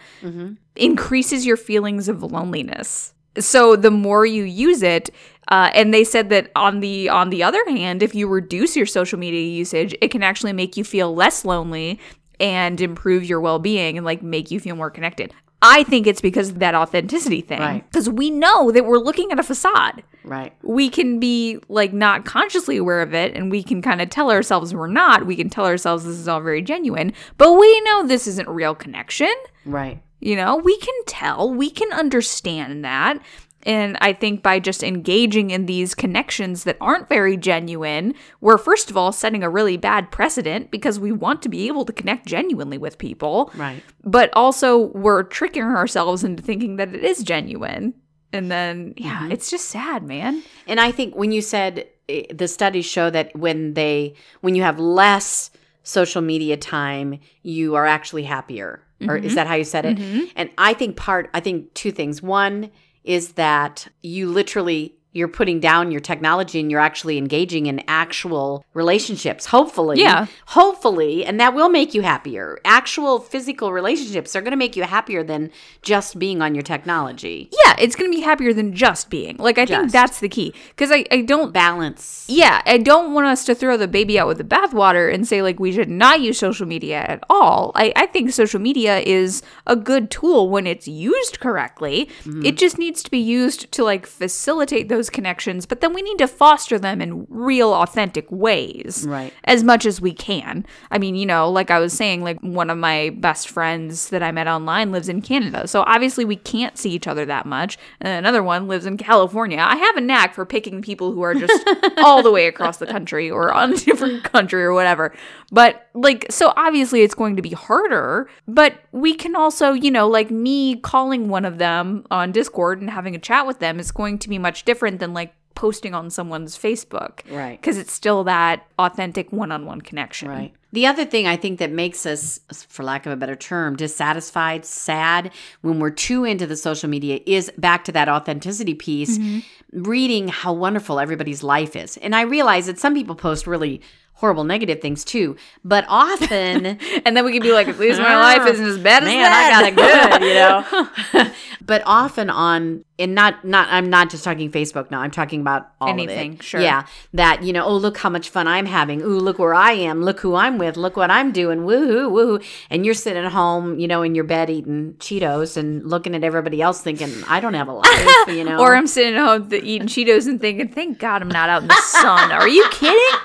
increases 0.76 1.44
your 1.46 1.56
feelings 1.56 2.08
of 2.08 2.22
loneliness. 2.22 3.12
So 3.38 3.76
the 3.76 3.90
more 3.90 4.26
you 4.26 4.42
use 4.44 4.82
it 4.82 5.10
uh, 5.48 5.70
and 5.74 5.92
they 5.94 6.04
said 6.04 6.30
that 6.30 6.50
on 6.56 6.80
the 6.80 7.08
on 7.08 7.30
the 7.30 7.42
other 7.42 7.62
hand 7.68 8.02
if 8.02 8.14
you 8.14 8.26
reduce 8.28 8.76
your 8.76 8.86
social 8.86 9.18
media 9.18 9.42
usage 9.42 9.94
it 10.00 10.08
can 10.10 10.22
actually 10.22 10.52
make 10.52 10.76
you 10.76 10.84
feel 10.84 11.14
less 11.14 11.44
lonely 11.44 11.98
and 12.40 12.80
improve 12.80 13.24
your 13.24 13.40
well-being 13.40 13.96
and 13.96 14.04
like 14.04 14.22
make 14.22 14.50
you 14.50 14.58
feel 14.58 14.74
more 14.76 14.90
connected 14.90 15.32
i 15.62 15.82
think 15.84 16.06
it's 16.06 16.20
because 16.20 16.50
of 16.50 16.58
that 16.58 16.74
authenticity 16.74 17.40
thing 17.40 17.60
Right. 17.60 17.84
because 17.90 18.08
we 18.08 18.30
know 18.30 18.70
that 18.72 18.84
we're 18.86 18.98
looking 18.98 19.30
at 19.32 19.38
a 19.38 19.42
facade 19.42 20.02
Right. 20.24 20.52
we 20.62 20.88
can 20.90 21.18
be 21.18 21.58
like 21.68 21.92
not 21.92 22.24
consciously 22.24 22.76
aware 22.76 23.00
of 23.02 23.14
it 23.14 23.34
and 23.34 23.50
we 23.50 23.62
can 23.62 23.80
kind 23.82 24.00
of 24.02 24.10
tell 24.10 24.30
ourselves 24.30 24.74
we're 24.74 24.86
not 24.86 25.26
we 25.26 25.36
can 25.36 25.48
tell 25.50 25.66
ourselves 25.66 26.04
this 26.04 26.16
is 26.16 26.28
all 26.28 26.40
very 26.40 26.62
genuine 26.62 27.12
but 27.38 27.52
we 27.54 27.80
know 27.82 28.06
this 28.06 28.26
isn't 28.26 28.48
real 28.48 28.74
connection 28.74 29.32
Right. 29.64 30.02
you 30.20 30.36
know, 30.36 30.56
we 30.56 30.76
can 30.78 30.94
tell, 31.06 31.52
we 31.52 31.70
can 31.70 31.92
understand 31.92 32.84
that. 32.84 33.18
And 33.64 33.98
I 34.00 34.12
think 34.12 34.42
by 34.42 34.58
just 34.58 34.82
engaging 34.82 35.50
in 35.50 35.66
these 35.66 35.94
connections 35.94 36.64
that 36.64 36.76
aren't 36.80 37.08
very 37.08 37.36
genuine, 37.36 38.14
we're 38.40 38.58
first 38.58 38.90
of 38.90 38.96
all 38.96 39.12
setting 39.12 39.42
a 39.42 39.50
really 39.50 39.76
bad 39.76 40.10
precedent 40.10 40.70
because 40.70 40.98
we 40.98 41.12
want 41.12 41.42
to 41.42 41.48
be 41.48 41.66
able 41.66 41.84
to 41.84 41.92
connect 41.92 42.26
genuinely 42.26 42.78
with 42.78 42.98
people. 42.98 43.52
Right. 43.54 43.82
But 44.02 44.30
also, 44.32 44.86
we're 44.92 45.24
tricking 45.24 45.62
ourselves 45.62 46.24
into 46.24 46.42
thinking 46.42 46.76
that 46.76 46.94
it 46.94 47.04
is 47.04 47.22
genuine. 47.22 47.94
And 48.32 48.50
then, 48.50 48.94
yeah, 48.96 49.18
mm-hmm. 49.22 49.32
it's 49.32 49.50
just 49.50 49.66
sad, 49.66 50.04
man. 50.04 50.42
And 50.66 50.80
I 50.80 50.92
think 50.92 51.14
when 51.14 51.32
you 51.32 51.42
said 51.42 51.86
eh, 52.08 52.24
the 52.32 52.48
studies 52.48 52.86
show 52.86 53.10
that 53.10 53.36
when 53.36 53.74
they 53.74 54.14
when 54.40 54.54
you 54.54 54.62
have 54.62 54.78
less 54.78 55.50
social 55.82 56.22
media 56.22 56.56
time, 56.56 57.18
you 57.42 57.74
are 57.74 57.86
actually 57.86 58.22
happier. 58.22 58.82
Or 59.08 59.16
is 59.16 59.28
mm-hmm. 59.28 59.34
that 59.36 59.46
how 59.46 59.54
you 59.54 59.64
said 59.64 59.86
it? 59.86 59.96
Mm-hmm. 59.96 60.24
And 60.36 60.50
I 60.58 60.74
think 60.74 60.96
part 60.96 61.30
I 61.32 61.40
think 61.40 61.72
two 61.72 61.90
things. 61.90 62.22
One 62.22 62.70
is 63.10 63.32
that 63.32 63.88
you 64.04 64.30
literally 64.30 64.94
you're 65.12 65.28
putting 65.28 65.58
down 65.60 65.90
your 65.90 66.00
technology 66.00 66.60
and 66.60 66.70
you're 66.70 66.80
actually 66.80 67.18
engaging 67.18 67.66
in 67.66 67.82
actual 67.88 68.64
relationships 68.74 69.46
hopefully 69.46 70.00
Yeah. 70.00 70.26
hopefully 70.46 71.24
and 71.24 71.40
that 71.40 71.54
will 71.54 71.68
make 71.68 71.94
you 71.94 72.02
happier 72.02 72.58
actual 72.64 73.18
physical 73.18 73.72
relationships 73.72 74.36
are 74.36 74.40
going 74.40 74.52
to 74.52 74.56
make 74.56 74.76
you 74.76 74.84
happier 74.84 75.22
than 75.24 75.50
just 75.82 76.18
being 76.18 76.42
on 76.42 76.54
your 76.54 76.62
technology 76.62 77.48
Yeah, 77.64 77.74
it's 77.78 77.96
going 77.96 78.10
to 78.10 78.16
be 78.16 78.22
happier 78.22 78.52
than 78.52 78.74
just 78.74 79.10
being. 79.10 79.36
Like, 79.38 79.58
I 79.58 79.66
think 79.66 79.90
that's 79.90 80.20
the 80.20 80.28
key. 80.28 80.54
Because 80.68 80.90
I, 80.92 81.04
I 81.10 81.22
don't 81.22 81.52
balance 81.52 82.26
yeah, 82.28 82.62
I 82.66 82.78
don't 82.78 83.12
want 83.12 83.26
us 83.26 83.44
to 83.46 83.54
throw 83.54 83.76
the 83.76 83.88
baby 83.88 84.18
out 84.18 84.28
with 84.28 84.38
the 84.38 84.44
bathwater 84.44 85.12
and 85.12 85.26
say 85.26 85.42
like 85.42 85.58
we 85.58 85.72
should 85.72 85.88
not 85.88 86.20
use 86.20 86.38
social 86.38 86.66
media 86.66 86.98
at 87.00 87.24
all. 87.28 87.72
I, 87.74 87.92
I 87.96 88.06
think 88.06 88.30
social 88.32 88.60
media 88.60 89.00
is 89.00 89.42
a 89.66 89.74
good 89.74 90.10
tool 90.10 90.48
when 90.48 90.66
it's 90.66 90.86
used 90.86 91.40
correctly. 91.40 92.08
Mm-hmm. 92.24 92.44
It 92.44 92.56
just 92.56 92.78
needs 92.78 93.02
to 93.02 93.10
be 93.10 93.18
used 93.18 93.72
to 93.72 93.82
like 93.84 94.06
facilitate 94.06 94.88
those 95.00 95.08
connections, 95.08 95.64
but 95.64 95.80
then 95.80 95.94
we 95.94 96.02
need 96.02 96.18
to 96.18 96.28
foster 96.28 96.78
them 96.78 97.00
in 97.00 97.26
real, 97.30 97.72
authentic 97.72 98.30
ways. 98.30 99.06
Right. 99.08 99.32
As 99.44 99.64
much 99.64 99.86
as 99.86 99.98
we 99.98 100.12
can. 100.12 100.66
I 100.90 100.98
mean, 100.98 101.14
you 101.14 101.24
know, 101.24 101.50
like 101.50 101.70
I 101.70 101.78
was 101.78 101.94
saying, 101.94 102.22
like 102.22 102.38
one 102.40 102.68
of 102.68 102.76
my 102.76 103.10
best 103.16 103.48
friends 103.48 104.10
that 104.10 104.22
I 104.22 104.30
met 104.30 104.46
online 104.46 104.92
lives 104.92 105.08
in 105.08 105.22
Canada. 105.22 105.66
So 105.66 105.84
obviously 105.86 106.26
we 106.26 106.36
can't 106.36 106.76
see 106.76 106.90
each 106.90 107.06
other 107.06 107.24
that 107.24 107.46
much. 107.46 107.78
And 108.02 108.12
another 108.12 108.42
one 108.42 108.68
lives 108.68 108.84
in 108.84 108.98
California. 108.98 109.58
I 109.58 109.76
have 109.76 109.96
a 109.96 110.02
knack 110.02 110.34
for 110.34 110.44
picking 110.44 110.82
people 110.82 111.12
who 111.12 111.22
are 111.22 111.34
just 111.34 111.66
all 111.98 112.22
the 112.22 112.30
way 112.30 112.46
across 112.46 112.76
the 112.76 112.86
country 112.86 113.30
or 113.30 113.54
on 113.54 113.72
a 113.72 113.76
different 113.78 114.24
country 114.24 114.62
or 114.62 114.74
whatever. 114.74 115.14
But 115.50 115.88
like, 115.94 116.26
so 116.30 116.52
obviously 116.56 117.02
it's 117.02 117.14
going 117.14 117.36
to 117.36 117.42
be 117.42 117.50
harder, 117.50 118.28
but 118.46 118.80
we 118.92 119.14
can 119.14 119.34
also, 119.34 119.72
you 119.72 119.90
know, 119.90 120.08
like 120.08 120.30
me 120.30 120.76
calling 120.76 121.28
one 121.28 121.44
of 121.44 121.58
them 121.58 122.04
on 122.10 122.32
Discord 122.32 122.80
and 122.80 122.90
having 122.90 123.14
a 123.14 123.18
chat 123.18 123.46
with 123.46 123.58
them 123.58 123.80
is 123.80 123.90
going 123.90 124.18
to 124.18 124.28
be 124.28 124.38
much 124.38 124.64
different 124.64 125.00
than 125.00 125.12
like 125.14 125.34
posting 125.54 125.94
on 125.94 126.08
someone's 126.08 126.56
Facebook. 126.56 127.20
Right. 127.30 127.60
Because 127.60 127.76
it's 127.76 127.92
still 127.92 128.24
that 128.24 128.66
authentic 128.78 129.32
one 129.32 129.52
on 129.52 129.66
one 129.66 129.80
connection. 129.80 130.28
Right. 130.28 130.54
The 130.72 130.86
other 130.86 131.04
thing 131.04 131.26
I 131.26 131.36
think 131.36 131.58
that 131.58 131.72
makes 131.72 132.06
us, 132.06 132.38
for 132.68 132.84
lack 132.84 133.04
of 133.04 133.12
a 133.12 133.16
better 133.16 133.34
term, 133.34 133.74
dissatisfied, 133.74 134.64
sad 134.64 135.32
when 135.62 135.80
we're 135.80 135.90
too 135.90 136.24
into 136.24 136.46
the 136.46 136.56
social 136.56 136.88
media 136.88 137.18
is 137.26 137.50
back 137.58 137.84
to 137.84 137.92
that 137.92 138.08
authenticity 138.08 138.74
piece, 138.74 139.18
mm-hmm. 139.18 139.82
reading 139.82 140.28
how 140.28 140.52
wonderful 140.52 141.00
everybody's 141.00 141.42
life 141.42 141.74
is. 141.74 141.96
And 141.96 142.14
I 142.14 142.22
realize 142.22 142.66
that 142.66 142.78
some 142.78 142.94
people 142.94 143.16
post 143.16 143.48
really 143.48 143.82
horrible 144.20 144.44
negative 144.44 144.80
things 144.80 145.04
too, 145.04 145.36
but 145.64 145.84
often 145.88 146.78
And 147.04 147.16
then 147.16 147.24
we 147.24 147.32
can 147.32 147.42
be 147.42 147.52
like, 147.52 147.68
at 147.68 147.78
least 147.78 147.98
my 147.98 148.14
oh, 148.14 148.18
life 148.18 148.46
isn't 148.46 148.64
as 148.64 148.78
bad 148.78 149.02
as 149.02 149.08
man, 149.08 149.22
that. 149.22 149.62
I 149.64 149.70
got 149.70 150.18
it 150.18 150.20
good, 150.20 150.28
you 150.28 151.24
know. 151.24 151.30
but 151.66 151.82
often 151.86 152.30
on, 152.30 152.84
and 152.98 153.14
not 153.14 153.44
not, 153.44 153.68
I'm 153.70 153.88
not 153.88 154.10
just 154.10 154.24
talking 154.24 154.50
Facebook 154.50 154.90
now. 154.90 155.00
I'm 155.00 155.10
talking 155.10 155.40
about 155.40 155.72
all 155.80 155.88
Anything, 155.88 156.38
sure. 156.40 156.60
Yeah, 156.60 156.86
that 157.14 157.42
you 157.42 157.52
know. 157.52 157.64
Oh, 157.64 157.76
look 157.76 157.96
how 157.96 158.10
much 158.10 158.28
fun 158.28 158.46
I'm 158.46 158.66
having. 158.66 159.00
Ooh, 159.00 159.18
look 159.18 159.38
where 159.38 159.54
I 159.54 159.72
am. 159.72 160.02
Look 160.02 160.20
who 160.20 160.34
I'm 160.34 160.58
with. 160.58 160.76
Look 160.76 160.96
what 160.96 161.10
I'm 161.10 161.32
doing. 161.32 161.60
Woohoo, 161.60 162.10
woohoo. 162.10 162.44
And 162.68 162.84
you're 162.84 162.94
sitting 162.94 163.24
at 163.24 163.32
home, 163.32 163.78
you 163.78 163.88
know, 163.88 164.02
in 164.02 164.14
your 164.14 164.24
bed 164.24 164.50
eating 164.50 164.94
Cheetos 164.98 165.56
and 165.56 165.88
looking 165.88 166.14
at 166.14 166.22
everybody 166.22 166.60
else, 166.60 166.82
thinking, 166.82 167.10
I 167.28 167.40
don't 167.40 167.54
have 167.54 167.68
a 167.68 167.72
life, 167.72 168.28
you 168.28 168.44
know. 168.44 168.58
Or 168.58 168.76
I'm 168.76 168.86
sitting 168.86 169.14
at 169.14 169.24
home 169.24 169.48
eating 169.52 169.88
Cheetos 169.88 170.26
and 170.26 170.40
thinking, 170.40 170.68
thank 170.68 170.98
God 170.98 171.22
I'm 171.22 171.28
not 171.28 171.48
out 171.48 171.62
in 171.62 171.68
the 171.68 171.82
sun. 171.82 172.30
Are 172.32 172.48
you 172.48 172.66
kidding? 172.70 173.18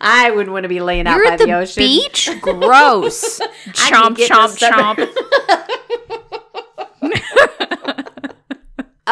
I 0.00 0.29
wouldn't 0.34 0.52
want 0.52 0.64
to 0.64 0.68
be 0.68 0.80
laying 0.80 1.06
out 1.06 1.16
You're 1.16 1.30
by 1.30 1.36
the, 1.36 1.46
the, 1.46 1.52
ocean. 1.52 1.80
beach? 1.82 2.28
Gross. 2.40 3.38
chomp, 3.68 4.16
chomp, 4.16 4.58
chomp. 4.58 5.08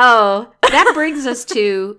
Oh, 0.01 0.53
that 0.62 0.92
brings 0.95 1.26
us 1.26 1.45
to. 1.47 1.99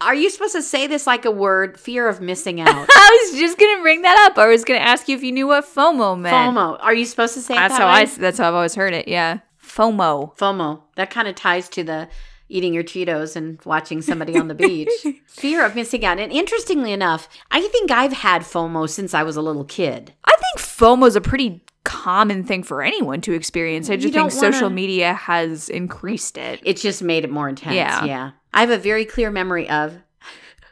Are 0.00 0.14
you 0.14 0.30
supposed 0.30 0.54
to 0.54 0.62
say 0.62 0.86
this 0.86 1.04
like 1.04 1.24
a 1.24 1.32
word? 1.32 1.80
Fear 1.80 2.08
of 2.08 2.20
missing 2.20 2.60
out. 2.60 2.68
I 2.68 3.28
was 3.30 3.40
just 3.40 3.58
gonna 3.58 3.82
bring 3.82 4.02
that 4.02 4.28
up. 4.30 4.38
I 4.38 4.46
was 4.46 4.62
gonna 4.62 4.78
ask 4.78 5.08
you 5.08 5.16
if 5.16 5.22
you 5.24 5.32
knew 5.32 5.48
what 5.48 5.64
FOMO 5.64 6.16
meant. 6.18 6.56
FOMO. 6.56 6.78
Are 6.80 6.94
you 6.94 7.04
supposed 7.04 7.34
to 7.34 7.40
say 7.40 7.54
That's 7.54 7.74
that 7.74 7.80
how 7.80 7.86
way? 7.88 8.02
I. 8.02 8.04
That's 8.04 8.38
how 8.38 8.46
I've 8.48 8.54
always 8.54 8.76
heard 8.76 8.94
it. 8.94 9.08
Yeah. 9.08 9.40
FOMO. 9.60 10.36
FOMO. 10.36 10.82
That 10.94 11.10
kind 11.10 11.26
of 11.26 11.34
ties 11.34 11.68
to 11.70 11.82
the 11.82 12.08
eating 12.54 12.72
your 12.72 12.84
Cheetos 12.84 13.34
and 13.36 13.58
watching 13.64 14.00
somebody 14.00 14.38
on 14.38 14.46
the 14.48 14.54
beach. 14.54 14.88
Fear 15.26 15.66
of 15.66 15.74
missing 15.74 16.04
out. 16.04 16.18
And 16.20 16.30
interestingly 16.32 16.92
enough, 16.92 17.28
I 17.50 17.60
think 17.60 17.90
I've 17.90 18.12
had 18.12 18.42
FOMO 18.42 18.88
since 18.88 19.12
I 19.12 19.24
was 19.24 19.36
a 19.36 19.42
little 19.42 19.64
kid. 19.64 20.12
I 20.24 20.34
think 20.36 20.64
FOMO 20.64 21.06
is 21.08 21.16
a 21.16 21.20
pretty 21.20 21.64
common 21.82 22.44
thing 22.44 22.62
for 22.62 22.80
anyone 22.82 23.20
to 23.22 23.32
experience. 23.32 23.90
I 23.90 23.96
just 23.96 24.14
think 24.14 24.30
social 24.30 24.62
wanna- 24.62 24.74
media 24.74 25.14
has 25.14 25.68
increased 25.68 26.38
it. 26.38 26.60
It's 26.64 26.80
just 26.80 27.02
made 27.02 27.24
it 27.24 27.30
more 27.30 27.48
intense. 27.48 27.74
Yeah. 27.74 28.04
Yeah. 28.04 28.30
I 28.52 28.60
have 28.60 28.70
a 28.70 28.78
very 28.78 29.04
clear 29.04 29.30
memory 29.32 29.68
of 29.68 29.98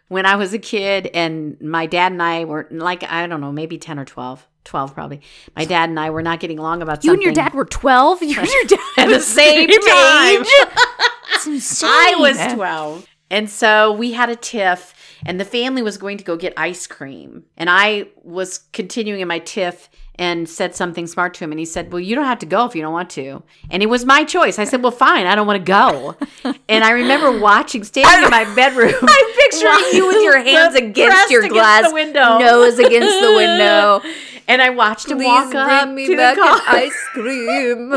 when 0.08 0.24
I 0.24 0.36
was 0.36 0.54
a 0.54 0.58
kid 0.58 1.08
and 1.12 1.60
my 1.60 1.86
dad 1.86 2.12
and 2.12 2.22
I 2.22 2.44
were 2.44 2.68
like, 2.70 3.02
I 3.02 3.26
don't 3.26 3.40
know, 3.40 3.50
maybe 3.52 3.76
10 3.76 3.98
or 3.98 4.04
12. 4.04 4.46
12 4.64 4.94
probably. 4.94 5.20
My 5.56 5.64
dad 5.64 5.88
and 5.88 5.98
I 5.98 6.10
were 6.10 6.22
not 6.22 6.38
getting 6.38 6.60
along 6.60 6.82
about 6.82 7.02
You 7.02 7.08
something. 7.10 7.22
You 7.22 7.28
and 7.30 7.36
your 7.36 7.44
dad 7.48 7.54
were 7.54 7.64
12? 7.64 8.22
You 8.22 8.38
and 8.38 8.48
your 8.48 8.64
dad 8.66 8.78
at 8.98 9.08
the 9.08 9.18
same 9.20 9.68
time. 9.68 10.44
It's 11.46 11.82
insane. 11.82 11.90
I 11.90 12.14
was 12.18 12.54
12. 12.54 13.06
And 13.30 13.48
so 13.48 13.92
we 13.92 14.12
had 14.12 14.28
a 14.28 14.36
tiff, 14.36 14.94
and 15.24 15.40
the 15.40 15.44
family 15.46 15.80
was 15.80 15.96
going 15.96 16.18
to 16.18 16.24
go 16.24 16.36
get 16.36 16.52
ice 16.56 16.86
cream. 16.86 17.44
And 17.56 17.70
I 17.70 18.08
was 18.22 18.58
continuing 18.72 19.20
in 19.22 19.28
my 19.28 19.38
tiff 19.38 19.88
and 20.16 20.46
said 20.46 20.74
something 20.74 21.06
smart 21.06 21.32
to 21.34 21.44
him. 21.44 21.50
And 21.50 21.58
he 21.58 21.64
said, 21.64 21.92
Well, 21.92 22.00
you 22.00 22.14
don't 22.14 22.26
have 22.26 22.40
to 22.40 22.46
go 22.46 22.66
if 22.66 22.74
you 22.76 22.82
don't 22.82 22.92
want 22.92 23.08
to. 23.10 23.42
And 23.70 23.82
it 23.82 23.86
was 23.86 24.04
my 24.04 24.24
choice. 24.24 24.58
I 24.58 24.64
said, 24.64 24.82
Well, 24.82 24.92
fine, 24.92 25.26
I 25.26 25.34
don't 25.34 25.46
want 25.46 25.64
to 25.64 25.64
go. 25.64 26.14
and 26.68 26.84
I 26.84 26.90
remember 26.90 27.40
watching, 27.40 27.84
standing 27.84 28.24
in 28.24 28.30
my 28.30 28.44
bedroom. 28.54 28.94
I'm 29.02 29.32
picturing 29.34 29.94
you 29.94 30.06
with 30.08 30.22
your 30.22 30.38
hands 30.42 30.74
against 30.76 31.30
your 31.30 31.40
against 31.40 31.54
glass, 31.54 31.88
the 31.88 31.94
window. 31.94 32.38
nose 32.38 32.78
against 32.78 33.20
the 33.20 33.32
window. 33.34 34.02
And 34.48 34.60
I 34.60 34.70
watched 34.70 35.08
him 35.08 35.22
walk 35.22 35.54
up 35.54 35.88
to 35.88 36.16
the 36.16 36.34
car. 36.36 36.90
cream. 37.12 37.92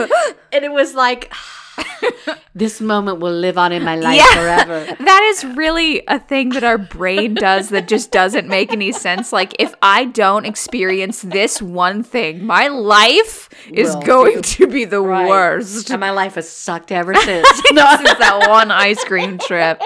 and 0.54 0.64
it 0.64 0.72
was 0.72 0.93
like, 0.93 1.34
this 2.53 2.80
moment 2.80 3.19
will 3.19 3.34
live 3.34 3.57
on 3.57 3.71
in 3.71 3.84
my 3.84 3.95
life 3.95 4.15
Yeah. 4.17 4.34
forever. 4.36 4.95
That 5.05 5.23
is 5.34 5.43
really 5.57 6.03
a 6.07 6.19
thing 6.19 6.49
that 6.49 6.63
our 6.63 6.78
brain 6.78 7.34
does 7.34 7.69
that 7.69 7.88
just 7.88 8.11
doesn't 8.11 8.47
make 8.47 8.71
any 8.71 8.91
sense. 8.91 9.34
Like, 9.34 9.55
if 9.59 9.73
I 9.82 10.05
don't 10.05 10.45
experience 10.45 11.21
this 11.21 11.61
one 11.61 12.03
thing, 12.03 12.45
my 12.45 12.67
life 12.67 13.49
is 13.71 13.93
Will 13.95 14.01
going 14.03 14.41
to 14.41 14.67
be 14.67 14.86
the 14.86 15.01
Right. 15.01 15.28
worst. 15.30 15.89
And 15.89 15.99
my 15.99 16.11
life 16.11 16.36
has 16.36 16.49
sucked 16.49 16.91
ever 16.91 17.13
since. 17.28 17.47
Since 17.57 17.76
that 17.76 18.45
one 18.49 18.71
ice 18.71 19.03
cream 19.03 19.38
trip. 19.38 19.82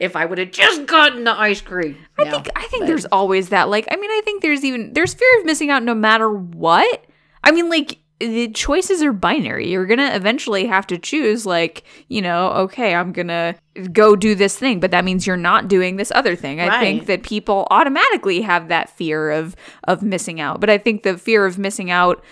if 0.00 0.16
I 0.16 0.24
would 0.24 0.38
have 0.38 0.50
just 0.50 0.86
gotten 0.86 1.24
the 1.24 1.38
ice 1.38 1.60
cream. 1.60 1.96
I 2.18 2.30
think 2.30 2.48
I 2.56 2.66
think 2.68 2.86
there's 2.86 3.06
always 3.06 3.50
that. 3.50 3.68
Like, 3.68 3.86
I 3.90 3.96
mean, 3.96 4.10
I 4.10 4.22
think 4.24 4.42
there's 4.42 4.64
even 4.64 4.92
there's 4.92 5.14
fear 5.14 5.28
of 5.40 5.44
missing 5.46 5.70
out 5.70 5.82
no 5.82 5.94
matter 5.94 6.30
what. 6.30 7.04
I 7.42 7.50
mean, 7.50 7.68
like 7.68 7.98
the 8.26 8.48
choices 8.48 9.02
are 9.02 9.12
binary. 9.12 9.70
You're 9.70 9.86
gonna 9.86 10.10
eventually 10.14 10.66
have 10.66 10.86
to 10.88 10.98
choose. 10.98 11.46
Like, 11.46 11.84
you 12.08 12.22
know, 12.22 12.48
okay, 12.50 12.94
I'm 12.94 13.12
gonna 13.12 13.54
go 13.92 14.16
do 14.16 14.34
this 14.34 14.58
thing, 14.58 14.80
but 14.80 14.90
that 14.90 15.04
means 15.04 15.26
you're 15.26 15.36
not 15.36 15.68
doing 15.68 15.96
this 15.96 16.12
other 16.14 16.36
thing. 16.36 16.60
I 16.60 16.80
think 16.80 17.06
that 17.06 17.22
people 17.22 17.66
automatically 17.70 18.42
have 18.42 18.68
that 18.68 18.90
fear 18.90 19.30
of 19.30 19.56
of 19.84 20.02
missing 20.02 20.40
out. 20.40 20.60
But 20.60 20.70
I 20.70 20.78
think 20.78 21.02
the 21.02 21.18
fear 21.18 21.46
of 21.46 21.58
missing 21.58 21.90
out 21.90 22.22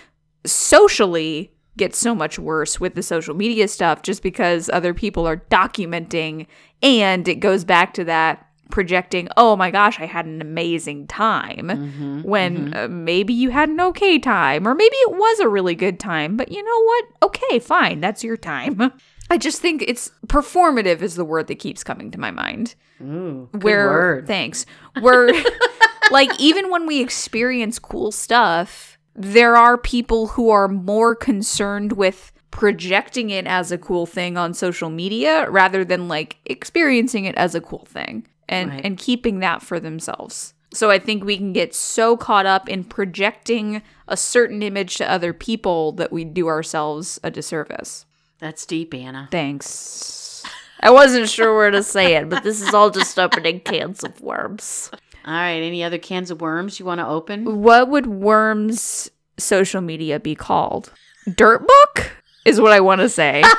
socially 0.44 1.52
gets 1.76 1.98
so 1.98 2.14
much 2.14 2.38
worse 2.38 2.78
with 2.78 2.94
the 2.94 3.02
social 3.02 3.34
media 3.34 3.66
stuff 3.66 4.02
just 4.02 4.22
because 4.22 4.68
other 4.70 4.92
people 4.92 5.26
are 5.26 5.38
documenting 5.50 6.46
and 6.82 7.26
it 7.28 7.36
goes 7.36 7.64
back 7.64 7.94
to 7.94 8.04
that 8.04 8.46
projecting 8.72 9.28
oh 9.36 9.54
my 9.54 9.70
gosh 9.70 10.00
i 10.00 10.06
had 10.06 10.26
an 10.26 10.40
amazing 10.40 11.06
time 11.06 12.22
when 12.24 12.74
uh, 12.74 12.88
maybe 12.88 13.32
you 13.32 13.50
had 13.50 13.68
an 13.68 13.80
okay 13.80 14.18
time 14.18 14.66
or 14.66 14.74
maybe 14.74 14.96
it 14.96 15.12
was 15.12 15.38
a 15.38 15.48
really 15.48 15.74
good 15.74 16.00
time 16.00 16.36
but 16.36 16.50
you 16.50 16.62
know 16.62 16.82
what? 16.84 17.04
Okay 17.22 17.58
fine 17.58 18.00
that's 18.00 18.24
your 18.24 18.36
time. 18.36 18.92
I 19.30 19.38
just 19.38 19.62
think 19.62 19.82
it's 19.86 20.10
performative 20.26 21.00
is 21.00 21.14
the 21.14 21.24
word 21.24 21.46
that 21.46 21.58
keeps 21.58 21.82
coming 21.82 22.10
to 22.10 22.20
my 22.20 22.30
mind. 22.30 22.74
Ooh, 23.00 23.48
where 23.60 23.88
word. 23.88 24.26
thanks. 24.26 24.66
Where 25.00 25.30
like 26.10 26.30
even 26.38 26.70
when 26.70 26.86
we 26.86 27.00
experience 27.00 27.78
cool 27.78 28.12
stuff 28.12 28.98
there 29.14 29.56
are 29.56 29.76
people 29.76 30.28
who 30.28 30.48
are 30.48 30.68
more 30.68 31.14
concerned 31.14 31.92
with 31.92 32.32
projecting 32.50 33.30
it 33.30 33.46
as 33.46 33.70
a 33.70 33.78
cool 33.78 34.06
thing 34.06 34.36
on 34.36 34.54
social 34.54 34.90
media 34.90 35.48
rather 35.50 35.84
than 35.84 36.08
like 36.08 36.38
experiencing 36.46 37.24
it 37.24 37.34
as 37.34 37.54
a 37.54 37.60
cool 37.60 37.84
thing 37.86 38.26
and 38.48 38.70
Right. 38.70 38.84
and 38.84 38.98
keeping 38.98 39.40
that 39.40 39.62
for 39.62 39.78
themselves 39.80 40.54
so 40.74 40.90
i 40.90 40.98
think 40.98 41.24
we 41.24 41.36
can 41.36 41.52
get 41.52 41.74
so 41.74 42.16
caught 42.16 42.46
up 42.46 42.68
in 42.68 42.84
projecting 42.84 43.82
a 44.08 44.16
certain 44.16 44.62
image 44.62 44.96
to 44.96 45.10
other 45.10 45.32
people 45.32 45.92
that 45.92 46.12
we 46.12 46.24
do 46.24 46.48
ourselves 46.48 47.18
a 47.22 47.30
disservice 47.30 48.04
That's 48.40 48.66
deep, 48.66 48.92
Anna. 48.94 49.28
thanks 49.30 50.42
i 50.80 50.90
wasn't 50.90 51.28
sure 51.28 51.54
where 51.56 51.70
to 51.70 51.82
say 51.82 52.14
it 52.16 52.28
but 52.28 52.42
this 52.42 52.60
is 52.60 52.74
all 52.74 52.90
just 52.90 53.18
opening 53.18 53.60
cans 53.60 54.02
of 54.04 54.20
worms 54.20 54.90
All 55.24 55.32
right. 55.32 55.62
Any 55.62 55.84
other 55.84 55.98
cans 55.98 56.32
of 56.32 56.40
worms 56.40 56.80
you 56.80 56.84
want 56.86 56.98
to 56.98 57.06
open? 57.06 57.62
What 57.62 57.88
would 57.88 58.06
Worm's 58.08 59.08
social 59.38 59.80
media 59.80 60.18
be 60.18 60.34
called? 60.34 60.92
Dirt 61.36 61.64
book 61.64 62.10
is 62.44 62.60
what 62.60 62.72
I 62.72 62.80
want 62.80 63.02
to 63.02 63.08
say. 63.08 63.44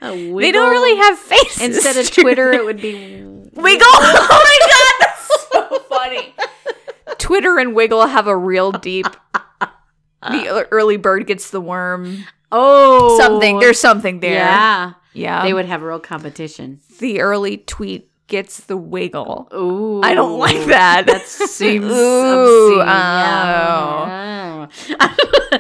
they 0.01 0.53
don't 0.53 0.71
really 0.71 0.97
have 0.97 1.19
faces. 1.19 1.63
Instead 1.63 1.97
of 1.97 2.11
Twitter, 2.11 2.53
it 2.53 2.65
would 2.65 2.81
be 2.81 3.23
Wiggle. 3.55 3.87
Oh 3.93 4.43
my 4.45 4.59
god, 4.71 4.95
that's 5.01 5.49
so 5.53 5.79
funny. 5.89 6.35
Twitter 7.19 7.59
and 7.59 7.75
Wiggle 7.75 8.07
have 8.07 8.27
a 8.27 8.37
real 8.37 8.73
deep. 8.73 9.07
The 10.23 10.67
early 10.71 10.97
bird 10.97 11.27
gets 11.27 11.51
the 11.51 11.61
worm. 11.61 12.25
oh 12.53 13.19
Something. 13.19 13.59
There's 13.59 13.81
something 13.81 14.21
there. 14.21 14.35
Yeah, 14.35 14.93
Yeah. 15.15 15.43
they 15.45 15.53
would 15.55 15.65
have 15.67 15.83
a 15.83 15.87
real 15.87 15.99
competition. 16.01 16.81
the 16.99 17.21
early 17.21 17.57
tweet 17.59 18.09
gets 18.27 18.61
the 18.61 18.77
wiggle. 18.77 19.49
Ooh, 19.55 20.01
I 20.03 20.15
don't 20.15 20.39
like 20.39 20.67
that. 20.67 21.07
That 21.07 21.27
seems 21.27 21.87
Ooh, 21.91 22.81
obscene. 22.81 22.87
Yeah. 22.87 24.69
Oh. 25.51 25.59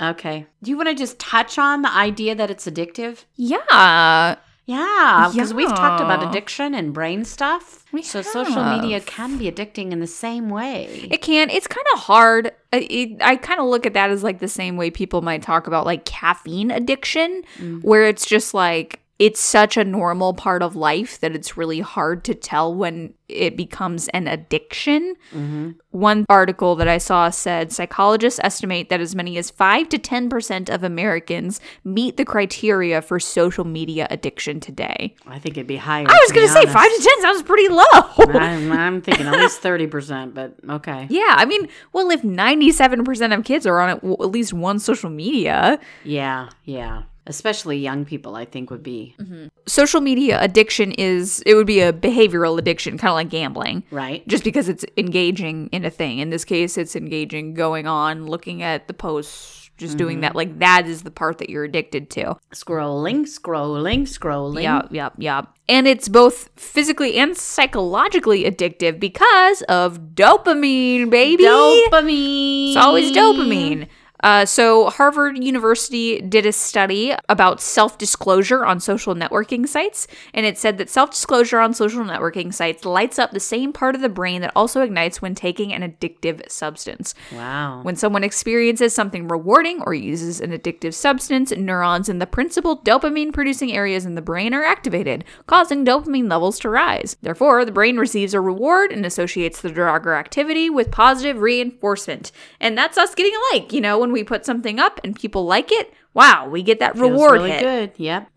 Okay. 0.00 0.46
Do 0.62 0.70
you 0.70 0.76
want 0.76 0.88
to 0.88 0.94
just 0.94 1.18
touch 1.18 1.58
on 1.58 1.82
the 1.82 1.92
idea 1.92 2.34
that 2.34 2.50
it's 2.50 2.66
addictive? 2.66 3.24
Yeah. 3.36 4.36
Yeah, 4.64 5.28
because 5.32 5.52
we've 5.52 5.68
talked 5.68 6.00
about 6.00 6.26
addiction 6.26 6.72
and 6.72 6.94
brain 6.94 7.24
stuff. 7.24 7.84
We 7.92 8.02
so 8.02 8.22
social 8.22 8.64
media 8.64 9.00
can 9.00 9.36
be 9.36 9.50
addicting 9.50 9.90
in 9.90 9.98
the 9.98 10.06
same 10.06 10.48
way. 10.50 11.08
It 11.10 11.20
can. 11.20 11.50
It's 11.50 11.66
kind 11.66 11.86
of 11.94 11.98
hard. 11.98 12.52
It, 12.72 13.20
I 13.20 13.36
kind 13.36 13.58
of 13.58 13.66
look 13.66 13.86
at 13.86 13.94
that 13.94 14.10
as 14.10 14.22
like 14.22 14.38
the 14.38 14.48
same 14.48 14.76
way 14.76 14.90
people 14.90 15.20
might 15.20 15.42
talk 15.42 15.66
about 15.66 15.84
like 15.84 16.04
caffeine 16.04 16.70
addiction, 16.70 17.42
mm. 17.58 17.82
where 17.82 18.04
it's 18.04 18.24
just 18.24 18.54
like 18.54 19.01
it's 19.18 19.40
such 19.40 19.76
a 19.76 19.84
normal 19.84 20.34
part 20.34 20.62
of 20.62 20.74
life 20.74 21.20
that 21.20 21.34
it's 21.34 21.56
really 21.56 21.80
hard 21.80 22.24
to 22.24 22.34
tell 22.34 22.74
when 22.74 23.14
it 23.28 23.56
becomes 23.56 24.08
an 24.08 24.26
addiction. 24.26 25.14
Mm-hmm. 25.32 25.70
One 25.90 26.26
article 26.28 26.74
that 26.76 26.88
I 26.88 26.98
saw 26.98 27.30
said 27.30 27.72
psychologists 27.72 28.40
estimate 28.42 28.88
that 28.88 29.00
as 29.00 29.14
many 29.14 29.38
as 29.38 29.50
5 29.50 29.88
to 29.90 29.98
10% 29.98 30.74
of 30.74 30.82
Americans 30.82 31.60
meet 31.84 32.16
the 32.16 32.24
criteria 32.24 33.00
for 33.00 33.20
social 33.20 33.64
media 33.64 34.06
addiction 34.10 34.60
today. 34.60 35.14
I 35.26 35.38
think 35.38 35.56
it'd 35.56 35.66
be 35.66 35.76
higher. 35.76 36.06
I 36.08 36.18
was 36.22 36.32
going 36.32 36.46
to 36.46 36.52
say 36.52 36.66
5 36.66 36.72
to 36.72 37.02
10 37.02 37.22
sounds 37.22 37.42
pretty 37.42 37.68
low. 37.68 37.82
I'm, 38.18 38.72
I'm 38.72 39.02
thinking 39.02 39.26
at 39.26 39.34
least 39.34 39.60
thirty 39.60 39.86
percent, 39.86 40.34
but 40.34 40.56
okay. 40.68 41.06
Yeah, 41.10 41.34
I 41.36 41.44
mean, 41.44 41.68
well, 41.92 42.10
if 42.10 42.22
97% 42.22 43.38
of 43.38 43.44
kids 43.44 43.66
are 43.66 43.78
on 43.78 43.90
at 43.90 44.02
least 44.04 44.52
one 44.52 44.78
social 44.78 45.10
media, 45.10 45.78
Yeah, 46.04 46.48
yeah. 46.64 47.02
Especially 47.26 47.78
young 47.78 48.04
people, 48.04 48.34
I 48.34 48.44
think 48.44 48.70
would 48.70 48.82
be 48.82 49.14
Mm-hmm. 49.20 49.46
social 49.66 50.00
media 50.00 50.42
addiction 50.42 50.92
is, 50.92 51.42
it 51.46 51.54
would 51.54 51.66
be 51.66 51.80
a 51.80 51.92
behavioral 51.92 52.58
addiction, 52.58 52.98
kind 52.98 53.10
of 53.10 53.14
like 53.14 53.30
gambling, 53.30 53.84
right. 53.92 54.26
just 54.26 54.42
because 54.42 54.68
it's 54.68 54.84
engaging 54.96 55.68
in 55.68 55.84
a 55.84 55.90
thing. 55.90 56.18
In 56.18 56.30
this 56.30 56.44
case, 56.44 56.76
it's 56.76 56.96
engaging, 56.96 57.54
going 57.54 57.86
on, 57.86 58.26
looking 58.26 58.62
at 58.62 58.88
the 58.88 58.94
posts, 58.94 59.70
just 59.78 59.96
doing 59.96 60.20
that. 60.20 60.36
Like, 60.36 60.58
that 60.60 60.86
is 60.86 61.02
the 61.02 61.10
part 61.10 61.38
that 61.38 61.50
you're 61.50 61.64
addicted 61.64 62.10
to. 62.10 62.36
Scrolling, 62.52 63.22
scrolling, 63.22 64.02
scrolling. 64.02 64.62
Yeah, 64.62 64.82
yeah, 64.90 65.10
yeah. 65.16 65.42
And 65.68 65.88
it's 65.88 66.08
both 66.08 66.50
physically 66.56 67.16
and 67.16 67.36
psychologically 67.36 68.44
addictive 68.44 69.00
because 69.00 69.62
of 69.62 70.14
dopamine, 70.14 71.10
baby. 71.10 71.44
Dopamine. 71.44 72.68
It's 72.68 72.76
always 72.76 73.12
dopamine. 73.12 73.88
Uh, 74.22 74.44
so, 74.46 74.88
Harvard 74.90 75.42
University 75.42 76.20
did 76.20 76.46
a 76.46 76.52
study 76.52 77.14
about 77.28 77.60
self 77.60 77.98
disclosure 77.98 78.64
on 78.64 78.78
social 78.80 79.14
networking 79.14 79.66
sites, 79.66 80.06
and 80.32 80.46
it 80.46 80.56
said 80.56 80.78
that 80.78 80.88
self 80.88 81.10
disclosure 81.10 81.58
on 81.58 81.74
social 81.74 82.04
networking 82.04 82.54
sites 82.54 82.84
lights 82.84 83.18
up 83.18 83.32
the 83.32 83.40
same 83.40 83.72
part 83.72 83.94
of 83.94 84.00
the 84.00 84.08
brain 84.08 84.40
that 84.42 84.52
also 84.54 84.82
ignites 84.82 85.20
when 85.20 85.34
taking 85.34 85.72
an 85.72 85.82
addictive 85.82 86.48
substance. 86.50 87.14
Wow. 87.32 87.82
When 87.82 87.96
someone 87.96 88.22
experiences 88.22 88.94
something 88.94 89.26
rewarding 89.26 89.82
or 89.82 89.94
uses 89.94 90.40
an 90.40 90.52
addictive 90.52 90.94
substance, 90.94 91.50
neurons 91.50 92.08
in 92.08 92.18
the 92.18 92.26
principal 92.26 92.78
dopamine 92.78 93.32
producing 93.32 93.72
areas 93.72 94.06
in 94.06 94.14
the 94.14 94.22
brain 94.22 94.54
are 94.54 94.64
activated, 94.64 95.24
causing 95.46 95.84
dopamine 95.84 96.30
levels 96.30 96.58
to 96.60 96.68
rise. 96.68 97.16
Therefore, 97.22 97.64
the 97.64 97.72
brain 97.72 97.96
receives 97.96 98.34
a 98.34 98.40
reward 98.40 98.92
and 98.92 99.04
associates 99.04 99.60
the 99.60 99.70
drug 99.70 100.06
or 100.06 100.14
activity 100.14 100.70
with 100.70 100.90
positive 100.90 101.40
reinforcement. 101.40 102.30
And 102.60 102.78
that's 102.78 102.98
us 102.98 103.14
getting 103.14 103.32
a 103.34 103.54
like. 103.56 103.72
You 103.72 103.80
know, 103.80 103.98
when 103.98 104.11
when 104.12 104.20
we 104.20 104.24
put 104.24 104.44
something 104.46 104.78
up 104.78 105.00
and 105.02 105.16
people 105.16 105.44
like 105.46 105.72
it, 105.72 105.92
wow, 106.14 106.46
we 106.48 106.62
get 106.62 106.78
that 106.80 106.92
Feels 106.94 107.10
reward 107.10 107.32
really 107.32 107.50
hit. 107.50 107.60
good. 107.62 107.92
Yep. 107.96 108.28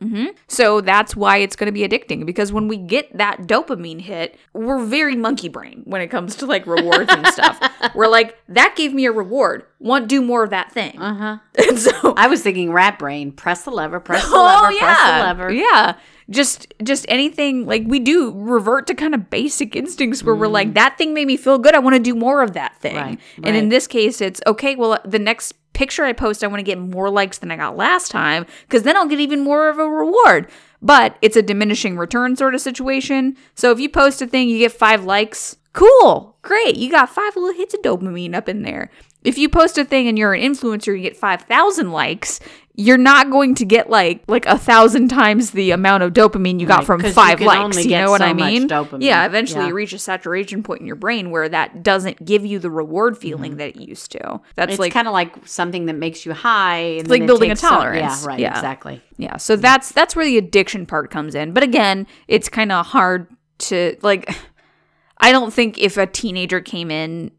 So 0.47 0.80
that's 0.82 1.15
why 1.15 1.38
it's 1.38 1.55
going 1.55 1.65
to 1.67 1.71
be 1.73 1.88
addicting 1.88 2.26
because 2.26 2.53
when 2.53 2.67
we 2.67 2.78
get 2.78 3.15
that 3.17 3.41
dopamine 3.41 3.99
hit, 4.01 4.38
we're 4.53 4.84
very 4.86 5.15
monkey 5.15 5.49
brain 5.49 5.82
when 5.86 6.01
it 6.01 6.07
comes 6.07 6.36
to 6.38 6.45
like 6.45 6.65
rewards 6.65 7.11
and 7.11 7.28
stuff. 7.28 7.59
We're 7.95 8.07
like, 8.07 8.38
that 8.49 8.76
gave 8.76 8.93
me 8.93 9.05
a 9.05 9.11
reward. 9.11 9.63
Want 9.80 10.07
do 10.07 10.21
more 10.21 10.43
of 10.43 10.49
that 10.49 10.71
thing. 10.71 10.99
Uh 10.99 11.13
huh. 11.13 11.38
And 11.67 11.78
so 11.80 12.13
I 12.17 12.28
was 12.28 12.41
thinking 12.41 12.71
rat 12.71 12.97
brain. 12.99 13.32
Press 13.32 13.63
the 13.63 13.71
lever. 13.71 13.99
Press 13.99 14.23
the 14.26 14.32
Oh 14.36 14.59
lever. 14.63 14.73
yeah. 14.73 14.80
Press 14.80 15.01
the 15.03 15.23
lever. 15.28 15.53
Yeah. 15.53 15.95
Just 16.30 16.73
just 16.84 17.05
anything 17.07 17.67
like 17.67 17.84
we 17.86 17.99
do 17.99 18.34
revert 18.36 18.88
to 18.88 18.95
kind 18.95 19.13
of 19.13 19.30
basic 19.30 19.76
instincts 19.76 20.23
where 20.23 20.34
we're 20.34 20.47
like 20.47 20.73
that 20.73 20.97
thing 20.97 21.13
made 21.13 21.28
me 21.28 21.38
feel 21.38 21.59
good. 21.59 21.76
I 21.76 21.80
want 21.80 21.95
to 21.95 22.01
do 22.01 22.15
more 22.15 22.41
of 22.41 22.53
that 22.53 22.76
thing. 22.80 22.95
Mm. 22.95 23.01
Right, 23.01 23.19
And 23.43 23.55
in 23.55 23.69
this 23.69 23.86
case 23.86 24.21
it's 24.21 24.41
okay, 24.47 24.76
well 24.76 24.99
the 25.05 25.19
next 25.19 25.53
picture 25.73 26.03
I 26.03 26.13
post 26.13 26.43
I 26.43 26.47
want 26.47 26.59
to 26.59 26.63
get 26.63 26.80
more 26.80 27.11
likes 27.11 27.38
than 27.38 27.51
I 27.51 27.57
got 27.57 27.78
last 27.78 28.09
time 28.09 28.47
cuz 28.69 28.82
then 28.82 28.97
I'll 28.97 29.07
get 29.07 29.19
even 29.19 29.41
more 29.41 29.69
of 29.69 29.78
a 29.78 29.88
reward. 29.88 30.49
But 30.82 31.17
it's 31.21 31.38
a 31.38 31.41
diminishing 31.43 31.97
return 31.97 32.36
sort 32.36 32.55
of 32.55 32.61
situation. 32.61 33.38
So 33.53 33.71
if 33.71 33.80
you 33.80 33.89
post 33.89 34.21
a 34.21 34.28
thing 34.28 34.49
you 34.49 34.59
get 34.59 34.71
5 34.71 35.03
likes, 35.05 35.57
cool. 35.73 36.38
Great. 36.41 36.76
You 36.76 36.89
got 36.89 37.09
5 37.09 37.36
little 37.36 37.53
hits 37.53 37.73
of 37.73 37.82
dopamine 37.82 38.34
up 38.34 38.49
in 38.49 38.63
there. 38.63 38.89
If 39.26 39.38
you 39.38 39.49
post 39.49 39.78
a 39.78 39.86
thing 39.86 40.07
and 40.07 40.17
you're 40.17 40.34
an 40.34 40.41
influencer, 40.41 40.95
you 40.95 41.01
get 41.01 41.17
5,000 41.17 41.91
likes, 41.91 42.39
you're 42.78 42.97
not 42.97 43.30
going 43.32 43.55
to 43.55 43.65
get 43.65 43.89
like 43.89 44.21
like 44.28 44.45
a 44.45 44.57
thousand 44.57 45.07
times 45.07 45.51
the 45.51 45.71
amount 45.71 46.03
of 46.03 46.11
dopamine 46.11 46.59
you 46.59 46.67
got 46.67 46.80
Right, 46.80 46.86
from 46.86 47.05
you 47.05 47.11
five 47.13 47.38
can 47.38 47.47
likes. 47.47 47.86
You 47.86 47.91
know 47.91 48.09
what 48.11 48.19
so 48.19 48.26
I 48.26 48.34
mean? 48.34 48.67
Yeah, 48.99 49.26
eventually 49.26 49.61
Yeah. 49.61 49.67
you 49.69 49.73
reach 49.73 49.93
a 49.93 49.99
saturation 49.99 50.61
point 50.61 50.82
in 50.82 50.88
your 50.88 50.97
brain 50.97 51.32
where 51.32 51.47
that 51.47 51.84
doesn't 51.84 52.26
give 52.26 52.45
you 52.45 52.59
the 52.59 52.69
reward 52.69 53.13
mm-hmm. 53.13 53.21
feeling 53.21 53.57
that 53.57 53.69
it 53.69 53.76
used 53.78 54.11
to. 54.11 54.41
That's 54.55 54.73
It's 54.73 54.80
like 54.80 54.91
kind 54.91 55.07
of 55.07 55.13
like 55.13 55.47
something 55.47 55.86
that 55.86 55.95
makes 55.95 56.26
you 56.26 56.34
high. 56.34 56.80
And 56.99 57.09
like 57.09 57.21
it 57.21 57.28
building 57.28 57.51
a 57.51 57.53
takes 57.53 57.61
some- 57.61 57.76
tolerance. 57.76 58.23
yeah, 58.23 58.28
right. 58.28 58.39
Yeah. 58.39 58.55
Exactly. 58.55 59.01
Yeah, 59.17 59.38
so 59.38 59.55
that's 59.55 59.91
that's 59.93 60.15
where 60.15 60.26
the 60.26 60.38
addiction 60.38 60.86
part 60.86 61.09
comes 61.11 61.34
in. 61.34 61.53
But 61.53 61.63
again, 61.63 62.07
it's 62.28 62.49
kind 62.49 62.71
of 62.73 62.88
hard 62.88 63.28
to 63.59 63.95
like 64.01 64.36
I 65.17 65.32
don't 65.32 65.53
think 65.53 65.78
if 65.80 65.95
a 65.95 66.05
teenager 66.05 66.59
came 66.59 66.91
in 66.91 67.32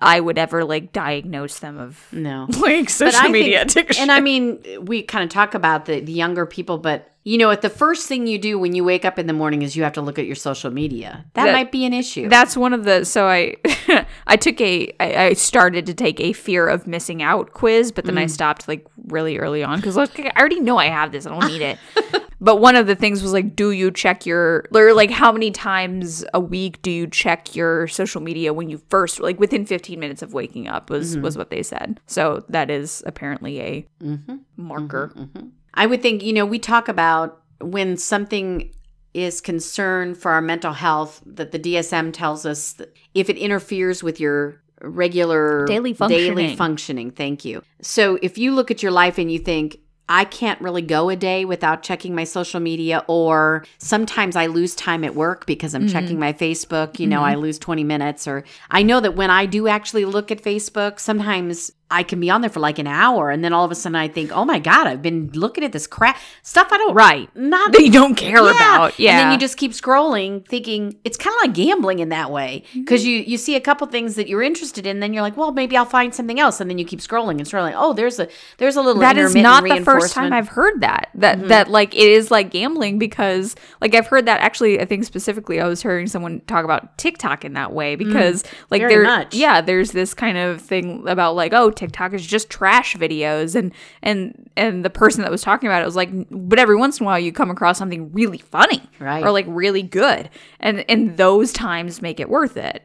I 0.00 0.18
would 0.20 0.38
ever 0.38 0.64
like 0.64 0.92
diagnose 0.92 1.58
them 1.58 1.78
of 1.78 2.06
No. 2.12 2.46
like 2.60 2.88
social 2.90 3.28
media 3.28 3.58
think- 3.60 3.70
addiction. 3.72 4.02
And 4.02 4.12
I 4.12 4.20
mean, 4.20 4.62
we 4.82 5.02
kind 5.02 5.24
of 5.24 5.30
talk 5.30 5.54
about 5.54 5.84
the, 5.86 6.00
the 6.00 6.12
younger 6.12 6.46
people, 6.46 6.78
but 6.78 7.06
you 7.22 7.36
know, 7.36 7.48
what 7.48 7.60
the 7.60 7.68
first 7.68 8.06
thing 8.08 8.26
you 8.26 8.38
do 8.38 8.58
when 8.58 8.74
you 8.74 8.82
wake 8.82 9.04
up 9.04 9.18
in 9.18 9.26
the 9.26 9.34
morning 9.34 9.60
is 9.60 9.76
you 9.76 9.82
have 9.82 9.92
to 9.92 10.00
look 10.00 10.18
at 10.18 10.24
your 10.24 10.34
social 10.36 10.70
media. 10.70 11.26
That, 11.34 11.44
That- 11.46 11.52
might 11.52 11.70
be 11.70 11.84
an 11.84 11.92
issue. 11.92 12.28
That's 12.30 12.56
one 12.56 12.72
of 12.72 12.84
the 12.84 13.04
so 13.04 13.26
I 13.26 13.56
I 14.26 14.36
took 14.36 14.60
a 14.60 14.92
I, 15.00 15.26
I 15.26 15.32
started 15.34 15.86
to 15.86 15.94
take 15.94 16.20
a 16.20 16.32
fear 16.32 16.66
of 16.68 16.86
missing 16.86 17.22
out 17.22 17.52
quiz, 17.52 17.92
but 17.92 18.04
then 18.04 18.18
I 18.18 18.24
mm. 18.24 18.30
stopped 18.30 18.68
like 18.68 18.86
really 19.06 19.38
early 19.38 19.62
on 19.62 19.78
because 19.78 19.96
like 19.96 20.18
I 20.18 20.32
already 20.38 20.60
know 20.60 20.78
I 20.78 20.86
have 20.86 21.12
this. 21.12 21.26
I 21.26 21.30
don't 21.30 21.50
need 21.50 21.62
it. 21.62 21.78
but 22.40 22.56
one 22.56 22.76
of 22.76 22.86
the 22.86 22.94
things 22.94 23.22
was 23.22 23.32
like, 23.32 23.54
do 23.54 23.70
you 23.70 23.90
check 23.90 24.26
your 24.26 24.64
or 24.74 24.92
like 24.94 25.10
how 25.10 25.32
many 25.32 25.50
times 25.50 26.24
a 26.34 26.40
week 26.40 26.80
do 26.82 26.90
you 26.90 27.06
check 27.06 27.54
your 27.54 27.88
social 27.88 28.20
media 28.20 28.52
when 28.52 28.68
you 28.68 28.80
first 28.88 29.20
like 29.20 29.38
within 29.38 29.66
15 29.66 29.98
minutes 29.98 30.22
of 30.22 30.32
waking 30.32 30.68
up 30.68 30.90
was 30.90 31.14
mm-hmm. 31.14 31.22
was 31.22 31.36
what 31.36 31.50
they 31.50 31.62
said. 31.62 32.00
So 32.06 32.44
that 32.48 32.70
is 32.70 33.02
apparently 33.06 33.60
a 33.60 33.86
mm-hmm. 34.02 34.36
marker. 34.56 35.12
Mm-hmm. 35.16 35.48
I 35.74 35.86
would 35.86 36.02
think, 36.02 36.22
you 36.22 36.32
know, 36.32 36.46
we 36.46 36.58
talk 36.58 36.88
about 36.88 37.42
when 37.60 37.96
something 37.96 38.72
is 39.12 39.40
concern 39.40 40.14
for 40.14 40.30
our 40.32 40.40
mental 40.40 40.72
health 40.72 41.22
that 41.26 41.52
the 41.52 41.58
DSM 41.58 42.12
tells 42.12 42.46
us 42.46 42.74
that 42.74 42.94
if 43.14 43.28
it 43.28 43.36
interferes 43.36 44.02
with 44.02 44.20
your 44.20 44.60
regular 44.82 45.66
Daily 45.66 45.92
daily 45.92 45.94
functioning. 45.94 46.56
functioning. 46.56 47.10
Thank 47.10 47.44
you. 47.44 47.62
So 47.82 48.18
if 48.22 48.38
you 48.38 48.54
look 48.54 48.70
at 48.70 48.82
your 48.82 48.92
life 48.92 49.18
and 49.18 49.30
you 49.30 49.38
think 49.38 49.78
I 50.08 50.24
can't 50.24 50.60
really 50.60 50.82
go 50.82 51.08
a 51.08 51.14
day 51.14 51.44
without 51.44 51.84
checking 51.84 52.16
my 52.16 52.24
social 52.24 52.58
media 52.58 53.04
or 53.06 53.64
sometimes 53.78 54.34
I 54.34 54.46
lose 54.46 54.74
time 54.74 55.04
at 55.04 55.14
work 55.14 55.46
because 55.46 55.72
I'm 55.72 55.86
checking 55.86 56.18
mm-hmm. 56.18 56.20
my 56.20 56.32
Facebook, 56.32 56.98
you 56.98 57.06
know, 57.06 57.18
mm-hmm. 57.18 57.26
I 57.26 57.34
lose 57.36 57.60
20 57.60 57.84
minutes 57.84 58.26
or 58.26 58.42
I 58.72 58.82
know 58.82 58.98
that 58.98 59.14
when 59.14 59.30
I 59.30 59.46
do 59.46 59.68
actually 59.68 60.04
look 60.04 60.32
at 60.32 60.42
Facebook, 60.42 60.98
sometimes 60.98 61.70
I 61.90 62.02
can 62.02 62.20
be 62.20 62.30
on 62.30 62.40
there 62.40 62.50
for 62.50 62.60
like 62.60 62.78
an 62.78 62.86
hour 62.86 63.30
and 63.30 63.42
then 63.44 63.52
all 63.52 63.64
of 63.64 63.70
a 63.70 63.74
sudden 63.74 63.96
I 63.96 64.08
think, 64.08 64.30
"Oh 64.32 64.44
my 64.44 64.58
god, 64.58 64.86
I've 64.86 65.02
been 65.02 65.30
looking 65.34 65.64
at 65.64 65.72
this 65.72 65.86
crap 65.86 66.16
stuff 66.42 66.68
I 66.70 66.78
don't 66.78 66.94
Right. 66.94 67.28
not 67.36 67.72
That 67.72 67.82
you 67.82 67.90
don't 67.90 68.14
care 68.14 68.38
about. 68.38 68.98
Yeah. 68.98 69.10
and 69.12 69.18
then 69.20 69.32
you 69.32 69.38
just 69.38 69.56
keep 69.56 69.72
scrolling, 69.72 70.46
thinking 70.46 70.96
it's 71.04 71.16
kind 71.16 71.34
of 71.36 71.42
like 71.48 71.54
gambling 71.54 71.98
in 71.98 72.08
that 72.10 72.30
way 72.30 72.62
Mm-hmm. 72.70 72.80
because 72.80 73.04
you 73.04 73.16
you 73.18 73.36
see 73.36 73.56
a 73.56 73.60
couple 73.60 73.86
things 73.86 74.14
that 74.16 74.28
you're 74.28 74.42
interested 74.42 74.86
in, 74.86 75.00
then 75.00 75.12
you're 75.12 75.22
like, 75.22 75.36
well, 75.36 75.52
maybe 75.52 75.76
I'll 75.76 75.84
find 75.84 76.14
something 76.14 76.38
else, 76.40 76.60
and 76.60 76.70
then 76.70 76.78
you 76.78 76.84
keep 76.84 77.00
scrolling 77.00 77.38
and 77.38 77.42
scrolling. 77.46 77.74
Oh, 77.76 77.92
there's 77.92 78.18
a 78.18 78.28
there's 78.58 78.76
a 78.76 78.82
little 78.82 79.00
that 79.02 79.16
is 79.18 79.34
not 79.34 79.64
the 79.64 79.80
first 79.80 80.12
time. 80.14 80.26
Mm-hmm. 80.26 80.34
I've 80.34 80.48
heard 80.48 80.80
that. 80.82 81.10
That 81.14 81.48
that 81.48 81.68
like 81.68 81.94
it 81.94 82.08
is 82.08 82.30
like 82.30 82.50
gambling 82.50 82.98
because 82.98 83.56
like 83.80 83.94
I've 83.94 84.06
heard 84.06 84.26
that 84.26 84.40
actually 84.40 84.80
I 84.80 84.84
think 84.84 85.04
specifically 85.04 85.60
I 85.60 85.66
was 85.66 85.82
hearing 85.82 86.06
someone 86.06 86.40
talk 86.46 86.64
about 86.64 86.96
TikTok 86.98 87.44
in 87.44 87.54
that 87.54 87.72
way 87.72 87.96
because 87.96 88.44
like 88.70 88.80
Mm. 88.80 88.88
Very 88.88 88.94
there 88.94 89.02
much. 89.04 89.34
yeah 89.34 89.60
there's 89.60 89.90
this 89.92 90.14
kind 90.14 90.38
of 90.38 90.60
thing 90.62 91.06
about 91.06 91.34
like 91.34 91.52
oh 91.52 91.70
TikTok 91.80 92.12
is 92.12 92.26
just 92.26 92.50
trash 92.50 92.94
videos 92.96 93.54
and 93.54 93.72
and 94.02 94.50
and 94.56 94.84
the 94.84 94.90
person 94.90 95.22
that 95.22 95.30
was 95.30 95.42
talking 95.42 95.68
about 95.68 95.82
it 95.82 95.86
was 95.86 95.96
like 95.96 96.10
but 96.30 96.58
every 96.58 96.76
once 96.76 97.00
in 97.00 97.04
a 97.04 97.06
while 97.06 97.18
you 97.18 97.32
come 97.32 97.50
across 97.50 97.78
something 97.78 98.12
really 98.12 98.38
funny 98.38 98.82
Right. 98.98 99.24
or 99.24 99.30
like 99.32 99.46
really 99.48 99.82
good 99.82 100.28
and 100.60 100.84
and 100.88 101.16
those 101.16 101.52
times 101.52 102.00
make 102.02 102.20
it 102.20 102.28
worth 102.28 102.56
it. 102.56 102.84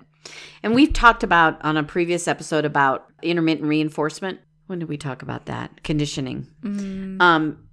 And 0.63 0.73
we've 0.73 0.91
talked 0.93 1.23
about 1.23 1.63
on 1.63 1.77
a 1.77 1.83
previous 1.83 2.27
episode 2.27 2.65
about 2.65 3.05
intermittent 3.21 3.67
reinforcement. 3.67 4.39
When 4.67 4.79
did 4.79 4.89
we 4.89 4.97
talk 4.97 5.21
about 5.21 5.45
that? 5.45 5.83
Conditioning. 5.83 6.47
Um, 7.19 7.64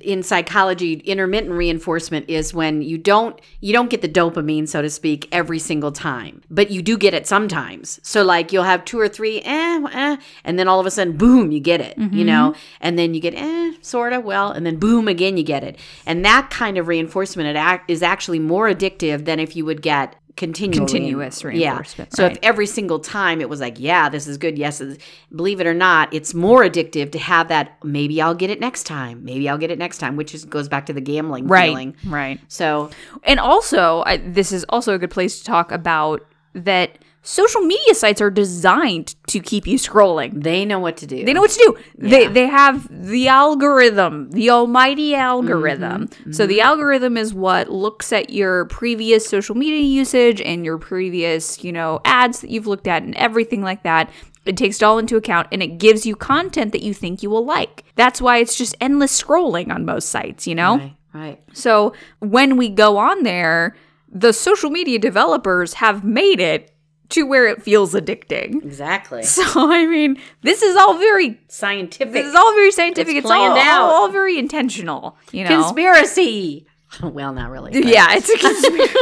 in 0.00 0.22
psychology, 0.22 0.94
intermittent 0.94 1.52
reinforcement 1.52 2.28
is 2.28 2.52
when 2.54 2.82
you 2.82 2.98
don't 2.98 3.40
you 3.60 3.72
don't 3.72 3.90
get 3.90 4.02
the 4.02 4.08
dopamine, 4.08 4.68
so 4.68 4.82
to 4.82 4.90
speak, 4.90 5.28
every 5.32 5.58
single 5.58 5.92
time, 5.92 6.42
but 6.50 6.70
you 6.70 6.82
do 6.82 6.96
get 6.96 7.14
it 7.14 7.26
sometimes. 7.26 8.00
So 8.02 8.22
like 8.22 8.52
you'll 8.52 8.64
have 8.64 8.84
two 8.84 8.98
or 8.98 9.08
three, 9.08 9.40
eh, 9.42 9.80
eh, 9.92 10.16
and 10.44 10.58
then 10.58 10.68
all 10.68 10.80
of 10.80 10.86
a 10.86 10.90
sudden, 10.90 11.16
boom, 11.16 11.52
you 11.52 11.60
get 11.60 11.80
it, 11.80 11.96
you 11.98 12.24
know, 12.24 12.54
and 12.80 12.98
then 12.98 13.14
you 13.14 13.20
get 13.20 13.34
eh, 13.34 13.72
sorta, 13.80 14.20
well, 14.20 14.50
and 14.50 14.66
then 14.66 14.76
boom, 14.76 15.08
again 15.08 15.36
you 15.36 15.44
get 15.44 15.64
it, 15.64 15.78
and 16.06 16.24
that 16.24 16.50
kind 16.50 16.78
of 16.78 16.88
reinforcement 16.88 17.48
it 17.48 17.56
act, 17.56 17.90
is 17.90 18.02
actually 18.02 18.38
more 18.38 18.68
addictive 18.68 19.24
than 19.24 19.38
if 19.38 19.56
you 19.56 19.64
would 19.64 19.82
get 19.82 20.16
Continuous 20.36 21.44
reinforcement, 21.44 22.10
Yeah. 22.12 22.16
So 22.16 22.26
if 22.26 22.38
every 22.42 22.66
single 22.66 22.98
time 22.98 23.40
it 23.40 23.48
was 23.48 23.60
like, 23.60 23.78
yeah, 23.78 24.08
this 24.08 24.26
is 24.26 24.38
good. 24.38 24.58
Yes, 24.58 24.80
it's- 24.80 24.98
believe 25.34 25.60
it 25.60 25.66
or 25.66 25.74
not, 25.74 26.12
it's 26.12 26.34
more 26.34 26.62
addictive 26.64 27.12
to 27.12 27.18
have 27.18 27.48
that. 27.48 27.76
Maybe 27.84 28.20
I'll 28.20 28.34
get 28.34 28.50
it 28.50 28.60
next 28.60 28.84
time. 28.84 29.24
Maybe 29.24 29.48
I'll 29.48 29.58
get 29.58 29.70
it 29.70 29.78
next 29.78 29.98
time, 29.98 30.16
which 30.16 30.34
is 30.34 30.44
goes 30.44 30.68
back 30.68 30.86
to 30.86 30.92
the 30.92 31.00
gambling 31.00 31.48
feeling. 31.70 31.94
Right. 32.06 32.40
So 32.48 32.90
And 33.24 33.38
also, 33.40 34.02
I, 34.06 34.16
this 34.18 34.52
is 34.52 34.64
also 34.68 34.94
a 34.94 34.98
good 34.98 35.10
place 35.10 35.38
to 35.38 35.44
talk 35.44 35.70
about 35.72 36.26
that 36.54 36.98
social 37.22 37.60
media 37.60 37.94
sites 37.94 38.20
are 38.20 38.30
designed 38.30 39.14
to 39.28 39.40
keep 39.40 39.66
you 39.66 39.78
scrolling. 39.78 40.42
they 40.42 40.64
know 40.64 40.78
what 40.78 40.96
to 40.98 41.06
do. 41.06 41.24
They 41.24 41.32
know 41.32 41.40
what 41.40 41.52
to 41.52 41.58
do. 41.58 42.08
They 42.08 42.26
they 42.26 42.46
have 42.46 42.88
the 42.90 43.28
algorithm, 43.28 44.30
the 44.32 44.50
almighty 44.50 45.14
algorithm. 45.14 46.08
Mm-hmm, 46.08 46.32
so 46.32 46.46
the 46.46 46.58
mm-hmm. 46.58 46.66
algorithm 46.66 47.16
is 47.16 47.32
what 47.32 47.70
looks 47.70 48.12
at 48.12 48.30
your 48.30 48.66
previous 48.66 49.26
social 49.26 49.54
media 49.54 49.80
usage 49.80 50.40
and 50.40 50.64
your 50.64 50.78
previous, 50.78 51.62
you 51.62 51.72
know, 51.72 52.00
ads 52.04 52.40
that 52.40 52.50
you've 52.50 52.66
looked 52.66 52.88
at 52.88 53.02
and 53.02 53.14
everything 53.14 53.62
like 53.62 53.84
that. 53.84 54.10
It 54.44 54.56
takes 54.56 54.76
it 54.78 54.82
all 54.82 54.98
into 54.98 55.16
account 55.16 55.46
and 55.52 55.62
it 55.62 55.78
gives 55.78 56.04
you 56.04 56.16
content 56.16 56.72
that 56.72 56.82
you 56.82 56.92
think 56.92 57.22
you 57.22 57.30
will 57.30 57.44
like. 57.44 57.84
That's 57.94 58.20
why 58.20 58.38
it's 58.38 58.56
just 58.56 58.74
endless 58.80 59.22
scrolling 59.22 59.72
on 59.72 59.84
most 59.84 60.08
sites, 60.08 60.48
you 60.48 60.56
know? 60.56 60.78
Right. 60.78 60.96
Right. 61.14 61.42
So 61.52 61.92
when 62.20 62.56
we 62.56 62.70
go 62.70 62.96
on 62.96 63.22
there, 63.22 63.76
the 64.08 64.32
social 64.32 64.70
media 64.70 64.98
developers 64.98 65.74
have 65.74 66.04
made 66.04 66.40
it 66.40 66.71
to 67.12 67.22
where 67.22 67.46
it 67.46 67.62
feels 67.62 67.94
addicting. 67.94 68.64
Exactly. 68.64 69.22
So 69.22 69.42
I 69.72 69.86
mean, 69.86 70.18
this 70.42 70.62
is 70.62 70.76
all 70.76 70.98
very 70.98 71.40
Scientific 71.48 72.12
this 72.12 72.26
is 72.26 72.34
all 72.34 72.52
very 72.54 72.70
scientific. 72.72 73.14
It's 73.16 73.24
It's, 73.24 73.30
all, 73.30 73.58
all, 73.58 73.90
all 73.90 74.08
very 74.08 74.38
intentional, 74.38 75.16
you 75.32 75.44
know. 75.44 75.62
conspiracy. 75.62 76.66
well, 77.02 77.32
not 77.32 77.50
really. 77.50 77.72
but- 77.72 77.84
yeah, 77.86 78.06
it's 78.10 78.28
a 78.28 78.38
conspiracy. 78.38 78.94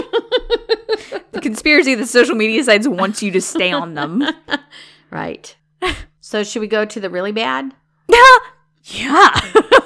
the 1.32 1.40
conspiracy 1.42 1.94
that 1.96 2.06
social 2.06 2.34
media 2.36 2.62
sites 2.64 2.86
wants 2.86 3.22
you 3.22 3.30
to 3.32 3.40
stay 3.40 3.72
on 3.72 3.94
them. 3.94 4.22
Right. 5.10 5.56
So 6.20 6.44
should 6.44 6.60
we 6.60 6.68
go 6.68 6.84
to 6.84 7.00
the 7.00 7.10
really 7.10 7.32
bad? 7.32 7.74
Yeah, 8.08 8.36
yeah, 8.84 9.40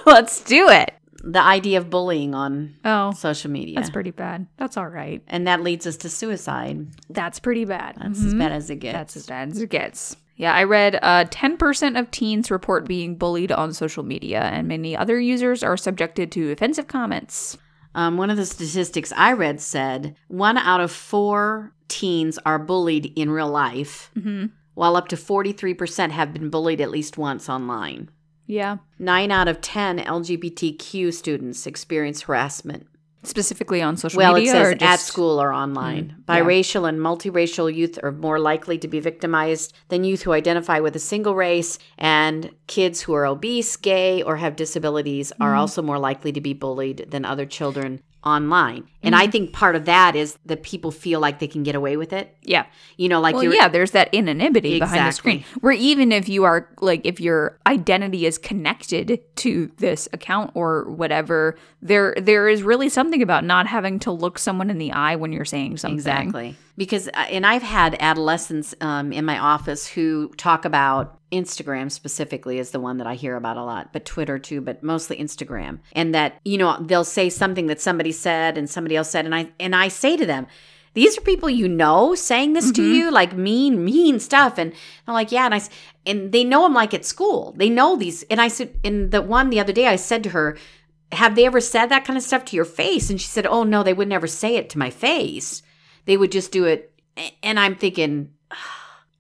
let's 0.04 0.44
do 0.44 0.68
it. 0.68 0.92
The 1.26 1.40
idea 1.40 1.78
of 1.78 1.88
bullying 1.90 2.34
on 2.34 2.74
Oh, 2.84 3.12
social 3.12 3.50
media. 3.50 3.76
that's 3.76 3.90
pretty 3.90 4.10
bad. 4.10 4.46
That's 4.58 4.76
all 4.76 4.88
right. 4.88 5.22
and 5.26 5.46
that 5.46 5.62
leads 5.62 5.86
us 5.86 5.96
to 5.98 6.10
suicide. 6.10 6.86
That's 7.08 7.40
pretty 7.40 7.64
bad. 7.64 7.96
That's 8.00 8.22
as 8.24 8.34
bad 8.34 8.52
as 8.52 8.68
it 8.70 8.76
gets. 8.76 8.92
That's 8.94 9.16
as 9.16 9.26
bad 9.26 9.48
as 9.50 9.60
it 9.60 9.70
gets. 9.70 10.16
Yeah, 10.36 10.52
I 10.52 10.64
read 10.64 10.98
uh, 11.00 11.24
10% 11.26 11.98
of 11.98 12.10
teens 12.10 12.50
report 12.50 12.86
being 12.88 13.14
bullied 13.16 13.52
on 13.52 13.72
social 13.72 14.02
media, 14.02 14.40
and 14.42 14.66
many 14.66 14.96
other 14.96 15.18
users 15.20 15.62
are 15.62 15.76
subjected 15.76 16.32
to 16.32 16.50
offensive 16.50 16.88
comments. 16.88 17.56
Um, 17.94 18.16
one 18.16 18.30
of 18.30 18.36
the 18.36 18.44
statistics 18.44 19.12
I 19.16 19.32
read 19.32 19.60
said 19.60 20.16
one 20.26 20.58
out 20.58 20.80
of 20.80 20.90
four 20.90 21.72
teens 21.86 22.38
are 22.44 22.58
bullied 22.58 23.12
in 23.16 23.30
real 23.30 23.48
life. 23.48 24.10
while 24.74 24.96
up 24.96 25.06
to 25.08 25.16
43% 25.16 26.10
have 26.10 26.32
been 26.32 26.50
bullied 26.50 26.80
at 26.80 26.90
least 26.90 27.16
once 27.16 27.48
online. 27.48 28.10
Yeah. 28.46 28.78
Nine 28.98 29.30
out 29.30 29.48
of 29.48 29.60
10 29.60 30.00
LGBTQ 30.00 31.12
students 31.12 31.66
experience 31.66 32.22
harassment. 32.22 32.86
Specifically 33.22 33.80
on 33.80 33.96
social 33.96 34.18
Well, 34.18 34.34
it 34.34 34.40
media 34.40 34.52
says 34.52 34.74
or 34.74 34.84
at 34.84 35.00
school 35.00 35.40
or 35.40 35.50
online. 35.50 36.08
Mm, 36.08 36.24
yeah. 36.28 36.40
Biracial 36.42 36.86
and 36.86 36.98
multiracial 36.98 37.74
youth 37.74 37.98
are 38.02 38.12
more 38.12 38.38
likely 38.38 38.76
to 38.78 38.86
be 38.86 39.00
victimized 39.00 39.72
than 39.88 40.04
youth 40.04 40.22
who 40.22 40.32
identify 40.32 40.78
with 40.80 40.94
a 40.94 40.98
single 40.98 41.34
race, 41.34 41.78
and 41.96 42.50
kids 42.66 43.00
who 43.00 43.14
are 43.14 43.24
obese, 43.24 43.76
gay, 43.76 44.22
or 44.22 44.36
have 44.36 44.56
disabilities 44.56 45.32
are 45.40 45.54
mm. 45.54 45.58
also 45.58 45.80
more 45.80 45.98
likely 45.98 46.32
to 46.32 46.40
be 46.40 46.52
bullied 46.52 47.06
than 47.10 47.24
other 47.24 47.46
children 47.46 48.02
online. 48.24 48.88
And 49.02 49.14
Mm-hmm. 49.14 49.22
I 49.22 49.26
think 49.30 49.52
part 49.52 49.76
of 49.76 49.84
that 49.84 50.16
is 50.16 50.38
that 50.46 50.62
people 50.62 50.90
feel 50.90 51.20
like 51.20 51.38
they 51.38 51.46
can 51.46 51.62
get 51.62 51.74
away 51.74 51.98
with 51.98 52.14
it. 52.14 52.34
Yeah. 52.42 52.64
You 52.96 53.10
know, 53.10 53.20
like 53.20 53.34
Well, 53.34 53.52
yeah, 53.52 53.68
there's 53.68 53.90
that 53.90 54.14
anonymity 54.14 54.78
behind 54.78 55.08
the 55.08 55.12
screen. 55.12 55.44
Where 55.60 55.74
even 55.74 56.10
if 56.10 56.26
you 56.26 56.44
are 56.44 56.70
like, 56.80 57.02
if 57.04 57.20
your 57.20 57.58
identity 57.66 58.24
is 58.24 58.38
connected 58.38 59.20
to 59.36 59.70
this 59.76 60.08
account 60.14 60.52
or 60.54 60.90
whatever, 60.90 61.56
there 61.82 62.14
there 62.16 62.48
is 62.48 62.62
really 62.62 62.88
something 62.88 63.20
about 63.20 63.44
not 63.44 63.66
having 63.66 63.98
to 64.00 64.10
look 64.10 64.38
someone 64.38 64.70
in 64.70 64.78
the 64.78 64.92
eye 64.92 65.16
when 65.16 65.32
you're 65.32 65.44
saying 65.44 65.76
something. 65.76 65.98
Exactly. 65.98 66.56
Because, 66.78 67.08
uh, 67.08 67.26
and 67.30 67.44
I've 67.46 67.62
had 67.62 67.96
adolescents 68.00 68.74
um, 68.80 69.12
in 69.12 69.26
my 69.26 69.38
office 69.38 69.86
who 69.86 70.32
talk 70.38 70.64
about 70.64 71.18
Instagram 71.34 71.90
specifically 71.90 72.58
is 72.58 72.70
the 72.70 72.80
one 72.80 72.98
that 72.98 73.06
I 73.06 73.14
hear 73.14 73.36
about 73.36 73.56
a 73.56 73.64
lot, 73.64 73.92
but 73.92 74.04
Twitter 74.04 74.38
too, 74.38 74.60
but 74.60 74.82
mostly 74.82 75.16
Instagram. 75.16 75.80
And 75.92 76.14
that, 76.14 76.40
you 76.44 76.58
know, 76.58 76.76
they'll 76.80 77.04
say 77.04 77.30
something 77.30 77.66
that 77.66 77.80
somebody 77.80 78.12
said 78.12 78.58
and 78.58 78.68
somebody 78.68 78.96
else 78.96 79.10
said. 79.10 79.24
And 79.24 79.34
I, 79.34 79.50
and 79.60 79.74
I 79.74 79.88
say 79.88 80.16
to 80.16 80.26
them, 80.26 80.46
these 80.94 81.18
are 81.18 81.22
people 81.22 81.50
you 81.50 81.68
know 81.68 82.14
saying 82.14 82.52
this 82.52 82.70
to 82.70 82.80
mm-hmm. 82.80 82.94
you, 82.94 83.10
like 83.10 83.36
mean, 83.36 83.84
mean 83.84 84.20
stuff. 84.20 84.58
And 84.58 84.72
I'm 85.06 85.14
like, 85.14 85.32
yeah. 85.32 85.44
And 85.44 85.54
I 85.54 85.60
and 86.06 86.30
they 86.30 86.44
know 86.44 86.64
I'm 86.64 86.74
like 86.74 86.94
at 86.94 87.04
school. 87.04 87.52
They 87.56 87.68
know 87.68 87.96
these. 87.96 88.22
And 88.24 88.40
I 88.40 88.46
said, 88.46 88.78
in 88.84 89.10
the 89.10 89.20
one 89.20 89.50
the 89.50 89.58
other 89.58 89.72
day, 89.72 89.88
I 89.88 89.96
said 89.96 90.22
to 90.22 90.30
her, 90.30 90.56
have 91.10 91.34
they 91.34 91.46
ever 91.46 91.60
said 91.60 91.86
that 91.86 92.04
kind 92.04 92.16
of 92.16 92.22
stuff 92.22 92.44
to 92.46 92.56
your 92.56 92.64
face? 92.64 93.10
And 93.10 93.20
she 93.20 93.26
said, 93.26 93.44
oh 93.46 93.64
no, 93.64 93.82
they 93.82 93.92
would 93.92 94.08
never 94.08 94.28
say 94.28 94.54
it 94.54 94.70
to 94.70 94.78
my 94.78 94.90
face. 94.90 95.62
They 96.04 96.16
would 96.16 96.30
just 96.30 96.52
do 96.52 96.64
it. 96.64 96.92
And 97.42 97.58
I'm 97.58 97.74
thinking, 97.74 98.30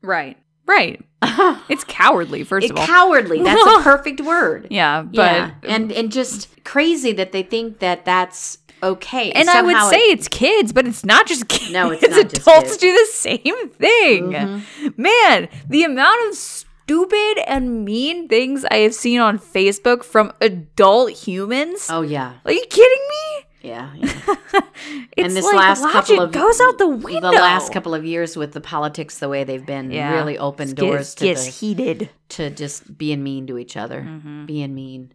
Right. 0.04 0.36
Right. 0.66 1.00
It's 1.68 1.84
cowardly, 1.84 2.44
first 2.44 2.66
it 2.66 2.70
of 2.72 2.78
all. 2.78 2.86
cowardly. 2.86 3.42
That's 3.42 3.62
a 3.62 3.82
perfect 3.82 4.20
word. 4.20 4.68
yeah, 4.70 5.02
but 5.02 5.12
yeah. 5.16 5.50
And 5.62 5.90
and 5.92 6.12
just 6.12 6.48
crazy 6.64 7.12
that 7.12 7.32
they 7.32 7.42
think 7.42 7.78
that 7.78 8.04
that's 8.04 8.58
okay. 8.82 9.32
and 9.32 9.48
I 9.48 9.62
would 9.62 9.78
say 9.90 9.96
it- 10.10 10.18
it's 10.18 10.28
kids, 10.28 10.72
but 10.72 10.86
it's 10.86 11.04
not 11.04 11.26
just 11.26 11.48
kids. 11.48 11.72
No, 11.72 11.90
it's 11.90 12.02
not 12.08 12.28
just 12.28 12.46
adults 12.46 12.76
do 12.76 12.92
the 12.92 13.08
same 13.12 13.68
thing. 13.70 14.32
Mm-hmm. 14.32 14.88
Man, 15.02 15.48
the 15.68 15.84
amount 15.84 16.18
of 16.28 16.34
stupid 16.36 17.38
and 17.46 17.84
mean 17.84 18.28
things 18.28 18.64
I 18.70 18.78
have 18.84 18.94
seen 18.94 19.18
on 19.20 19.38
Facebook 19.38 20.04
from 20.04 20.32
adult 20.42 21.12
humans. 21.12 21.88
oh 21.90 22.02
yeah, 22.02 22.34
Are 22.44 22.52
you 22.52 22.64
kidding 22.68 23.04
me? 23.08 23.33
Yeah. 23.64 23.92
yeah. 23.96 24.12
It's 25.16 25.28
and 25.28 25.36
this 25.36 25.44
like 25.44 25.54
last 25.56 25.82
couple 25.82 26.20
of 26.20 26.32
goes 26.32 26.60
out 26.60 26.78
the 26.78 26.88
window. 26.88 27.30
The 27.30 27.36
last 27.36 27.72
couple 27.72 27.94
of 27.94 28.04
years 28.04 28.36
with 28.36 28.52
the 28.52 28.60
politics, 28.60 29.18
the 29.18 29.28
way 29.28 29.44
they've 29.44 29.64
been, 29.64 29.90
Yeah. 29.90 30.12
really 30.14 30.36
opened 30.38 30.76
Gets- 30.76 30.80
doors 30.88 31.14
to 31.16 31.24
gets 31.24 31.44
the, 31.46 31.50
heated. 31.50 32.10
to 32.30 32.50
just 32.50 32.98
being 32.98 33.22
mean 33.22 33.46
to 33.46 33.58
each 33.58 33.76
other, 33.76 34.02
Mm-hmm. 34.02 34.46
being 34.46 34.74
mean. 34.74 35.12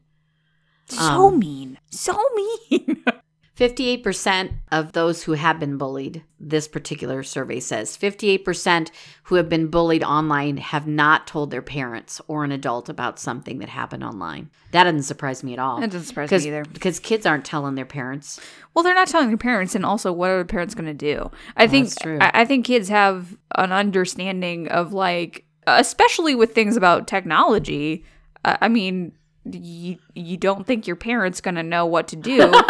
So 0.87 1.27
Um, 1.27 1.39
mean. 1.39 1.77
So 1.91 2.17
mean. 2.35 3.03
58% 3.59 4.53
of 4.71 4.93
those 4.93 5.23
who 5.23 5.33
have 5.33 5.59
been 5.59 5.77
bullied, 5.77 6.23
this 6.39 6.65
particular 6.65 7.23
survey 7.23 7.59
says, 7.59 7.97
58% 7.97 8.89
who 9.23 9.35
have 9.35 9.49
been 9.49 9.67
bullied 9.67 10.01
online 10.01 10.55
have 10.57 10.87
not 10.87 11.27
told 11.27 11.51
their 11.51 11.61
parents 11.61 12.21
or 12.29 12.45
an 12.45 12.53
adult 12.53 12.87
about 12.87 13.19
something 13.19 13.59
that 13.59 13.67
happened 13.67 14.01
online. 14.01 14.49
That 14.71 14.85
doesn't 14.85 15.03
surprise 15.03 15.43
me 15.43 15.51
at 15.51 15.59
all. 15.59 15.81
That 15.81 15.91
doesn't 15.91 16.07
surprise 16.07 16.31
me 16.31 16.47
either. 16.47 16.63
Because 16.63 16.99
kids 16.99 17.25
aren't 17.25 17.43
telling 17.43 17.75
their 17.75 17.85
parents. 17.85 18.39
Well, 18.73 18.83
they're 18.83 18.95
not 18.95 19.09
telling 19.09 19.27
their 19.27 19.37
parents, 19.37 19.75
and 19.75 19.85
also, 19.85 20.13
what 20.13 20.29
are 20.29 20.39
the 20.39 20.45
parents 20.45 20.73
going 20.73 20.85
to 20.85 20.93
do? 20.93 21.29
I 21.57 21.67
think 21.67 21.89
that's 21.89 22.01
true. 22.01 22.17
I, 22.21 22.31
I 22.33 22.45
think 22.45 22.65
kids 22.65 22.87
have 22.87 23.35
an 23.55 23.73
understanding 23.73 24.69
of 24.69 24.93
like, 24.93 25.43
especially 25.67 26.33
with 26.33 26.55
things 26.55 26.77
about 26.77 27.07
technology. 27.07 28.05
Uh, 28.45 28.55
I 28.61 28.69
mean, 28.69 29.11
you 29.45 29.97
you 30.13 30.37
don't 30.37 30.67
think 30.67 30.85
your 30.85 30.95
parents 30.95 31.41
to 31.41 31.63
know 31.63 31.85
what 31.85 32.07
to 32.09 32.15
do? 32.15 32.53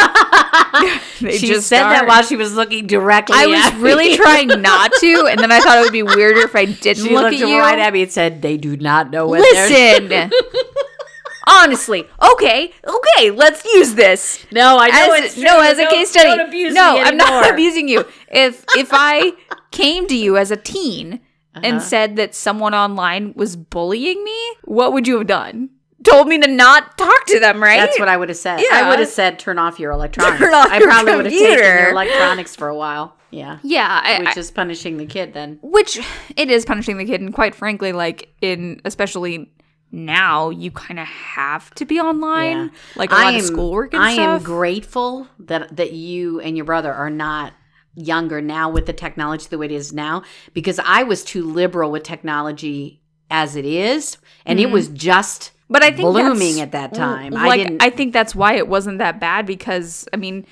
She 1.20 1.48
just 1.48 1.68
said 1.68 1.84
that 1.84 1.96
aren't. 1.98 2.08
while 2.08 2.24
she 2.24 2.36
was 2.36 2.54
looking 2.54 2.88
directly. 2.88 3.36
I 3.38 3.46
was 3.48 3.74
me. 3.74 3.82
really 3.82 4.18
trying 4.18 4.48
not 4.62 4.92
to, 5.00 5.28
and 5.30 5.40
then 5.40 5.52
I 5.52 5.60
thought 5.60 5.78
it 5.78 5.82
would 5.82 5.92
be 5.92 6.04
weirder 6.04 6.42
if 6.42 6.56
I 6.56 6.66
didn't 6.66 7.04
She 7.04 7.14
look 7.14 7.24
looked 7.24 7.42
at 7.42 7.48
you. 7.50 7.60
right 7.60 7.78
at 7.78 7.92
me 7.92 8.04
and 8.04 8.12
said, 8.12 8.42
they 8.42 8.56
do 8.56 8.78
not 8.78 9.12
know 9.12 9.28
what 9.28 9.42
Listen. 9.42 10.32
Honestly, 11.48 12.08
okay, 12.22 12.72
okay, 12.88 13.32
let's 13.32 13.66
use 13.66 13.96
this. 13.96 14.46
No, 14.52 14.78
I 14.80 14.88
know 14.90 15.14
as, 15.14 15.26
it's 15.26 15.34
true. 15.34 15.44
no 15.44 15.60
as 15.62 15.80
a 15.80 15.88
case 15.88 16.12
study. 16.12 16.30
don't 16.30 16.48
abuse 16.48 16.74
no, 16.74 16.98
I'm 16.98 17.18
not 17.18 17.52
abusing 17.52 17.88
you. 17.88 18.06
If 18.30 18.64
if 18.78 18.90
I 18.92 19.34
came 19.72 20.08
to 20.08 20.16
you 20.16 20.38
as 20.38 20.52
a 20.52 20.58
teen 20.58 21.22
and 21.56 21.78
uh-huh. 21.78 21.80
said 21.80 22.16
that 22.18 22.36
someone 22.36 22.76
online 22.76 23.34
was 23.36 23.56
bullying 23.56 24.24
me, 24.24 24.40
what 24.64 24.94
would 24.94 25.08
you 25.08 25.18
have 25.18 25.28
done? 25.28 25.72
Told 26.04 26.28
me 26.28 26.38
to 26.40 26.48
not 26.48 26.98
talk 26.98 27.26
to 27.28 27.40
them, 27.40 27.62
right? 27.62 27.78
That's 27.78 28.00
what 28.00 28.08
I 28.08 28.16
would 28.16 28.30
have 28.30 28.38
said. 28.38 28.60
Yeah. 28.62 28.68
I 28.72 28.90
would 28.90 29.00
have 29.00 29.10
said, 29.10 29.38
turn 29.38 29.60
off 29.60 29.80
your 29.80 29.92
electronics. 29.92 30.40
Turn 30.40 30.54
off 30.54 30.70
I 30.72 30.78
your 30.80 30.88
probably 30.88 31.16
would 31.18 31.26
have 31.26 31.34
taken 31.34 31.48
computer. 31.48 31.80
your 31.82 31.90
electronics 31.92 32.56
for 32.56 32.70
a 32.70 32.76
while. 32.76 33.16
Yeah. 33.32 33.60
yeah, 33.64 34.02
I, 34.04 34.20
Which 34.20 34.38
I- 34.38 34.40
is 34.40 34.50
punishing 34.50 34.98
the 34.98 35.06
kid 35.06 35.34
then. 35.34 35.60
which 35.62 36.00
it 36.36 36.50
is 36.50 36.66
punishing 36.66 36.98
the 36.98 37.06
kid, 37.06 37.22
and 37.22 37.34
quite 37.34 37.54
frankly, 37.54 37.92
like 37.92 38.30
in 38.42 38.82
especially 38.86 39.52
now, 39.92 40.50
you 40.50 40.72
kind 40.72 41.00
of 41.00 41.06
have 41.08 41.70
to 41.76 41.86
be 41.86 42.00
online, 42.00 42.58
Yeah. 42.58 42.68
like 42.96 43.12
a 43.12 43.16
lot 43.16 43.36
of 43.36 43.42
schoolwork 43.42 43.94
and 43.94 44.02
I 44.02 44.12
am 44.12 44.42
grateful 44.42 45.28
that 45.40 45.76
that 45.78 45.94
you 45.94 46.40
and 46.40 46.56
your 46.56 46.66
brother 46.66 46.94
are 46.94 47.10
not 47.10 47.54
younger 47.96 48.40
now 48.42 48.70
with 48.70 48.86
the 48.86 48.94
technology 48.94 49.48
the 49.50 49.58
way 49.58 49.66
it 49.66 49.72
is 49.72 49.92
now 49.92 50.24
because 50.54 50.80
I 50.80 51.04
was 51.04 51.24
too 51.24 51.44
liberal 51.44 51.92
with 51.92 52.04
technology 52.04 53.02
as 53.30 53.56
it 53.56 53.66
is 53.66 54.18
and 54.46 54.60
it 54.60 54.72
was 54.72 54.88
just 54.88 55.42
Mm-hmm. 55.52 55.59
But 55.70 55.84
I 55.84 55.92
think 55.92 56.02
blooming 56.02 56.60
at 56.62 56.72
that 56.72 56.94
time. 56.94 57.34
Like, 57.34 57.52
I 57.52 57.58
didn't 57.58 57.84
I 57.84 57.90
think 57.92 58.12
that's 58.12 58.34
why 58.34 58.56
it 58.56 58.68
wasn't 58.68 58.98
that 58.98 59.20
bad 59.20 59.46
because 59.46 60.08
I 60.12 60.18
mean, 60.18 60.46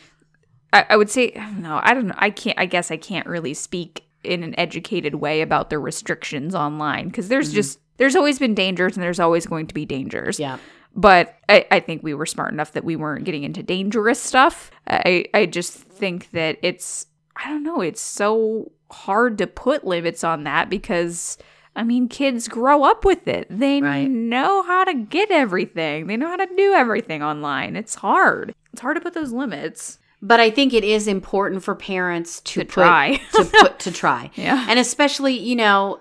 I, 0.72 0.86
I 0.91 0.95
would 0.97 1.09
say 1.09 1.32
I 1.34 1.45
don't 1.45 1.61
know. 1.63 1.80
I 1.82 1.93
don't 1.93 2.07
know. 2.07 2.15
I 2.18 2.30
can't. 2.30 2.57
I 2.59 2.65
guess 2.68 2.91
I 2.91 2.97
can't 2.97 3.26
really 3.28 3.53
speak 3.53 4.03
in 4.24 4.43
an 4.43 4.53
educated 4.59 5.15
way 5.15 5.41
about 5.41 5.70
the 5.70 5.80
restrictions 5.80 6.53
online 6.53 7.07
because 7.07 7.30
there's 7.30 7.47
Mm-hmm. 7.47 7.55
just 7.55 7.80
there's 7.97 8.15
always 8.15 8.38
been 8.38 8.53
dangers 8.53 8.95
and 8.95 9.03
there's 9.03 9.20
always 9.20 9.47
going 9.47 9.65
to 9.68 9.74
be 9.74 9.86
dangers. 9.86 10.39
Yeah. 10.39 10.59
But 10.95 11.36
I, 11.49 11.65
I 11.72 11.80
think 11.80 12.03
we 12.03 12.13
were 12.13 12.26
smart 12.26 12.53
enough 12.53 12.74
that 12.74 12.84
we 12.84 12.95
weren't 12.95 13.24
getting 13.26 13.43
into 13.43 13.63
dangerous 13.63 14.22
stuff. 14.22 14.70
I 14.88 15.26
I 15.34 15.47
just 15.47 15.74
think 15.74 16.30
that 16.32 16.57
it's 16.61 17.07
I 17.36 17.49
don't 17.49 17.63
know. 17.63 17.82
It's 17.82 18.01
so 18.01 18.72
hard 18.91 19.39
to 19.39 19.47
put 19.47 19.84
limits 19.84 20.24
on 20.24 20.43
that 20.43 20.70
because. 20.70 21.39
I 21.78 21.84
mean, 21.84 22.10
kids 22.10 22.48
grow 22.48 22.84
up 22.84 23.06
with 23.06 23.28
it. 23.28 23.48
They 23.50 23.82
Right. 23.82 24.10
know 24.10 24.64
how 24.64 24.84
to 24.84 24.94
get 24.94 25.32
everything. 25.32 26.08
They 26.08 26.18
know 26.18 26.28
how 26.28 26.36
to 26.36 26.48
do 26.58 26.74
everything 26.74 27.22
online. 27.24 27.76
It's 27.78 27.96
hard. 27.96 28.54
It's 28.74 28.82
hard 28.82 28.98
to 28.98 29.02
put 29.02 29.14
those 29.14 29.32
limits. 29.32 30.00
But 30.22 30.40
I 30.40 30.50
think 30.50 30.74
it 30.74 30.84
is 30.84 31.08
important 31.08 31.64
for 31.64 31.76
parents 31.76 32.42
to, 32.42 32.62
To 32.62 32.66
put, 32.66 32.70
try. 32.74 33.22
to 33.36 33.44
put 33.62 33.80
to 33.80 33.92
try. 33.92 34.32
Yeah. 34.36 34.66
And 34.68 34.80
especially, 34.80 35.38
you 35.38 35.56
know, 35.56 36.00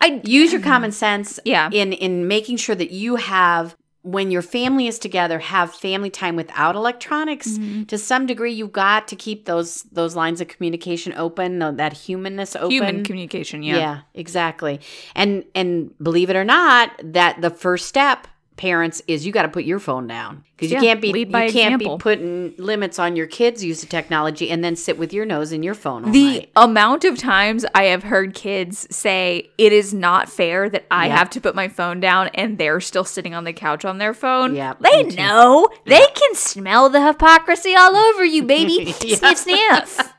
I 0.00 0.20
use 0.24 0.52
your 0.52 0.62
common 0.62 0.92
sense 0.92 1.38
Yeah. 1.44 1.68
in 1.72 1.92
in 1.92 2.28
making 2.28 2.56
sure 2.58 2.76
that 2.76 2.92
you 2.92 3.16
have 3.16 3.74
when 4.06 4.30
your 4.30 4.42
family 4.42 4.86
is 4.86 4.98
together 5.00 5.40
have 5.40 5.74
family 5.74 6.10
time 6.10 6.36
without 6.36 6.76
electronics 6.76 7.46
Mm-hmm. 7.58 7.84
to 7.84 7.98
some 7.98 8.24
degree 8.26 8.52
you've 8.52 8.72
got 8.72 9.08
to 9.08 9.16
keep 9.16 9.44
those 9.46 9.82
those 9.92 10.14
lines 10.14 10.40
of 10.40 10.46
communication 10.48 11.12
open 11.16 11.58
that 11.58 11.92
humanness 11.92 12.54
open 12.54 12.70
human 12.70 13.04
communication. 13.04 13.62
Yeah. 13.62 13.76
yeah. 13.76 14.00
exactly 14.14 14.80
and 15.14 15.44
and 15.54 15.92
believe 15.98 16.30
it 16.30 16.36
or 16.36 16.44
not 16.44 16.92
that 17.02 17.40
the 17.40 17.50
first 17.50 17.86
step 17.86 18.26
parents 18.56 19.02
is 19.06 19.26
you 19.26 19.32
got 19.32 19.42
to 19.42 19.48
put 19.48 19.64
your 19.64 19.78
phone 19.78 20.06
down 20.06 20.42
because 20.56 20.72
Yeah, 20.72 20.80
you 20.80 20.86
can't 20.86 21.00
be 21.02 21.08
you 21.08 21.26
can't 21.26 21.44
example. 21.50 21.98
be 21.98 22.02
putting 22.02 22.54
limits 22.56 22.98
on 22.98 23.14
your 23.14 23.26
kids 23.26 23.62
use 23.62 23.82
of 23.82 23.88
technology 23.90 24.50
and 24.50 24.64
then 24.64 24.76
sit 24.76 24.96
with 24.98 25.12
your 25.12 25.26
nose 25.26 25.52
in 25.52 25.62
your 25.62 25.74
phone 25.74 26.06
all 26.06 26.10
The 26.10 26.24
night. 26.38 26.50
amount 26.56 27.04
of 27.04 27.18
times 27.18 27.66
I 27.74 27.84
have 27.84 28.02
heard 28.04 28.34
kids 28.34 28.86
say 28.90 29.50
it 29.58 29.72
is 29.72 29.92
not 29.92 30.30
fair 30.30 30.70
that 30.70 30.86
I 30.90 31.06
Yeah. 31.08 31.16
have 31.18 31.30
to 31.30 31.40
put 31.40 31.54
my 31.54 31.68
phone 31.68 32.00
down 32.00 32.28
and 32.34 32.56
they're 32.56 32.80
still 32.80 33.04
sitting 33.04 33.34
on 33.34 33.44
the 33.44 33.52
couch 33.52 33.84
on 33.84 33.98
their 33.98 34.14
phone. 34.14 34.54
Yeah, 34.54 34.72
They 34.80 35.02
know. 35.02 35.68
They 35.84 36.06
can 36.14 36.34
smell 36.34 36.88
the 36.88 37.06
hypocrisy 37.06 37.74
all 37.76 37.94
over 37.94 38.24
you, 38.24 38.42
baby. 38.42 38.94
Yeah. 39.04 39.16
Sniff, 39.34 39.38
sniff. 39.38 40.12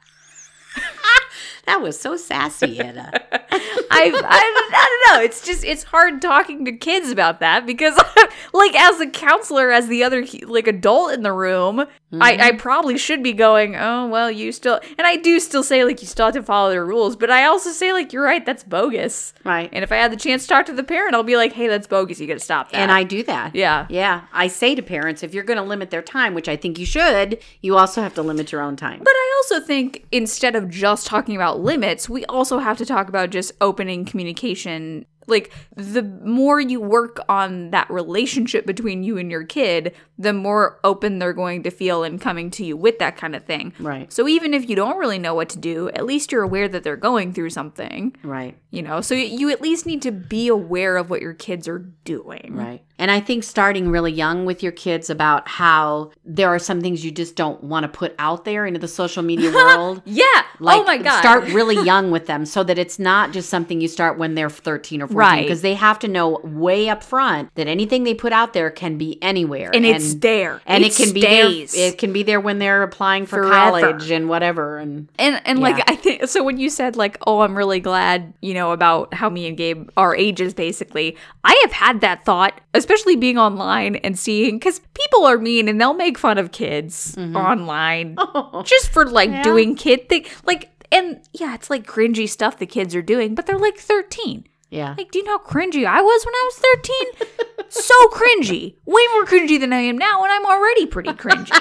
That 1.68 1.82
was 1.82 2.00
so 2.00 2.16
sassy, 2.16 2.80
Anna. 2.80 3.12
I, 3.12 3.50
I, 3.92 4.70
I 4.74 5.00
don't 5.06 5.16
know. 5.16 5.24
It's 5.24 5.46
just 5.46 5.66
it's 5.66 5.84
hard 5.84 6.22
talking 6.22 6.64
to 6.64 6.72
kids 6.72 7.12
about 7.12 7.42
that 7.42 7.66
because, 7.66 8.00
like, 8.54 8.74
as 8.74 9.02
a 9.02 9.08
counselor, 9.08 9.70
as 9.70 9.88
the 9.88 10.02
other 10.04 10.26
like 10.44 10.68
adult 10.68 11.12
in 11.12 11.24
the 11.24 11.34
room, 11.34 11.82
I, 11.82 11.86
I 12.14 12.38
mm-hmm. 12.38 12.58
probably 12.58 12.98
should 12.98 13.22
be 13.22 13.34
going. 13.34 13.76
Oh 13.76 14.08
well, 14.08 14.32
you 14.32 14.54
still, 14.54 14.80
and 14.98 15.06
I 15.06 15.18
do 15.18 15.42
still 15.42 15.62
say 15.62 15.84
like 15.84 16.02
you 16.02 16.08
still 16.08 16.28
have 16.28 16.36
to 16.36 16.44
follow 16.44 16.70
their 16.70 16.86
rules, 16.86 17.18
but 17.18 17.30
I 17.30 17.44
also 17.44 17.72
say 17.72 17.92
like 17.92 18.14
you're 18.14 18.24
right, 18.24 18.46
that's 18.46 18.64
bogus. 18.64 19.34
Right. 19.44 19.70
And 19.74 19.84
if 19.84 19.92
I 19.92 19.98
had 19.98 20.14
the 20.14 20.18
chance 20.18 20.44
to 20.44 20.48
talk 20.48 20.68
to 20.68 20.74
the 20.74 20.84
parent, 20.84 21.16
I'll 21.16 21.24
be 21.24 21.36
like, 21.36 21.52
hey, 21.52 21.68
that's 21.68 21.88
bogus. 21.88 22.20
You 22.20 22.28
got 22.28 22.36
to 22.36 22.40
stop 22.40 22.72
that. 22.72 22.78
And 22.78 22.92
I 22.92 23.04
do 23.04 23.24
that. 23.24 23.56
Yeah. 23.56 23.88
Yeah. 23.90 24.22
I 24.32 24.48
say 24.48 24.74
to 24.76 24.82
parents, 24.82 25.22
if 25.22 25.34
you're 25.34 25.44
going 25.44 25.58
to 25.58 25.64
limit 25.64 25.90
their 25.90 26.02
time, 26.02 26.34
which 26.34 26.48
I 26.48 26.56
think 26.56 26.80
you 26.80 26.86
should, 26.86 27.40
you 27.62 27.78
also 27.78 28.02
have 28.02 28.14
to 28.14 28.22
limit 28.22 28.54
your 28.54 28.62
own 28.62 28.78
time. 28.78 29.00
But 29.00 29.14
I 29.14 29.44
also 29.44 29.66
think 29.66 30.06
instead 30.12 30.56
of 30.56 30.70
just 30.70 31.08
talking 31.08 31.36
about 31.36 31.57
limits, 31.58 32.10
we 32.10 32.26
also 32.26 32.60
have 32.60 32.78
to 32.78 32.86
talk 32.86 33.10
about 33.10 33.30
just 33.30 33.52
opening 33.62 34.06
communication. 34.06 35.06
Like, 35.28 35.54
the 35.76 36.04
more 36.04 36.60
you 36.60 36.80
work 36.80 37.20
on 37.30 37.72
that 37.72 37.90
relationship 37.90 38.66
between 38.66 39.04
you 39.04 39.18
and 39.18 39.30
your 39.30 39.44
kid, 39.44 39.94
the 40.18 40.34
more 40.34 40.80
open 40.84 41.20
they're 41.20 41.34
going 41.34 41.64
to 41.64 41.70
feel 41.70 42.04
in 42.04 42.20
coming 42.20 42.50
to 42.52 42.66
you 42.66 42.76
with 42.76 43.00
that 43.00 43.18
kind 43.18 43.36
of 43.36 43.46
thing. 43.46 43.74
Right. 43.80 44.12
So, 44.12 44.28
even 44.28 44.54
if 44.54 44.70
you 44.70 44.76
don't 44.76 44.98
really 44.98 45.20
know 45.20 45.34
what 45.34 45.50
to 45.50 45.60
do, 45.60 45.90
at 45.90 46.06
least 46.06 46.32
you're 46.32 46.44
aware 46.44 46.68
that 46.68 46.84
they're 46.84 46.96
going 46.96 47.34
through 47.34 47.52
something, 47.52 48.16
right. 48.24 48.58
you 48.72 48.82
know? 48.82 49.02
So, 49.02 49.14
you 49.14 49.50
at 49.50 49.62
least 49.62 49.86
need 49.86 50.02
to 50.04 50.12
be 50.12 50.48
aware 50.48 50.98
of 50.98 51.10
what 51.10 51.22
your 51.22 51.34
kids 51.34 51.68
are 51.68 51.80
doing. 51.80 52.54
Right. 52.54 52.84
And 53.00 53.12
I 53.12 53.20
think 53.20 53.44
starting 53.44 53.90
really 53.90 54.12
young 54.12 54.46
with 54.46 54.64
your 54.64 54.72
kids 54.72 55.10
about 55.10 55.48
how 55.48 56.12
there 56.26 56.50
are 56.50 56.60
some 56.60 56.82
things 56.82 57.06
you 57.06 57.12
just 57.12 57.36
don't 57.36 57.64
want 57.64 57.84
to 57.84 57.88
put 57.88 58.16
out 58.18 58.44
there 58.44 58.66
into 58.66 58.80
the 58.80 58.88
social 58.88 59.22
media 59.22 59.52
world. 59.54 60.02
Yeah. 60.06 60.24
Oh 60.26 60.44
like, 60.60 60.80
oh 60.80 60.84
my 60.84 60.98
God. 60.98 61.20
Start 61.20 61.44
really 61.50 61.76
young 61.86 62.10
with 62.12 62.26
them 62.26 62.46
so 62.46 62.64
that 62.64 62.80
it's 62.80 62.98
not 62.98 63.34
just 63.34 63.50
something 63.50 63.82
you 63.82 63.88
start 63.88 64.18
when 64.18 64.36
they're 64.36 64.50
13 64.50 65.02
or 65.02 65.08
14. 65.08 65.17
Right. 65.18 65.44
Because 65.44 65.62
they 65.62 65.74
have 65.76 66.00
to 66.00 66.08
know 66.08 66.40
way 66.44 66.90
up 66.90 67.04
front 67.04 67.54
that 67.56 67.68
anything 67.68 68.04
they 68.04 68.14
put 68.14 68.32
out 68.34 68.54
there 68.54 68.70
can 68.72 68.98
be 68.98 69.22
anywhere. 69.22 69.72
and 69.74 69.86
it's 69.86 70.16
there. 70.16 70.62
and 70.66 70.84
it, 70.84 70.88
it, 70.88 70.96
can 70.96 71.08
stays. 71.10 71.72
be 71.74 71.78
there. 71.80 71.90
It 71.90 71.98
can 71.98 72.14
be 72.14 72.24
there 72.24 72.40
when 72.40 72.60
they're 72.60 72.84
applying 72.84 73.26
for 73.26 73.44
Forever. 73.44 73.82
college 73.82 74.12
and 74.12 74.30
whatever. 74.30 74.78
And 74.78 75.10
And 75.20 75.42
and 75.46 75.60
Yeah. 75.60 75.64
like 75.64 75.84
I 75.90 75.96
think 75.96 76.28
so 76.28 76.44
when 76.44 76.58
you 76.58 76.70
said 76.70 76.96
like 76.96 77.18
oh 77.28 77.42
I'm 77.42 77.58
really 77.58 77.80
glad 77.80 78.34
you 78.42 78.54
know 78.54 78.72
about 78.72 79.14
how 79.14 79.30
me 79.30 79.48
and 79.48 79.58
Gabe 79.58 79.90
are 79.98 80.16
ages 80.16 80.54
basically 80.54 81.18
I 81.44 81.58
have 81.64 81.72
had 81.72 82.02
that 82.02 82.24
thought 82.26 82.60
especially 82.74 83.16
being 83.16 83.38
online 83.38 83.96
and 83.98 84.18
seeing 84.18 84.60
cuz 84.60 84.82
people 84.94 85.26
are 85.26 85.38
mean 85.38 85.68
and 85.68 85.80
they'll 85.80 85.94
make 85.94 86.18
fun 86.18 86.38
of 86.38 86.52
kids 86.52 87.16
mm-hmm. 87.18 87.36
online 87.36 88.16
just 88.64 88.90
for 88.92 89.06
like 89.06 89.30
Yeah. 89.30 89.44
doing 89.44 89.76
kid 89.76 90.10
thing 90.10 90.26
like 90.46 90.70
and 90.92 91.20
yeah 91.34 91.54
it's 91.56 91.70
like 91.70 91.86
cringy 91.86 92.30
stuff 92.30 92.58
the 92.58 92.66
kids 92.66 92.96
are 92.96 93.02
doing 93.02 93.36
but 93.36 93.46
they're 93.46 93.58
like 93.60 93.78
13 93.78 94.46
yeah. 94.70 94.96
like 94.98 95.12
do 95.12 95.20
you 95.20 95.26
know 95.26 95.38
how 95.38 95.44
cringy 95.44 95.86
I 95.86 96.02
was 96.02 96.26
when 96.26 96.36
I 96.36 96.50
was 96.50 97.26
13 97.26 97.68
so 97.70 97.94
cringy 98.12 98.76
way 98.86 99.06
more 99.14 99.26
cringy 99.26 99.60
than 99.60 99.74
I 99.74 99.80
am 99.82 99.98
now 99.98 100.24
and 100.24 100.32
I'm 100.32 100.46
already 100.46 100.86
pretty 100.86 101.12
cringy 101.12 101.52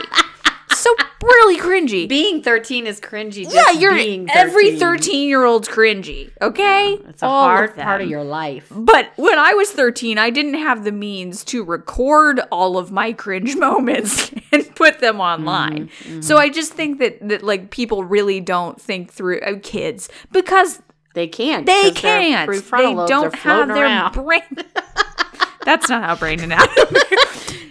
so 0.77 0.95
really 1.23 1.59
cringy 1.59 2.09
being 2.09 2.43
13 2.43 2.87
is 2.87 3.01
cringy. 3.01 3.45
Just 3.45 3.55
yeah, 3.55 3.71
you're 3.71 3.95
being 3.95 4.29
every 4.31 4.79
13 4.79 5.29
year 5.29 5.45
old's 5.45 5.69
cringy. 5.69 6.31
Okay, 6.41 6.95
It's 7.09 7.23
a 7.23 7.27
All 7.27 7.45
hard 7.45 7.77
part 7.77 8.03
of 8.03 8.09
your 8.09 8.25
life. 8.25 8.69
But 8.71 9.11
when 9.17 9.39
I 9.39 9.55
was 9.55 9.71
13, 9.71 10.19
I 10.19 10.31
didn't 10.31 10.55
have 10.55 10.85
the 10.85 10.93
means 10.93 11.45
to 11.45 11.65
record 11.65 12.41
all 12.53 12.79
of 12.79 12.93
my 12.93 13.13
cringe 13.13 13.57
moments 13.69 14.33
and 14.53 14.75
put 14.75 15.01
them 15.01 15.21
online. 15.21 15.89
Mm-hmm, 15.89 16.21
So 16.21 16.37
I 16.37 16.49
just 16.49 16.73
think 16.73 16.99
that 16.99 17.27
that 17.29 17.43
like 17.43 17.71
people 17.71 18.05
really 18.05 18.41
don't 18.41 18.81
think 18.81 19.13
through 19.13 19.41
uh, 19.41 19.59
kids 19.63 20.09
because 20.31 20.83
They 21.17 21.27
can't. 21.29 21.65
they 21.65 21.91
can't. 21.93 22.47
They 22.51 22.59
prefrontal 22.59 22.95
lobes 22.95 23.11
are 23.11 23.15
don't 23.23 23.35
have 23.37 23.69
their 23.69 23.85
around. 23.85 24.13
brain. 24.13 24.43
That's 25.65 25.89
not 25.89 26.05
how 26.05 26.15
brain 26.15 26.41
anatomy. 26.41 27.01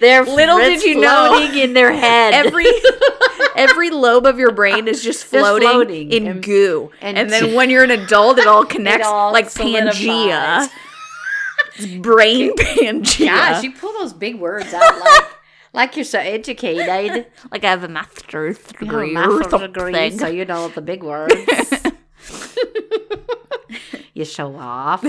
They're 0.02 0.24
Little 0.26 0.58
did 0.58 0.82
you 0.82 1.00
know. 1.00 1.28
floating 1.30 1.58
in 1.62 1.74
their 1.76 1.94
head. 1.94 2.34
every 2.34 2.66
every 3.56 3.92
lobe 3.92 4.26
of 4.26 4.40
your 4.40 4.52
brain 4.52 4.88
is 4.88 5.04
just 5.04 5.26
floating, 5.26 5.70
floating 5.70 6.12
in 6.12 6.26
and- 6.28 6.44
goo, 6.44 6.90
and- 7.02 7.20
and, 7.20 7.30
then 7.30 7.54
when 7.56 7.70
you're 7.70 7.84
an 7.84 7.92
adult, 7.92 8.40
it 8.40 8.48
all 8.48 8.66
connects 8.66 9.06
all 9.06 9.32
like 9.32 9.48
solidifies. 9.52 9.96
Pangea. 10.00 10.70
It's 11.78 11.86
brain 12.02 12.56
Pangea. 12.58 13.28
Gosh, 13.28 13.64
you 13.64 13.74
pull 13.74 13.94
those 13.94 14.12
big 14.14 14.40
words 14.40 14.74
out 14.74 15.00
like 15.00 15.24
like 15.72 15.96
you're 15.96 16.04
so 16.06 16.18
educated. 16.20 17.28
like 17.52 17.64
I 17.64 17.70
have 17.70 17.84
a 17.84 17.88
master's 17.88 18.58
You 18.58 18.64
have 18.64 18.70
a 18.76 18.80
degree 18.80 19.12
or 19.12 19.14
master's 19.14 19.62
degree, 19.62 20.12
so 20.18 20.28
you 20.28 20.46
know 20.46 20.68
the 20.70 20.82
big 20.82 21.04
words. 21.04 21.34
you 24.14 24.26
show 24.26 24.56
off. 24.56 25.06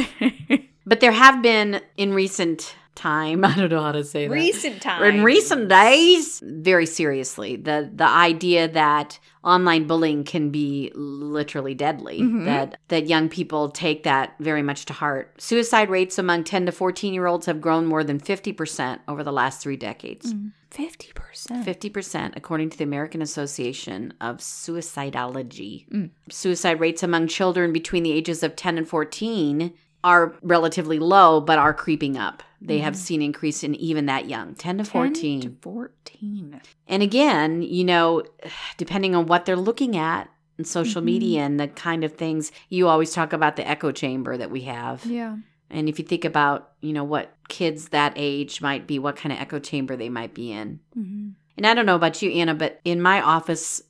But 0.85 1.01
there 1.01 1.13
have 1.13 1.43
been 1.43 1.81
in 1.97 2.15
recent 2.15 2.77
time, 2.97 3.45
I 3.45 3.55
don't 3.55 3.71
know 3.71 3.83
how 3.83 3.93
to 3.93 4.05
say 4.05 4.27
that. 4.27 4.35
Recent 4.35 4.83
time. 4.83 5.03
in 5.05 5.23
recent 5.23 5.69
days 5.69 6.41
very 6.45 6.87
seriously 6.87 7.57
the 7.57 7.91
the 7.95 8.07
idea 8.07 8.69
that 8.69 9.19
online 9.45 9.87
bullying 9.87 10.25
can 10.25 10.51
be 10.51 10.91
literally 10.95 11.75
deadly 11.75 12.21
mm-hmm. 12.21 12.45
that 12.45 12.79
that 12.89 13.07
young 13.07 13.29
people 13.29 13.69
take 13.71 14.03
that 14.03 14.35
very 14.41 14.63
much 14.63 14.85
to 14.87 14.93
heart 14.93 15.41
suicide 15.41 15.89
rates 15.89 16.19
among 16.19 16.43
10 16.43 16.67
to 16.67 16.73
14 16.73 17.15
year 17.15 17.27
olds 17.27 17.47
have 17.47 17.61
grown 17.61 17.87
more 17.87 18.03
than 18.03 18.19
50% 18.19 18.99
over 19.07 19.23
the 19.23 19.33
last 19.33 19.61
3 19.61 19.77
decades 19.77 20.35
mm, 20.35 20.53
fifty 20.71 21.13
percent. 21.13 21.67
50% 21.67 22.37
according 22.37 22.71
to 22.71 22.79
the 22.79 22.85
American 22.85 23.23
Association 23.23 24.15
of 24.21 24.39
Suicidology. 24.39 25.89
Mm. 25.89 26.11
Suicide 26.31 26.81
rates 26.81 27.03
among 27.03 27.29
children 27.29 27.73
between 27.73 28.03
the 28.03 28.13
ages 28.13 28.43
of 28.43 28.57
10 28.57 28.79
and 28.79 28.89
14 28.89 29.73
are 30.05 30.35
relatively 30.43 30.99
low 30.99 31.41
but 31.41 31.59
are 31.59 31.75
creeping 31.75 32.17
up. 32.17 32.43
They 32.61 32.79
have 32.79 32.97
seen 32.97 33.23
increase 33.23 33.63
in 33.63 33.75
even 33.77 34.07
that 34.07 34.29
young, 34.29 34.55
10 34.55 34.79
to 34.79 34.85
14. 34.85 35.41
to 35.43 35.51
fourteen. 35.61 36.61
And 36.89 37.03
again, 37.03 37.63
you 37.63 37.85
know, 37.85 38.25
depending 38.77 39.15
on 39.15 39.27
what 39.27 39.45
they're 39.45 39.57
looking 39.57 39.97
at 39.97 40.29
in 40.59 40.65
social 40.65 41.03
media 41.03 41.43
and 41.43 41.61
the 41.61 41.69
kind 41.69 42.03
of 42.03 42.15
things, 42.15 42.51
you 42.69 42.89
always 42.89 43.13
talk 43.13 43.33
about 43.33 43.57
the 43.57 43.69
echo 43.69 43.93
chamber 43.93 44.37
that 44.37 44.51
we 44.51 44.63
have. 44.63 45.05
Yeah. 45.05 45.37
And 45.71 45.89
if 45.89 45.99
you 45.99 46.05
think 46.05 46.25
about, 46.25 46.73
you 46.81 46.93
know, 46.93 47.05
what 47.05 47.35
kids 47.49 47.91
that 47.91 48.15
age 48.17 48.61
might 48.61 48.87
be, 48.87 48.99
what 48.99 49.17
kind 49.17 49.33
of 49.33 49.39
echo 49.39 49.59
chamber 49.59 49.97
they 49.97 50.09
might 50.09 50.35
be 50.35 50.51
in. 50.51 50.81
Mm-hmm. 50.97 51.29
And 51.57 51.67
I 51.67 51.75
don't 51.75 51.87
know 51.87 51.97
about 51.97 52.23
you, 52.23 52.31
Anna, 52.33 52.55
but 52.55 52.81
in 52.85 53.01
my 53.01 53.21
office, 53.21 53.83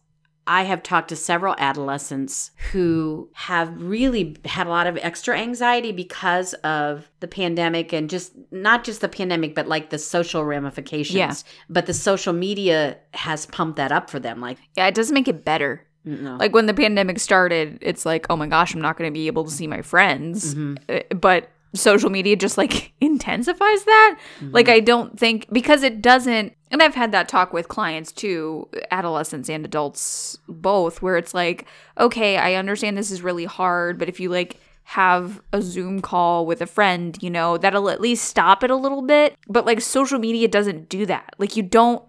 I 0.47 0.63
have 0.63 0.83
talked 0.83 1.09
to 1.09 1.17
several 1.17 1.55
adolescents 1.59 2.53
who 2.73 3.29
have 3.35 3.81
really 3.83 4.37
had 4.45 4.67
a 4.67 4.71
lot 4.71 4.87
of 4.87 4.97
extra 4.99 5.37
anxiety 5.37 5.93
because 5.93 6.55
of 6.55 7.11
the 7.21 7.27
pandemic 7.29 7.93
and 7.93 8.09
just 8.09 8.33
not 8.53 8.85
just 8.85 9.01
the 9.01 9.09
pandemic, 9.09 9.55
but 9.55 9.67
like 9.67 9.91
the 9.91 9.99
social 9.99 10.45
ramifications. 10.45 11.17
Yeah. 11.17 11.35
But 11.69 11.87
the 11.87 11.95
social 11.95 12.33
media 12.33 12.99
has 13.15 13.47
pumped 13.47 13.77
that 13.77 13.91
up 13.93 14.09
for 14.09 14.21
them. 14.21 14.41
Like, 14.41 14.59
Yeah, 14.77 14.87
it 14.87 14.95
doesn't 14.95 15.15
make 15.15 15.29
it 15.29 15.45
better. 15.45 15.83
no. 16.05 16.37
Like 16.37 16.55
when 16.55 16.67
the 16.67 16.75
pandemic 16.75 17.19
started, 17.19 17.79
it's 17.81 18.07
like, 18.07 18.27
oh 18.31 18.37
my 18.37 18.47
gosh, 18.47 18.73
I'm 18.75 18.81
not 18.81 18.97
going 18.97 19.11
to 19.11 19.15
be 19.15 19.27
able 19.27 19.45
to 19.45 19.51
see 19.51 19.67
my 19.67 19.83
friends. 19.83 20.55
Mm-hmm. 20.55 20.75
Uh, 20.89 21.17
But 21.17 21.51
social 21.75 22.11
media 22.11 22.37
just 22.37 22.59
like 22.59 22.93
intensifies 23.01 23.85
that. 23.85 24.19
Mm-hmm. 24.41 24.55
Like, 24.55 24.69
I 24.69 24.81
don't 24.81 25.19
think 25.19 25.47
because 25.53 25.83
it 25.83 26.01
doesn't, 26.03 26.55
and 26.71 26.83
I've 26.83 26.95
had 26.95 27.13
that 27.13 27.29
talk 27.29 27.53
with 27.53 27.69
clients 27.69 28.13
too, 28.13 28.69
adolescents 28.91 29.49
and 29.49 29.65
adults 29.65 30.39
both, 30.49 31.03
where 31.03 31.17
it's 31.17 31.35
like, 31.35 31.67
okay, 31.99 32.37
I 32.37 32.55
understand 32.55 32.97
this 32.97 33.11
is 33.11 33.23
really 33.23 33.45
hard, 33.45 33.99
but 33.99 34.09
if 34.09 34.21
you 34.21 34.29
like, 34.29 34.59
have 34.91 35.43
a 35.53 35.61
Zoom 35.61 36.01
call 36.01 36.47
with 36.47 36.63
a 36.63 36.67
friend, 36.67 37.19
you 37.21 37.29
know, 37.29 37.59
that'll 37.59 37.91
at 37.91 38.01
least 38.01 38.25
stop 38.25 38.63
it 38.63 38.71
a 38.71 38.77
little 38.77 39.03
bit. 39.03 39.35
But 39.49 39.67
like 39.67 39.81
social 39.81 40.21
media 40.21 40.47
doesn't 40.47 40.89
do 40.89 41.07
that. 41.07 41.35
Like 41.39 41.57
you 41.57 41.65
don't 41.65 42.09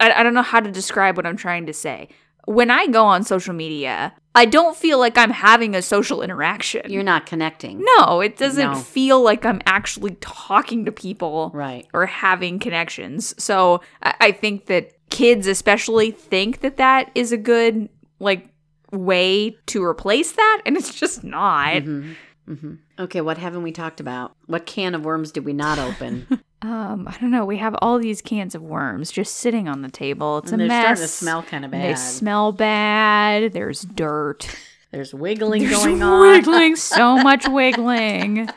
I, 0.00 0.12
I 0.12 0.22
don't 0.22 0.34
know 0.34 0.42
how 0.42 0.60
to 0.60 0.70
describe 0.72 1.16
what 1.16 1.26
I'm 1.26 1.36
trying 1.36 1.66
to 1.66 1.72
say. 1.72 2.08
When 2.46 2.70
I 2.70 2.86
go 2.86 3.04
on 3.04 3.22
social 3.22 3.54
media, 3.54 4.12
I 4.34 4.44
don't 4.44 4.76
feel 4.76 4.98
like 4.98 5.18
I'm 5.18 5.30
having 5.30 5.74
a 5.74 5.82
social 5.82 6.22
interaction. 6.22 6.82
you're 6.90 7.02
not 7.02 7.26
connecting. 7.26 7.84
no, 7.98 8.20
it 8.20 8.36
doesn't 8.36 8.70
No. 8.72 8.74
feel 8.78 9.20
like 9.22 9.44
I'm 9.44 9.60
actually 9.66 10.16
talking 10.20 10.84
to 10.84 10.92
people 10.92 11.50
Right. 11.54 11.86
or 11.92 12.06
having 12.06 12.58
connections. 12.58 13.34
So 13.42 13.80
I, 14.02 14.14
I 14.20 14.32
think 14.32 14.66
that 14.66 14.92
kids, 15.10 15.46
especially, 15.46 16.10
think 16.12 16.60
that 16.60 16.76
that 16.76 17.10
is 17.14 17.32
a 17.32 17.36
good 17.36 17.88
like 18.20 18.48
way 18.92 19.56
to 19.66 19.82
replace 19.84 20.32
that, 20.32 20.62
and 20.66 20.76
it's 20.76 20.94
just 20.94 21.22
not. 21.24 21.74
Mm-hmm. 21.82 22.12
hmm 22.54 22.74
Okay, 22.98 23.20
what 23.20 23.38
haven't 23.38 23.62
we 23.62 23.72
talked 23.72 24.00
about? 24.00 24.36
What 24.46 24.66
can 24.66 24.94
of 24.94 25.04
worms 25.04 25.32
did 25.32 25.44
we 25.44 25.52
not 25.52 25.78
open? 25.78 26.26
Um, 26.62 27.08
I 27.08 27.16
don't 27.20 27.30
know. 27.30 27.44
We 27.46 27.56
have 27.56 27.74
all 27.80 27.98
these 27.98 28.20
cans 28.20 28.54
of 28.54 28.62
worms 28.62 29.10
just 29.10 29.36
sitting 29.36 29.66
on 29.68 29.80
the 29.82 29.90
table. 29.90 30.38
It's 30.38 30.52
And 30.52 30.60
a 30.60 30.64
they're 30.64 30.68
mess. 30.68 30.84
starting 30.84 31.02
to 31.02 31.08
smell 31.08 31.42
kind 31.42 31.64
of 31.64 31.70
bad. 31.70 31.82
They 31.82 31.94
smell 31.98 32.52
bad. 32.52 33.52
There's 33.52 33.82
dirt. 33.82 34.46
There's 34.90 35.14
wiggling 35.14 35.62
There's 35.64 35.78
going 35.78 36.02
on. 36.02 36.20
wiggling, 36.20 36.76
so 36.76 37.16
much 37.22 37.48
wiggling. 37.48 38.48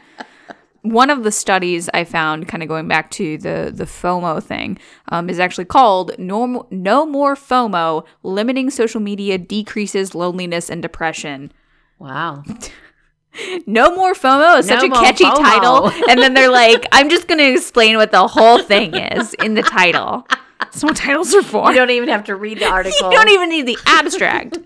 One 0.82 1.10
of 1.10 1.24
the 1.24 1.32
studies 1.32 1.89
I 1.93 2.04
found, 2.04 2.49
kind 2.49 2.62
of 2.62 2.68
going 2.68 2.89
back 2.89 3.10
to 3.12 3.38
the 3.38 3.72
the 3.74 3.86
FOMO 3.86 4.43
thing, 4.43 4.78
um, 5.08 5.30
is 5.30 5.39
actually 5.39 5.64
called 5.66 6.12
"No 6.20 6.68
No 6.72 7.06
More 7.06 7.36
FOMO: 7.36 8.06
Limiting 8.24 8.70
Social 8.70 8.99
Media 8.99 9.38
Decreases 9.38 10.14
Loneliness 10.14 10.70
and 10.70 10.82
Depression." 10.82 11.54
Wow. 11.99 12.43
No 13.65 13.95
more 13.95 14.13
FOMO 14.13 14.59
is 14.59 14.67
No 14.69 14.79
such 14.79 14.89
a 14.89 14.91
catchy 14.91 15.23
FOMO. 15.23 15.36
title. 15.38 15.89
And 16.09 16.19
then 16.21 16.34
they're 16.34 16.51
like, 16.51 16.86
I'm 16.91 17.09
just 17.09 17.27
going 17.27 17.39
to 17.39 17.51
explain 17.51 17.97
what 17.97 18.11
the 18.11 18.27
whole 18.27 18.59
thing 18.59 18.95
is 18.95 19.34
in 19.36 19.53
the 19.55 19.63
title. 19.63 20.27
That's 20.59 20.84
what 20.84 20.95
titles 20.95 21.34
are 21.36 21.43
for. 21.43 21.69
You 21.71 21.75
don't 21.75 21.89
even 21.89 22.09
have 22.09 22.23
to 22.25 22.36
read 22.36 22.59
the 22.59 22.65
article. 22.71 23.11
You 23.11 23.17
don't 23.17 23.29
even 23.29 23.49
need 23.49 23.65
the 23.67 23.77
abstract. 23.86 24.59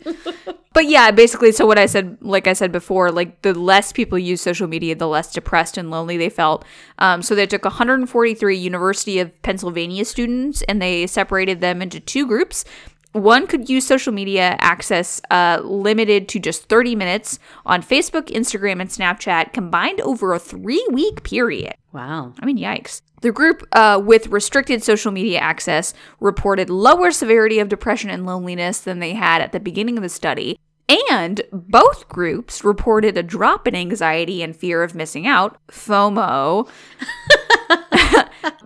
but 0.74 0.86
yeah, 0.86 1.10
basically, 1.12 1.52
so 1.52 1.66
what 1.66 1.80
I 1.80 1.86
said, 1.88 2.18
like 2.22 2.46
I 2.46 2.54
said 2.54 2.72
before, 2.72 3.12
like 3.12 3.42
the 3.42 3.54
less 3.54 3.92
people 3.92 4.20
use 4.20 4.40
social 4.42 4.68
media, 4.68 4.96
the 4.96 5.08
less 5.08 5.32
depressed 5.34 5.78
and 5.78 5.90
lonely 5.90 6.18
they 6.18 6.30
felt. 6.30 6.66
Um, 7.00 7.22
so 7.24 7.34
they 7.36 7.48
took 7.48 7.64
143 7.66 8.56
University 8.56 9.20
of 9.20 9.42
Pennsylvania 9.42 10.06
students 10.06 10.62
and 10.64 10.80
they 10.82 11.08
separated 11.08 11.62
them 11.62 11.82
into 11.82 12.00
two 12.00 12.28
groups. 12.28 12.64
One 13.24 13.48
could 13.48 13.70
use 13.70 13.86
social 13.86 14.14
media 14.14 14.56
access 14.60 15.22
uh, 15.32 15.62
limited 15.64 16.30
to 16.30 16.40
just 16.40 16.70
30 16.70 16.96
minutes 16.96 17.40
on 17.66 17.82
Facebook, 17.82 18.28
Instagram, 18.28 18.80
and 18.80 18.90
Snapchat 18.90 19.54
combined 19.54 20.02
over 20.02 20.34
a 20.34 20.40
three 20.40 20.86
week 20.92 21.24
period. 21.24 21.76
Wow. 21.94 22.34
I 22.40 22.46
mean, 22.46 22.58
yikes. 22.58 23.02
The 23.22 23.32
group 23.32 23.68
uh, 23.72 24.00
with 24.04 24.28
restricted 24.28 24.84
social 24.84 25.12
media 25.12 25.40
access 25.40 25.94
reported 26.20 26.70
lower 26.70 27.10
severity 27.10 27.58
of 27.60 27.70
depression 27.70 28.12
and 28.12 28.26
loneliness 28.26 28.80
than 28.80 29.00
they 29.00 29.14
had 29.14 29.42
at 29.42 29.52
the 29.52 29.60
beginning 29.60 29.98
of 29.98 30.04
the 30.04 30.10
study. 30.10 30.60
And 31.10 31.42
both 31.52 32.08
groups 32.08 32.64
reported 32.64 33.18
a 33.18 33.24
drop 33.24 33.68
in 33.68 33.76
anxiety 33.76 34.42
and 34.42 34.56
fear 34.56 34.84
of 34.84 34.96
missing 34.96 35.28
out, 35.28 35.58
FOMO, 35.68 36.70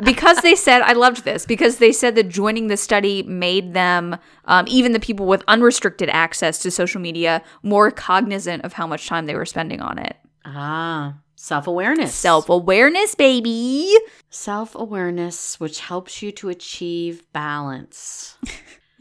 because 0.04 0.38
they 0.40 0.56
said, 0.56 0.82
I 0.82 0.94
loved 0.94 1.24
this, 1.24 1.46
because 1.46 1.78
they 1.78 1.92
said 1.92 2.16
that 2.16 2.30
joining 2.30 2.68
the 2.68 2.78
study 2.78 3.24
made 3.24 3.74
them, 3.74 4.18
um, 4.46 4.66
even 4.68 4.92
the 4.92 5.00
people 5.00 5.26
with 5.26 5.44
unrestricted 5.48 6.10
access 6.10 6.60
to 6.60 6.72
social 6.72 7.02
media, 7.02 7.44
more 7.64 7.92
cognizant 7.92 8.64
of 8.64 8.74
how 8.74 8.88
much 8.88 9.08
time 9.08 9.26
they 9.26 9.36
were 9.36 9.46
spending 9.46 9.82
on 9.82 9.98
it. 9.98 10.18
Ah, 10.46 11.16
self 11.36 11.68
awareness. 11.68 12.14
Self 12.14 12.50
awareness, 12.50 13.16
baby. 13.16 13.94
Self 14.30 14.76
awareness, 14.76 15.60
which 15.60 15.80
helps 15.80 16.22
you 16.22 16.32
to 16.34 16.50
achieve 16.50 17.24
balance. 17.34 18.38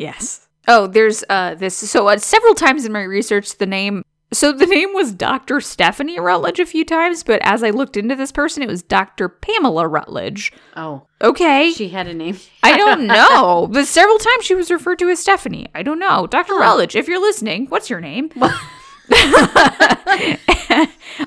Yes. 0.01 0.49
Oh, 0.66 0.87
there's 0.87 1.22
uh 1.28 1.57
this 1.57 1.76
so 1.76 2.09
uh, 2.09 2.16
several 2.16 2.55
times 2.55 2.87
in 2.87 2.93
my 2.93 3.03
research 3.03 3.59
the 3.59 3.66
name 3.66 4.03
so 4.33 4.53
the 4.53 4.66
name 4.66 4.95
was 4.95 5.12
Dr. 5.12 5.61
Stephanie 5.61 6.20
Rutledge 6.20 6.61
a 6.61 6.66
few 6.66 6.85
times, 6.85 7.22
but 7.22 7.41
as 7.43 7.62
I 7.64 7.70
looked 7.70 7.97
into 7.97 8.14
this 8.14 8.31
person, 8.33 8.62
it 8.62 8.68
was 8.68 8.83
Dr. 8.83 9.28
Pamela 9.28 9.87
Rutledge. 9.89 10.53
Oh, 10.76 11.03
Okay. 11.22 11.72
she 11.72 11.89
had 11.89 12.07
a 12.07 12.14
name. 12.14 12.39
I 12.62 12.76
don't 12.76 13.07
know. 13.09 13.68
But 13.70 13.87
several 13.87 14.18
times 14.18 14.45
she 14.45 14.55
was 14.55 14.70
referred 14.70 14.99
to 15.01 15.09
as 15.09 15.18
Stephanie. 15.20 15.66
I 15.74 15.83
don't 15.83 15.99
know. 15.99 16.26
Dr. 16.26 16.55
Rutledge, 16.55 16.95
if 16.97 17.09
you're 17.09 17.20
listening, 17.20 17.66
what's 17.66 17.91
your 17.91 18.01
name? 18.01 18.31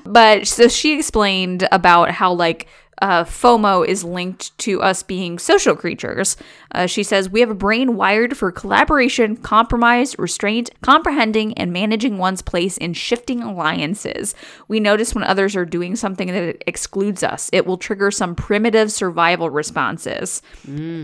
but 0.04 0.46
so 0.46 0.68
she 0.68 0.96
explained 0.98 1.68
about 1.70 2.10
how 2.10 2.32
like 2.32 2.66
uh, 3.02 3.24
FOMO 3.24 3.86
is 3.86 4.04
linked 4.04 4.56
to 4.58 4.80
us 4.82 5.02
being 5.02 5.38
social 5.38 5.74
creatures. 5.74 6.36
Uh, 6.72 6.86
she 6.86 7.02
says 7.02 7.28
we 7.28 7.40
have 7.40 7.50
a 7.50 7.54
brain 7.54 7.96
wired 7.96 8.36
for 8.36 8.52
collaboration, 8.52 9.36
compromise, 9.36 10.18
restraint, 10.18 10.70
comprehending, 10.82 11.54
and 11.54 11.72
managing 11.72 12.18
one's 12.18 12.42
place 12.42 12.76
in 12.76 12.92
shifting 12.92 13.42
alliances. 13.42 14.34
We 14.68 14.80
notice 14.80 15.14
when 15.14 15.24
others 15.24 15.56
are 15.56 15.64
doing 15.64 15.96
something 15.96 16.28
that 16.28 16.62
excludes 16.66 17.22
us. 17.22 17.50
It 17.52 17.66
will 17.66 17.76
trigger 17.76 18.10
some 18.10 18.34
primitive 18.34 18.92
survival 18.92 19.50
responses. 19.50 20.42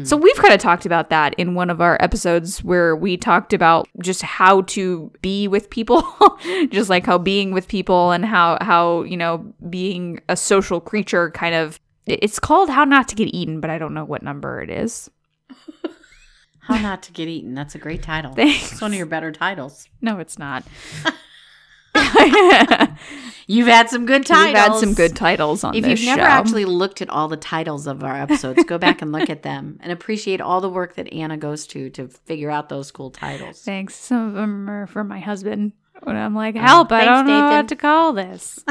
So 0.05 0.17
we've 0.17 0.37
kind 0.37 0.55
of 0.55 0.61
talked 0.61 0.87
about 0.87 1.11
that 1.11 1.35
in 1.35 1.55
one 1.55 1.71
of 1.71 1.81
our 1.81 1.97
episodes 2.01 2.63
where 2.63 2.95
we 2.95 3.17
talked 3.17 3.53
about 3.53 3.89
just 4.01 4.23
how 4.23 4.63
to 4.63 5.11
be 5.23 5.49
with 5.49 5.71
people, 5.71 6.05
just 6.71 6.91
like 6.91 7.07
how 7.07 7.19
being 7.19 7.53
with 7.53 7.69
people 7.69 8.11
and 8.13 8.25
how 8.25 8.59
how, 8.61 9.03
you 9.03 9.17
know, 9.17 9.53
being 9.69 10.21
a 10.29 10.37
social 10.37 10.81
creature 10.81 11.31
kind 11.31 11.55
of 11.55 11.80
it's 12.07 12.39
called 12.39 12.71
how 12.71 12.85
not 12.85 13.09
to 13.09 13.15
get 13.15 13.35
eaten, 13.35 13.61
but 13.61 13.71
I 13.71 13.79
don't 13.79 13.95
know 13.95 14.05
what 14.05 14.23
number 14.23 14.61
it 14.63 14.71
is. 14.71 15.11
How 16.63 16.79
Not 16.79 17.03
to 17.05 17.13
Get 17.13 17.27
Eaten. 17.27 17.55
That's 17.55 17.75
a 17.75 17.79
great 17.79 18.01
title. 18.03 18.33
Thanks. 18.35 18.73
It's 18.73 18.81
one 18.81 18.93
of 18.93 18.97
your 18.97 19.07
better 19.07 19.33
titles. 19.33 19.89
No, 20.01 20.21
it's 20.21 20.39
not. 20.39 20.63
You've 23.49 23.67
had 23.67 23.91
some 23.91 24.07
good 24.07 24.25
titles. 24.25 24.47
We've 24.53 24.57
had 24.57 24.75
some 24.77 24.95
good 24.95 25.17
titles 25.17 25.65
on 25.65 25.75
If 25.75 25.83
this 25.83 26.01
you've 26.01 26.07
never 26.17 26.23
show. 26.23 26.29
actually 26.29 26.65
looked 26.67 27.03
at 27.03 27.11
all 27.11 27.27
the 27.27 27.37
titles 27.37 27.89
of 27.89 28.05
our 28.05 28.15
episodes, 28.15 28.63
go 28.65 28.79
back 28.79 29.03
and 29.03 29.11
look 29.11 29.29
at 29.29 29.43
them 29.43 29.79
and 29.83 29.91
appreciate 29.91 30.41
all 30.41 30.61
the 30.61 30.69
work 30.69 30.95
that 30.95 31.13
Anna 31.13 31.37
goes 31.37 31.67
to 31.69 31.91
to 31.91 32.07
figure 32.07 32.51
out 32.51 32.69
those 32.69 32.93
cool 32.93 33.11
titles. 33.11 33.63
Thanks. 33.63 33.97
Some 33.97 34.29
of 34.29 34.35
them 34.35 34.71
are 34.71 34.87
for 34.87 35.03
my 35.03 35.19
husband. 35.19 35.73
When 36.05 36.15
I'm 36.15 36.35
like, 36.37 36.55
oh, 36.57 36.61
help, 36.61 36.93
I 36.93 37.01
thanks, 37.01 37.09
don't 37.09 37.27
know 37.27 37.41
Nathan. 37.41 37.57
what 37.57 37.69
to 37.69 37.77
call 37.77 38.13
this. 38.13 38.65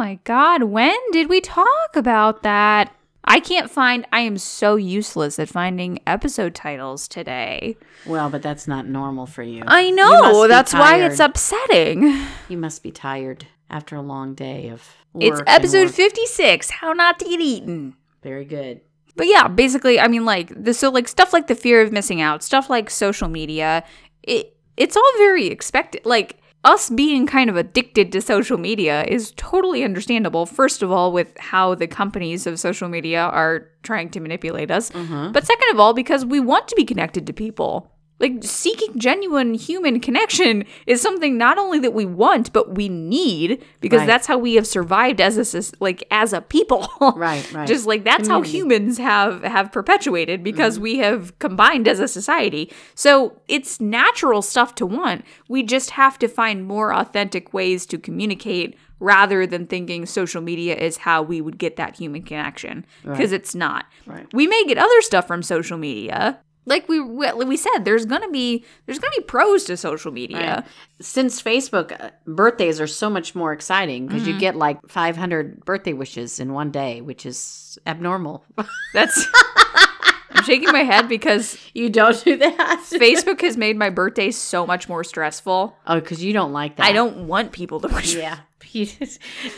Oh 0.00 0.02
my 0.02 0.18
God. 0.24 0.64
When 0.64 0.96
did 1.12 1.28
we 1.28 1.40
talk 1.40 1.94
about 1.94 2.42
that? 2.42 2.94
I 3.24 3.38
can't 3.38 3.70
find, 3.70 4.06
I 4.10 4.20
am 4.20 4.38
so 4.38 4.76
useless 4.76 5.38
at 5.38 5.50
finding 5.50 6.00
episode 6.06 6.54
titles 6.54 7.06
today. 7.06 7.76
Well, 8.06 8.30
but 8.30 8.40
that's 8.40 8.66
not 8.66 8.86
normal 8.86 9.26
for 9.26 9.42
you. 9.42 9.62
I 9.66 9.90
know. 9.90 10.44
be 10.44 10.48
That's 10.48 10.72
why 10.72 11.02
it's 11.04 11.20
upsetting. 11.20 12.26
You 12.48 12.56
must 12.56 12.82
be 12.82 12.90
tired 12.90 13.46
after 13.68 13.94
a 13.94 14.00
long 14.00 14.34
day 14.34 14.68
of 14.68 14.88
It's 15.20 15.42
episode 15.46 15.88
work. 15.88 15.94
56 15.94 16.70
How 16.70 16.94
Not 16.94 17.18
to 17.18 17.26
Get 17.26 17.40
Eaten. 17.40 17.94
Very 18.22 18.46
good. 18.46 18.80
But 19.16 19.26
yeah, 19.26 19.48
basically, 19.48 20.00
I 20.00 20.08
mean, 20.08 20.24
like 20.24 20.50
the 20.56 20.72
so 20.72 20.88
like 20.88 21.08
stuff 21.08 21.34
like 21.34 21.46
the 21.46 21.54
fear 21.54 21.82
of 21.82 21.92
missing 21.92 22.22
out, 22.22 22.42
stuff 22.42 22.70
like 22.70 22.88
social 22.88 23.28
media, 23.28 23.84
it 24.22 24.56
it's 24.78 24.96
all 24.96 25.12
very 25.18 25.48
expected. 25.48 26.06
Like 26.06 26.40
us 26.64 26.90
being 26.90 27.26
kind 27.26 27.48
of 27.48 27.56
addicted 27.56 28.12
to 28.12 28.20
social 28.20 28.58
media 28.58 29.04
is 29.04 29.32
totally 29.36 29.82
understandable. 29.82 30.44
First 30.44 30.82
of 30.82 30.92
all, 30.92 31.12
with 31.12 31.36
how 31.38 31.74
the 31.74 31.86
companies 31.86 32.46
of 32.46 32.60
social 32.60 32.88
media 32.88 33.22
are 33.22 33.68
trying 33.82 34.10
to 34.10 34.20
manipulate 34.20 34.70
us, 34.70 34.90
mm-hmm. 34.90 35.32
but 35.32 35.46
second 35.46 35.70
of 35.72 35.80
all, 35.80 35.94
because 35.94 36.24
we 36.24 36.38
want 36.38 36.68
to 36.68 36.76
be 36.76 36.84
connected 36.84 37.26
to 37.26 37.32
people. 37.32 37.90
Like 38.20 38.44
seeking 38.44 38.98
genuine 38.98 39.54
human 39.54 39.98
connection 39.98 40.64
is 40.86 41.00
something 41.00 41.38
not 41.38 41.58
only 41.58 41.78
that 41.80 41.94
we 41.94 42.04
want, 42.04 42.52
but 42.52 42.74
we 42.74 42.88
need 42.88 43.64
because 43.80 44.00
Right. 44.00 44.06
that's 44.06 44.26
how 44.26 44.38
we 44.38 44.54
have 44.54 44.66
survived 44.66 45.20
as 45.20 45.36
a 45.38 45.62
like 45.80 46.04
as 46.10 46.32
a 46.32 46.40
people. 46.40 46.88
Right, 47.16 47.52
right. 47.52 47.66
Just 47.66 47.86
like 47.86 48.04
that's 48.04 48.28
how 48.28 48.42
humans 48.42 48.98
have 48.98 49.42
have 49.42 49.72
perpetuated 49.72 50.44
because 50.44 50.74
mm-hmm. 50.74 50.82
we 50.82 50.98
have 50.98 51.38
combined 51.38 51.88
as 51.88 51.98
a 51.98 52.06
society. 52.06 52.70
So 52.94 53.40
it's 53.48 53.80
natural 53.80 54.42
stuff 54.42 54.74
to 54.76 54.86
want. 54.86 55.24
We 55.48 55.62
just 55.62 55.90
have 55.90 56.18
to 56.20 56.28
find 56.28 56.64
more 56.66 56.94
authentic 56.94 57.52
ways 57.52 57.86
to 57.86 57.98
communicate 57.98 58.76
rather 59.00 59.46
than 59.46 59.66
thinking 59.66 60.06
social 60.06 60.42
media 60.42 60.76
is 60.76 60.98
how 60.98 61.22
we 61.22 61.40
would 61.40 61.58
get 61.58 61.76
that 61.76 61.96
human 61.96 62.22
connection 62.22 62.84
because 63.02 63.32
it's 63.32 63.54
not. 63.54 63.86
Right. 64.06 64.26
We 64.32 64.46
may 64.46 64.64
get 64.66 64.78
other 64.78 65.00
stuff 65.00 65.26
from 65.26 65.42
social 65.42 65.78
media. 65.78 66.38
Like 66.66 66.88
we 66.88 67.00
we 67.00 67.32
we 67.32 67.56
said 67.56 67.80
there's 67.84 68.04
going 68.04 68.22
to 68.22 68.30
be 68.30 68.64
there's 68.86 68.98
going 68.98 69.12
to 69.14 69.20
be 69.20 69.24
pros 69.26 69.64
to 69.64 69.76
social 69.76 70.12
media. 70.12 70.38
Right. 70.56 70.64
Since 71.00 71.42
Facebook 71.42 71.98
uh, 72.00 72.10
birthdays 72.26 72.80
are 72.80 72.86
so 72.86 73.08
much 73.10 73.34
more 73.34 73.52
exciting 73.52 74.06
because 74.06 74.22
Mm-hmm. 74.22 74.32
you 74.32 74.38
get 74.38 74.56
like 74.56 74.78
500 74.88 75.64
birthday 75.64 75.94
wishes 75.94 76.38
in 76.38 76.52
one 76.52 76.70
day, 76.70 77.00
which 77.00 77.24
is 77.26 77.78
abnormal. 77.86 78.44
That's 78.94 79.26
I'm 80.32 80.44
shaking 80.44 80.70
my 80.72 80.84
head 80.84 81.08
because 81.08 81.58
you 81.74 81.88
don't 81.90 82.22
do 82.24 82.36
that. 82.36 82.84
Facebook 82.90 83.40
has 83.40 83.56
made 83.56 83.76
my 83.76 83.90
birthday 83.90 84.30
so 84.30 84.64
much 84.66 84.88
more 84.88 85.02
stressful. 85.02 85.76
oh, 85.86 85.94
because 86.00 86.22
you 86.22 86.32
don't 86.32 86.52
like 86.52 86.76
that. 86.76 86.86
I 86.86 86.92
don't 86.92 87.26
want 87.26 87.52
people 87.52 87.80
to 87.80 87.88
wish. 87.88 88.14
Yeah. 88.14 88.38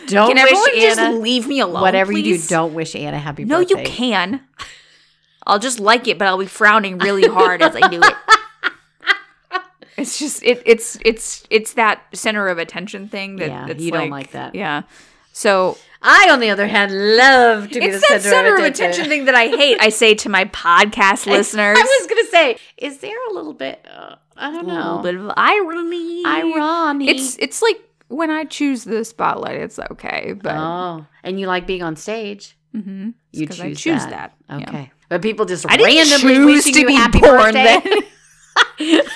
Don't 0.07 0.35
Can 0.35 0.37
wish 0.37 0.53
everyone 0.53 0.79
just 0.81 1.21
leave 1.21 1.47
me 1.47 1.61
alone? 1.61 1.83
whatever 1.83 2.13
you 2.13 2.23
do, 2.23 2.39
don't 2.49 2.73
wish 2.73 2.95
Anna 2.97 3.19
happy 3.19 3.45
No, 3.45 3.59
birthday. 3.59 3.75
No, 3.75 3.81
you 3.81 3.87
can. 3.87 4.41
I'll 5.47 5.59
just 5.59 5.81
like 5.81 6.07
it, 6.09 6.19
but 6.19 6.27
I'll 6.29 6.39
be 6.39 6.47
frowning 6.47 6.99
really 6.99 7.27
hard 7.29 7.63
as 7.63 7.75
I 7.77 7.89
do 7.89 8.01
it. 8.03 8.15
It's 9.99 10.19
just 10.19 10.43
it. 10.43 10.63
It's 10.65 10.99
it's 11.05 11.45
it's 11.51 11.75
that 11.75 12.03
center 12.15 12.49
of 12.49 12.57
attention 12.59 13.09
thing 13.09 13.37
that 13.37 13.49
Yeah, 13.51 13.67
that's 13.67 13.83
you 13.83 13.91
don't 13.93 14.09
like 14.11 14.31
that. 14.33 14.55
Yeah. 14.55 14.83
So 15.35 15.77
I, 16.01 16.29
on 16.31 16.41
the 16.41 16.49
other 16.51 16.67
hand, 16.67 16.91
love 17.17 17.69
to 17.71 17.79
be 17.79 17.87
it's 17.87 18.01
the 18.09 18.15
that 18.15 18.23
center, 18.23 18.35
center 18.37 18.55
of 18.55 18.61
of 18.61 18.65
attention. 18.67 18.85
attention 18.87 19.09
thing 19.11 19.25
that 19.27 19.35
I 19.35 19.49
hate. 19.49 19.79
I 19.81 19.91
say 19.91 20.15
to 20.15 20.29
my 20.31 20.47
podcast 20.47 21.27
listeners, 21.37 21.77
I 21.79 21.83
was 22.01 22.07
gonna 22.09 22.29
say, 22.31 22.57
is 22.79 22.99
there 22.99 23.17
a 23.31 23.35
little 23.35 23.53
bit? 23.53 23.87
Uh, 23.89 24.17
I 24.37 24.51
don't 24.51 24.67
know, 24.67 24.73
a 24.73 24.81
little 24.97 25.03
bit 25.03 25.15
of 25.17 25.33
irony. 25.37 26.23
Irony. 26.25 27.09
It's 27.11 27.37
it's 27.39 27.61
like 27.63 27.79
when 28.09 28.31
I 28.31 28.45
choose 28.45 28.85
the 28.85 29.05
spotlight, 29.05 29.59
it's 29.61 29.79
okay, 29.79 30.33
but 30.33 30.57
oh, 30.57 31.07
and 31.23 31.39
you 31.39 31.47
like 31.47 31.67
being 31.67 31.83
on 31.83 31.97
stage. 31.97 32.57
Mm-hmm. 32.75 33.11
It's 33.31 33.41
You 33.41 33.47
'cause 33.47 33.57
choose, 33.59 33.65
I 33.67 33.75
choose 33.75 34.07
that. 34.07 34.33
that. 34.49 34.61
yeah. 34.61 34.87
But 35.13 35.21
people 35.21 35.45
just 35.45 35.67
I 35.69 35.77
randomly 35.77 36.35
choose 36.35 36.65
wishing 36.65 36.75
to 36.81 36.87
be 36.87 36.95
happy 36.95 37.21
born 37.21 37.53
birthday. 37.53 37.81
then. 37.85 39.01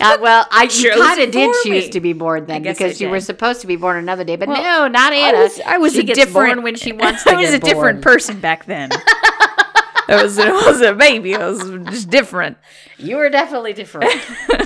Uh, 0.00 0.16
well, 0.22 0.46
I 0.50 0.66
kind 0.66 1.20
of 1.20 1.30
did 1.30 1.54
choose 1.62 1.84
me. 1.86 1.90
to 1.90 2.00
be 2.00 2.12
born 2.14 2.46
then 2.46 2.62
because 2.62 3.00
you 3.00 3.10
were 3.10 3.20
supposed 3.20 3.60
to 3.60 3.66
be 3.66 3.76
born 3.76 3.96
another 3.98 4.24
day, 4.24 4.36
but 4.36 4.48
Well, 4.48 4.62
no, 4.62 4.88
not 4.88 5.12
I 5.12 5.16
Anna. 5.16 5.38
was, 5.40 5.60
I 5.66 5.76
was 5.76 5.96
a 5.96 6.02
different 6.02 6.62
when 6.62 6.74
she 6.76 6.92
wants 7.02 7.24
to 7.24 7.32
I 7.32 7.36
was 7.36 7.52
a 7.52 7.58
different 7.58 8.00
born. 8.00 8.14
person 8.14 8.40
back 8.40 8.64
then. 8.64 8.88
I 8.92 10.20
was, 10.22 10.38
I 10.38 10.50
was 10.50 10.80
a 10.80 10.94
baby. 10.94 11.34
I 11.36 11.46
was 11.48 11.60
just 11.90 12.08
different. 12.08 12.56
You 12.96 13.16
were 13.16 13.28
definitely 13.28 13.74
different. 13.74 14.10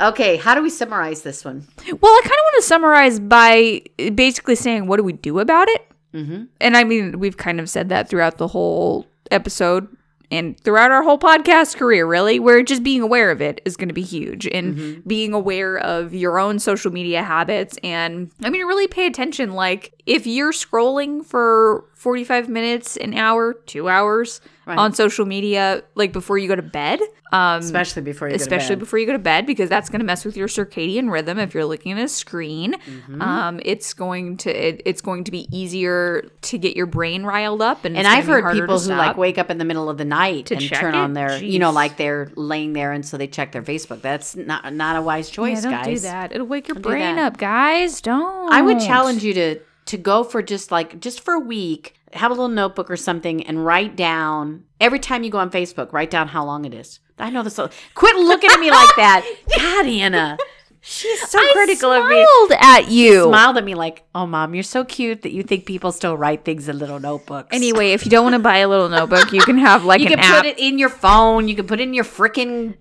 Okay, 0.00 0.36
how 0.36 0.56
do 0.56 0.62
we 0.62 0.70
summarize 0.70 1.22
this 1.22 1.44
one? 1.44 1.64
Well, 1.78 2.12
I 2.12 2.20
kind 2.22 2.32
of 2.32 2.42
want 2.42 2.56
to 2.56 2.62
summarize 2.62 3.20
by 3.20 3.82
basically 4.14 4.56
saying, 4.56 4.88
what 4.88 4.96
do 4.96 5.04
we 5.04 5.12
do 5.12 5.38
about 5.38 5.68
it? 5.68 5.86
Mm-hmm. 6.14 6.44
And 6.60 6.76
I 6.76 6.84
mean, 6.84 7.18
we've 7.18 7.36
kind 7.36 7.60
of 7.60 7.68
said 7.68 7.88
that 7.88 8.08
throughout 8.08 8.38
the 8.38 8.48
whole 8.48 9.06
episode 9.30 9.88
and 10.30 10.58
throughout 10.60 10.90
our 10.90 11.02
whole 11.02 11.18
podcast 11.18 11.76
career, 11.76 12.06
really, 12.06 12.38
where 12.38 12.62
just 12.62 12.82
being 12.82 13.02
aware 13.02 13.30
of 13.30 13.42
it 13.42 13.60
is 13.66 13.76
going 13.76 13.88
to 13.88 13.94
be 13.94 14.02
huge 14.02 14.46
and 14.46 15.06
being 15.06 15.34
aware 15.34 15.76
of 15.76 16.14
your 16.14 16.38
own 16.38 16.58
social 16.58 16.90
media 16.90 17.22
habits. 17.22 17.78
And 17.84 18.30
I 18.42 18.48
mean, 18.48 18.64
really 18.64 18.88
pay 18.88 19.06
attention. 19.06 19.52
Like, 19.52 19.92
if 20.06 20.26
you're 20.26 20.52
scrolling 20.52 21.24
for 21.24 21.84
45 21.94 22.48
minutes, 22.48 22.96
an 22.96 23.14
hour, 23.14 23.54
two 23.54 23.88
hours 23.88 24.40
on 24.66 24.92
social 24.92 25.26
media, 25.26 25.82
like 25.94 26.12
before 26.12 26.38
you 26.38 26.48
go 26.48 26.56
to 26.56 26.62
bed, 26.62 27.00
um, 27.32 27.60
Especially 27.60 28.02
before 28.02 28.28
you 28.28 28.34
especially 28.34 28.66
go 28.66 28.74
to 28.74 28.76
bed. 28.76 28.78
before 28.80 28.98
you 28.98 29.06
go 29.06 29.12
to 29.12 29.18
bed 29.18 29.46
because 29.46 29.68
that's 29.70 29.88
going 29.88 30.00
to 30.00 30.04
mess 30.04 30.24
with 30.24 30.36
your 30.36 30.48
circadian 30.48 31.10
rhythm 31.10 31.38
if 31.38 31.54
you're 31.54 31.64
looking 31.64 31.92
at 31.92 31.98
a 32.04 32.08
screen 32.08 32.74
Mm-hmm. 32.74 33.22
um, 33.22 33.60
it's 33.64 33.94
going 33.94 34.36
to 34.38 34.50
it, 34.50 34.82
it's 34.84 35.00
going 35.00 35.24
to 35.24 35.30
be 35.30 35.48
easier 35.56 36.28
to 36.42 36.58
get 36.58 36.76
your 36.76 36.84
brain 36.86 37.24
riled 37.24 37.62
up 37.62 37.84
and, 37.86 37.96
And 37.96 38.06
I've 38.06 38.26
heard 38.26 38.52
people 38.52 38.78
who 38.78 38.90
like 38.90 39.16
wake 39.16 39.38
up 39.38 39.50
in 39.50 39.56
the 39.58 39.64
middle 39.64 39.88
of 39.88 39.96
the 39.98 40.04
night 40.04 40.50
and 40.50 40.60
turn 40.68 40.94
it? 40.94 40.98
on 40.98 41.12
their, 41.14 41.42
you 41.42 41.58
know, 41.58 41.70
like 41.70 41.96
they're 41.96 42.30
laying 42.36 42.74
there 42.74 42.92
and 42.92 43.04
so 43.06 43.16
they 43.16 43.26
check 43.28 43.52
their 43.52 43.62
Facebook. 43.62 44.02
That's 44.02 44.36
not 44.36 44.72
not 44.74 44.96
a 44.96 45.02
wise 45.02 45.30
yeah, 45.30 45.34
choice, 45.34 45.62
don't 45.62 45.72
guys. 45.72 45.86
do 45.86 46.08
that 46.08 46.32
it'll 46.32 46.46
wake 46.46 46.68
your 46.68 46.74
do 46.74 46.80
brain 46.82 47.18
up 47.18 47.38
guys 47.38 48.00
don't 48.02 48.52
I 48.52 48.60
would 48.62 48.78
challenge 48.80 49.24
you 49.24 49.32
to 49.34 49.60
to 49.86 49.96
go 49.96 50.24
for 50.24 50.42
just 50.42 50.70
like 50.70 51.00
just 51.00 51.20
for 51.20 51.34
a 51.34 51.40
week, 51.40 51.94
have 52.12 52.30
a 52.30 52.34
little 52.34 52.48
notebook 52.48 52.90
or 52.90 52.96
something 52.96 53.46
and 53.46 53.64
write 53.64 53.96
down 53.96 54.64
every 54.80 54.98
time 54.98 55.22
you 55.24 55.30
go 55.30 55.38
on 55.38 55.50
Facebook, 55.50 55.92
write 55.92 56.10
down 56.10 56.28
how 56.28 56.44
long 56.44 56.64
it 56.64 56.74
is. 56.74 57.00
I 57.18 57.30
know 57.30 57.42
this. 57.42 57.58
Quit 57.94 58.16
looking 58.16 58.50
at 58.50 58.58
me 58.60 58.70
like 58.70 58.96
that. 58.96 59.24
God, 59.56 59.86
Anna. 59.86 60.36
She's 60.84 61.28
so 61.28 61.38
I 61.38 61.50
critical 61.52 61.92
of 61.92 62.08
me. 62.08 62.16
smiled 62.24 62.52
at 62.60 62.90
you 62.90 63.22
Smiled 63.28 63.56
at 63.56 63.62
me 63.62 63.76
like, 63.76 64.02
"Oh, 64.16 64.26
mom, 64.26 64.52
you're 64.52 64.64
so 64.64 64.84
cute 64.84 65.22
that 65.22 65.30
you 65.30 65.44
think 65.44 65.64
people 65.64 65.92
still 65.92 66.16
write 66.16 66.44
things 66.44 66.68
in 66.68 66.76
little 66.76 66.98
notebooks." 66.98 67.54
anyway 67.54 67.92
if 67.92 68.04
you 68.04 68.10
don't 68.10 68.24
want 68.24 68.34
to 68.34 68.40
buy 68.40 68.56
a 68.58 68.68
little 68.68 68.88
notebook 68.88 69.30
you 69.32 69.40
can 69.42 69.58
have 69.58 69.84
like 69.84 70.00
you 70.00 70.06
an 70.08 70.14
can 70.14 70.18
app 70.18 70.42
put 70.42 70.46
it 70.46 70.58
in 70.58 70.80
your 70.80 70.88
phone. 70.88 71.46
You 71.46 71.54
can 71.54 71.68
put 71.68 71.78
it 71.78 71.84
in 71.84 71.94
your 71.94 72.02
freaking 72.02 72.74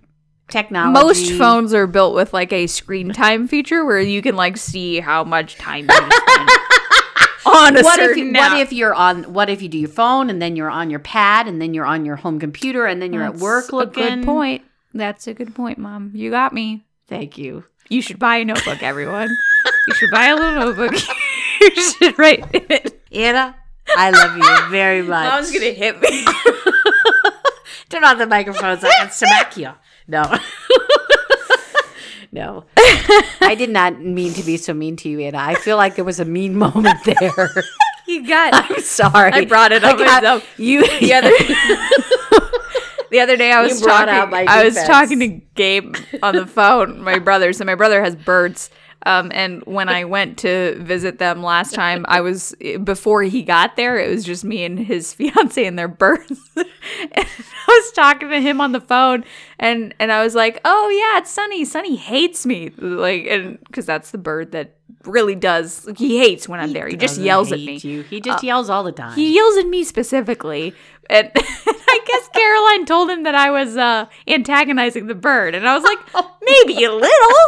technology. 0.49 0.93
most 0.93 1.32
phones 1.38 1.76
are 1.76 1.86
built 1.86 2.16
with 2.16 2.34
like 2.34 2.52
a 2.52 2.66
screen 2.66 3.10
time 3.14 3.47
feature 3.47 3.86
where 3.86 3.99
you 3.99 4.24
can 4.24 4.36
like 4.36 4.58
see 4.58 4.99
how 4.99 5.24
much 5.24 5.58
time 5.58 5.88
you 5.88 6.12
spend 6.12 6.49
on 7.46 7.78
a 7.78 7.82
What 7.82 8.00
if 8.00 8.06
certain 8.06 8.28
you, 8.28 8.34
what 8.34 8.60
if 8.60 8.74
you're 8.74 8.94
on 8.94 9.24
what 9.34 9.50
if 9.50 9.62
you 9.62 9.70
do 9.70 9.78
your 9.78 9.89
phone 9.89 10.30
and 10.30 10.42
then 10.42 10.56
you're 10.56 10.70
on 10.70 10.89
your 10.89 11.00
pad 11.00 11.48
and 11.48 11.62
then 11.62 11.74
you're 11.74 11.86
on 11.86 12.06
your 12.06 12.16
home 12.18 12.39
computer 12.39 12.86
and 12.86 13.02
then 13.02 13.14
you're 13.14 13.24
at 13.24 13.36
work 13.38 13.72
looking? 13.74 14.04
A 14.04 14.16
good 14.18 14.26
point. 14.26 14.64
That's 14.94 15.28
a 15.28 15.34
good 15.34 15.56
point, 15.56 15.78
Mom. 15.78 16.12
You 16.14 16.30
got 16.32 16.54
me. 16.54 16.84
Thank 17.08 17.38
you. 17.38 17.66
You 17.89 18.02
should 18.02 18.20
buy 18.20 18.38
a 18.38 18.46
notebook, 18.46 18.82
everyone. 18.84 19.30
you 19.88 19.94
should 19.96 20.12
buy 20.12 20.28
a 20.28 20.36
little 20.36 20.66
notebook. 20.66 20.94
you 21.62 21.82
should 21.82 22.18
write 22.18 22.46
it. 22.54 23.02
Anna, 23.12 23.56
I 23.88 24.12
love 24.12 24.38
you 24.38 24.70
very 24.70 25.02
much. 25.08 25.30
Mom's 25.30 25.52
gonna 25.52 25.72
hit 25.72 26.00
me. 26.02 26.26
turn 27.89 28.04
on 28.06 28.18
the 28.18 28.28
microphone 28.28 28.80
so 28.80 28.88
I 28.88 28.94
can 29.00 29.12
smack 29.12 29.58
you. 29.58 29.72
No. 30.08 30.24
No. 32.32 32.66
I 32.78 33.56
did 33.58 33.70
not 33.70 34.00
mean 34.00 34.34
to 34.34 34.44
be 34.44 34.58
so 34.58 34.74
mean 34.74 34.96
to 34.98 35.10
you, 35.10 35.20
Anna. 35.20 35.38
I 35.38 35.56
feel 35.56 35.78
like 35.78 35.96
there 35.96 36.06
was 36.06 36.20
a 36.20 36.26
mean 36.26 36.56
moment 36.56 37.00
there. 37.04 37.50
you 38.08 38.26
got. 38.28 38.54
I'm 38.54 38.82
sorry. 38.82 39.32
I 39.32 39.46
brought 39.46 39.72
it 39.72 39.84
up 39.84 40.00
myself. 40.00 40.48
You 40.58 40.82
The 41.00 41.14
other, 41.14 41.32
the 43.12 43.20
other 43.20 43.36
day, 43.36 43.52
I 43.52 43.62
was 43.62 43.82
talking. 43.82 44.34
I 44.48 44.64
was 44.64 44.76
talking 44.76 45.20
to 45.20 45.28
Gabe 45.28 45.96
on 46.24 46.36
the 46.36 46.48
phone. 46.48 47.02
My 47.02 47.20
brother. 47.20 47.52
So 47.54 47.66
my 47.66 47.76
brother 47.76 48.02
has 48.02 48.16
birds. 48.16 48.70
Um, 49.06 49.32
and 49.34 49.64
when 49.66 49.89
I 49.89 50.04
went 50.04 50.38
to 50.39 50.78
visit 50.80 51.18
them 51.20 51.41
last 51.41 51.74
time, 51.74 52.06
I 52.08 52.22
was 52.22 52.56
before 52.84 53.24
he 53.24 53.41
got 53.41 53.76
there. 53.76 53.99
It 53.99 54.10
was 54.10 54.24
just 54.24 54.43
me 54.43 54.64
and 54.64 54.80
his 54.80 55.14
fiance 55.16 55.66
and 55.66 55.78
their 55.78 55.88
birds. 55.88 56.39
and 56.56 56.68
I 57.16 57.26
was 57.68 57.91
talking 57.93 58.30
to 58.30 58.39
him 58.41 58.62
on 58.62 58.72
the 58.72 58.82
phone, 58.82 59.24
and 59.60 59.93
and 59.99 60.12
I 60.12 60.24
was 60.24 60.36
like, 60.36 60.62
"Oh 60.66 60.89
yeah, 60.89 61.20
it's 61.20 61.32
Sunny. 61.32 61.66
Sunny 61.66 61.95
hates 61.95 62.45
me, 62.45 62.70
like, 62.78 63.26
and 63.28 63.60
because 63.66 63.86
that's 63.86 64.12
the 64.12 64.18
bird 64.18 64.52
that 64.52 64.76
really 65.06 65.36
does. 65.36 65.88
He 65.97 66.20
hates 66.20 66.47
when 66.47 66.60
I'm 66.60 66.74
there. 66.74 66.88
He 66.88 66.95
just 66.95 67.20
yells 67.20 67.52
at 67.52 67.60
me. 67.60 67.78
Uh, 67.78 67.88
You. 67.88 68.02
He 68.04 68.22
just 68.22 68.43
yells 68.43 68.70
all 68.70 68.84
the 68.84 68.91
time. 68.91 69.16
He 69.16 69.36
yells 69.36 69.58
at 69.58 69.68
me 69.68 69.84
specifically. 69.84 70.74
And 71.10 71.32
I 71.36 71.99
guess 72.06 72.30
Caroline 72.34 72.86
told 72.86 73.10
him 73.10 73.24
that 73.24 73.36
I 73.36 73.52
was 73.52 73.76
uh, 73.78 74.06
antagonizing 74.28 75.08
the 75.08 75.16
bird. 75.16 75.56
And 75.56 75.68
I 75.68 75.76
was 75.76 75.84
like, 75.84 75.99
maybe 76.41 76.84
a 76.84 76.91
little. 76.91 77.39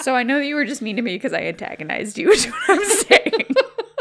So 0.00 0.14
I 0.14 0.22
know 0.22 0.38
that 0.38 0.46
you 0.46 0.54
were 0.54 0.64
just 0.64 0.82
mean 0.82 0.96
to 0.96 1.02
me 1.02 1.14
because 1.16 1.32
I 1.32 1.42
antagonized 1.42 2.18
you, 2.18 2.30
is 2.32 2.46
what 2.46 2.54
I'm 2.68 2.84
saying. 2.84 3.44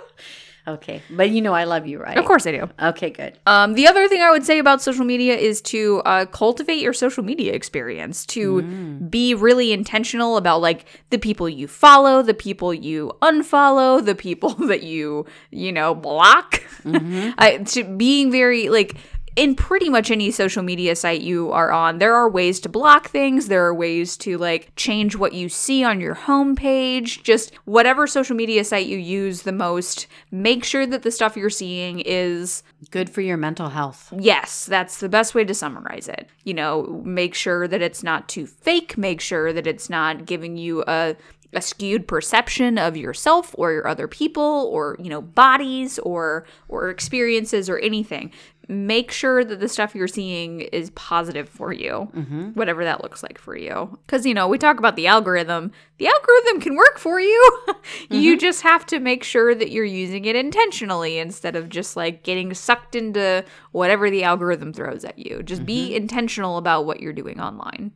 okay. 0.68 1.02
But 1.10 1.30
you 1.32 1.42
know 1.42 1.54
I 1.54 1.64
love 1.64 1.88
you, 1.88 2.00
right? 2.00 2.18
of 2.18 2.26
course 2.26 2.46
I 2.46 2.52
do. 2.52 2.70
Okay, 2.82 3.10
good. 3.10 3.38
Um, 3.46 3.74
the 3.74 3.88
other 3.88 4.08
thing 4.08 4.22
I 4.22 4.30
would 4.30 4.46
say 4.46 4.60
about 4.60 4.82
social 4.82 5.06
media 5.06 5.36
is 5.36 5.62
to 5.64 6.02
uh, 6.06 6.26
cultivate 6.26 6.80
your 6.82 6.94
social 6.94 7.24
media 7.24 7.54
experience, 7.54 8.26
to 8.28 8.62
be 9.10 9.34
really 9.34 9.72
intentional 9.72 10.38
about 10.38 10.62
like 10.62 10.86
the 11.10 11.18
people 11.18 11.50
you 11.50 11.68
follow, 11.68 12.22
the 12.22 12.34
people 12.34 12.74
you 12.74 13.12
unfollow, 13.22 14.04
the 14.04 14.16
people 14.16 14.50
that 14.68 14.84
you 14.84 15.26
you 15.52 15.72
know 15.72 15.96
block. 15.96 16.64
I, 16.86 17.58
to 17.66 17.84
being 17.84 18.32
very 18.32 18.70
like 18.70 18.96
in 19.38 19.54
pretty 19.54 19.88
much 19.88 20.10
any 20.10 20.32
social 20.32 20.64
media 20.64 20.96
site 20.96 21.22
you 21.22 21.52
are 21.52 21.72
on, 21.72 22.00
there 22.00 22.16
are 22.16 22.28
ways 22.28 22.60
to 22.62 22.70
block 22.70 23.10
things. 23.10 23.48
There 23.48 23.64
are 23.66 23.74
ways 23.74 24.18
to 24.18 24.36
like 24.38 24.72
change 24.76 25.16
what 25.16 25.34
you 25.34 25.48
see 25.48 25.84
on 25.84 26.02
your 26.02 26.16
homepage. 26.16 27.22
Just 27.22 27.54
whatever 27.66 28.08
social 28.08 28.36
media 28.36 28.64
site 28.64 28.88
you 28.88 28.98
use 28.98 29.44
the 29.44 29.52
most, 29.52 30.08
make 30.32 30.64
sure 30.64 30.88
that 30.88 31.04
the 31.04 31.12
stuff 31.12 31.38
you're 31.38 31.52
seeing 31.52 32.00
is 32.00 32.64
Good 32.92 33.10
for 33.10 33.22
your 33.22 33.38
mental 33.38 33.70
health. 33.70 34.14
Yes, 34.16 34.66
that's 34.66 35.00
the 35.00 35.10
best 35.10 35.34
way 35.34 35.44
to 35.44 35.54
summarize 35.54 36.08
it. 36.08 36.30
You 36.44 36.54
know, 36.54 37.02
make 37.04 37.34
sure 37.34 37.68
that 37.68 37.82
it's 37.82 38.04
not 38.04 38.30
too 38.30 38.46
fake, 38.46 38.98
make 38.98 39.20
sure 39.20 39.52
that 39.52 39.66
it's 39.66 39.90
not 39.90 40.26
giving 40.26 40.58
you 40.58 40.84
a 40.88 41.16
a 41.54 41.62
skewed 41.62 42.08
perception 42.08 42.78
of 42.78 42.98
yourself 42.98 43.56
or 43.58 43.72
your 43.72 43.88
other 43.88 44.08
people 44.08 44.70
or, 44.72 44.98
you 45.00 45.10
know, 45.10 45.22
bodies 45.22 45.98
or 46.00 46.46
or 46.68 46.90
experiences 46.90 47.70
or 47.70 47.78
anything. 47.80 48.32
Make 48.70 49.12
sure 49.12 49.46
that 49.46 49.60
the 49.60 49.70
stuff 49.70 49.96
you're 49.96 50.10
seeing 50.10 50.62
is 50.62 50.90
positive 50.92 51.48
for 51.48 51.72
you, 51.72 52.10
mm-hmm. 52.14 52.50
whatever 52.50 52.84
that 52.84 53.02
looks 53.02 53.24
like 53.24 53.38
for 53.38 53.56
you. 53.56 53.98
Because, 54.06 54.26
you 54.26 54.34
know, 54.34 54.48
we 54.48 54.58
talk 54.58 54.78
about 54.78 54.98
the 54.98 55.08
algorithm. 55.08 55.72
The 56.00 56.08
algorithm 56.08 56.62
can 56.62 56.76
work 56.76 56.98
for 56.98 57.20
you. 57.20 57.52
you 58.10 58.34
mm-hmm. 58.34 58.40
just 58.40 58.64
have 58.64 58.86
to 58.88 59.00
make 59.00 59.24
sure 59.24 59.56
that 59.56 59.72
you're 59.72 59.86
using 59.86 60.26
it 60.26 60.36
intentionally 60.36 61.18
instead 61.18 61.56
of 61.56 61.70
just 61.70 61.96
like 61.96 62.24
getting 62.24 62.54
sucked 62.54 62.96
into 62.96 63.46
whatever 63.72 64.10
the 64.10 64.24
algorithm 64.24 64.74
throws 64.74 65.06
at 65.06 65.18
you. 65.18 65.44
Just 65.44 65.66
be 65.66 65.88
mm-hmm. 65.88 65.96
intentional 65.98 66.58
about 66.58 66.86
what 66.86 67.00
you're 67.00 67.14
doing 67.14 67.40
online. 67.40 67.92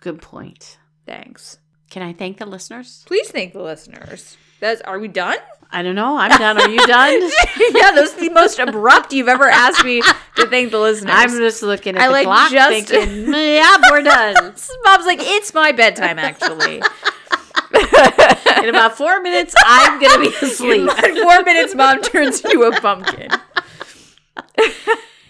Good 0.00 0.22
point. 0.22 0.78
Thanks. 1.06 1.58
Can 1.90 2.02
I 2.02 2.12
thank 2.12 2.38
the 2.38 2.46
listeners? 2.46 3.04
Please 3.06 3.28
thank 3.28 3.52
the 3.52 3.62
listeners. 3.62 4.36
That's 4.60 4.80
are 4.82 4.98
we 4.98 5.08
done? 5.08 5.38
I 5.74 5.82
don't 5.82 5.96
know. 5.96 6.16
I'm 6.16 6.30
done. 6.38 6.56
Are 6.56 6.68
you 6.68 6.78
done? 6.86 7.20
yeah, 7.20 7.90
that 7.90 7.98
was 8.00 8.14
the 8.14 8.28
most 8.28 8.60
abrupt 8.60 9.12
you've 9.12 9.26
ever 9.26 9.48
asked 9.48 9.84
me 9.84 10.02
to 10.36 10.46
thank 10.46 10.70
the 10.70 10.78
listeners. 10.78 11.12
I'm 11.12 11.30
just 11.30 11.64
looking 11.64 11.96
at 11.96 12.02
I, 12.02 12.06
the 12.06 12.12
like, 12.12 12.24
clock 12.26 12.52
just- 12.52 12.88
thinking, 12.88 13.34
yeah, 13.34 13.76
we're 13.90 14.02
done. 14.04 14.54
Bob's 14.84 15.04
like, 15.04 15.18
it's 15.20 15.52
my 15.52 15.72
bedtime 15.72 16.20
actually. 16.20 16.76
In 18.62 18.68
about 18.68 18.96
four 18.96 19.20
minutes, 19.20 19.52
I'm 19.66 20.00
going 20.00 20.12
to 20.12 20.30
be 20.30 20.46
asleep. 20.46 20.88
In 21.04 21.22
four 21.22 21.42
minutes, 21.42 21.74
mom 21.74 22.00
turns 22.02 22.40
into 22.40 22.62
a 22.62 22.80
pumpkin. 22.80 23.30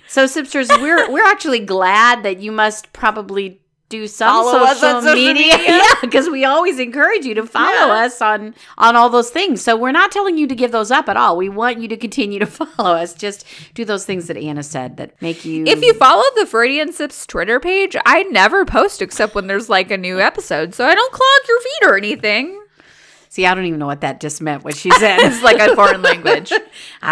So, 0.07 0.27
Sipsters, 0.27 0.69
we're 0.81 1.11
we're 1.11 1.25
actually 1.27 1.61
glad 1.61 2.23
that 2.23 2.39
you 2.41 2.53
must 2.53 2.93
probably 2.93 3.61
do 3.99 4.07
some 4.07 4.29
Follow 4.29 4.59
us 4.65 4.81
social, 4.81 4.97
on 4.97 5.03
social 5.03 5.15
media, 5.17 5.57
media. 5.57 5.59
yeah, 5.79 5.95
because 6.01 6.29
we 6.29 6.45
always 6.45 6.79
encourage 6.79 7.25
you 7.25 7.35
to 7.35 7.47
follow 7.47 7.95
Yeah. 7.95 8.05
us 8.07 8.21
on 8.21 8.55
on 8.79 8.97
all 8.97 9.09
those 9.11 9.31
things. 9.31 9.63
So 9.63 9.77
we're 9.77 9.93
not 9.93 10.11
telling 10.11 10.37
you 10.39 10.47
to 10.47 10.55
give 10.55 10.73
those 10.73 10.91
up 10.91 11.09
at 11.09 11.17
all. 11.17 11.37
We 11.37 11.49
want 11.49 11.79
you 11.81 11.89
to 11.89 11.97
continue 11.97 12.39
to 12.41 12.47
follow 12.61 12.93
us. 12.95 13.15
Just 13.15 13.47
do 13.75 13.85
those 13.85 14.05
things 14.05 14.27
that 14.27 14.37
Anna 14.37 14.63
said 14.63 14.97
that 14.97 15.21
make 15.23 15.45
you. 15.45 15.65
If 15.67 15.83
you 15.83 15.95
follow 15.95 16.25
the 16.37 16.47
Freudian 16.47 16.93
Sips 16.93 17.27
Twitter 17.27 17.61
page, 17.61 17.97
I 18.05 18.25
never 18.25 18.65
post 18.65 19.01
except 19.03 19.35
when 19.35 19.47
there's 19.47 19.69
like 19.69 19.91
a 19.91 19.97
new 19.99 20.21
episode, 20.21 20.75
so 20.75 20.87
I 20.87 20.95
don't 20.95 21.13
clog 21.13 21.49
your 21.49 21.61
feed 21.61 21.89
or 21.91 21.97
anything. 21.97 22.61
See, 23.35 23.47
I 23.47 23.55
don't 23.57 23.65
even 23.65 23.81
know 23.81 23.87
what 23.87 24.03
that 24.03 24.21
just 24.21 24.41
meant. 24.41 24.63
What 24.63 24.77
she 24.77 24.93
said. 24.93 25.19
It's 25.19 25.43
like 25.43 25.59
a 25.59 25.75
foreign 25.75 26.03
language. 26.03 26.53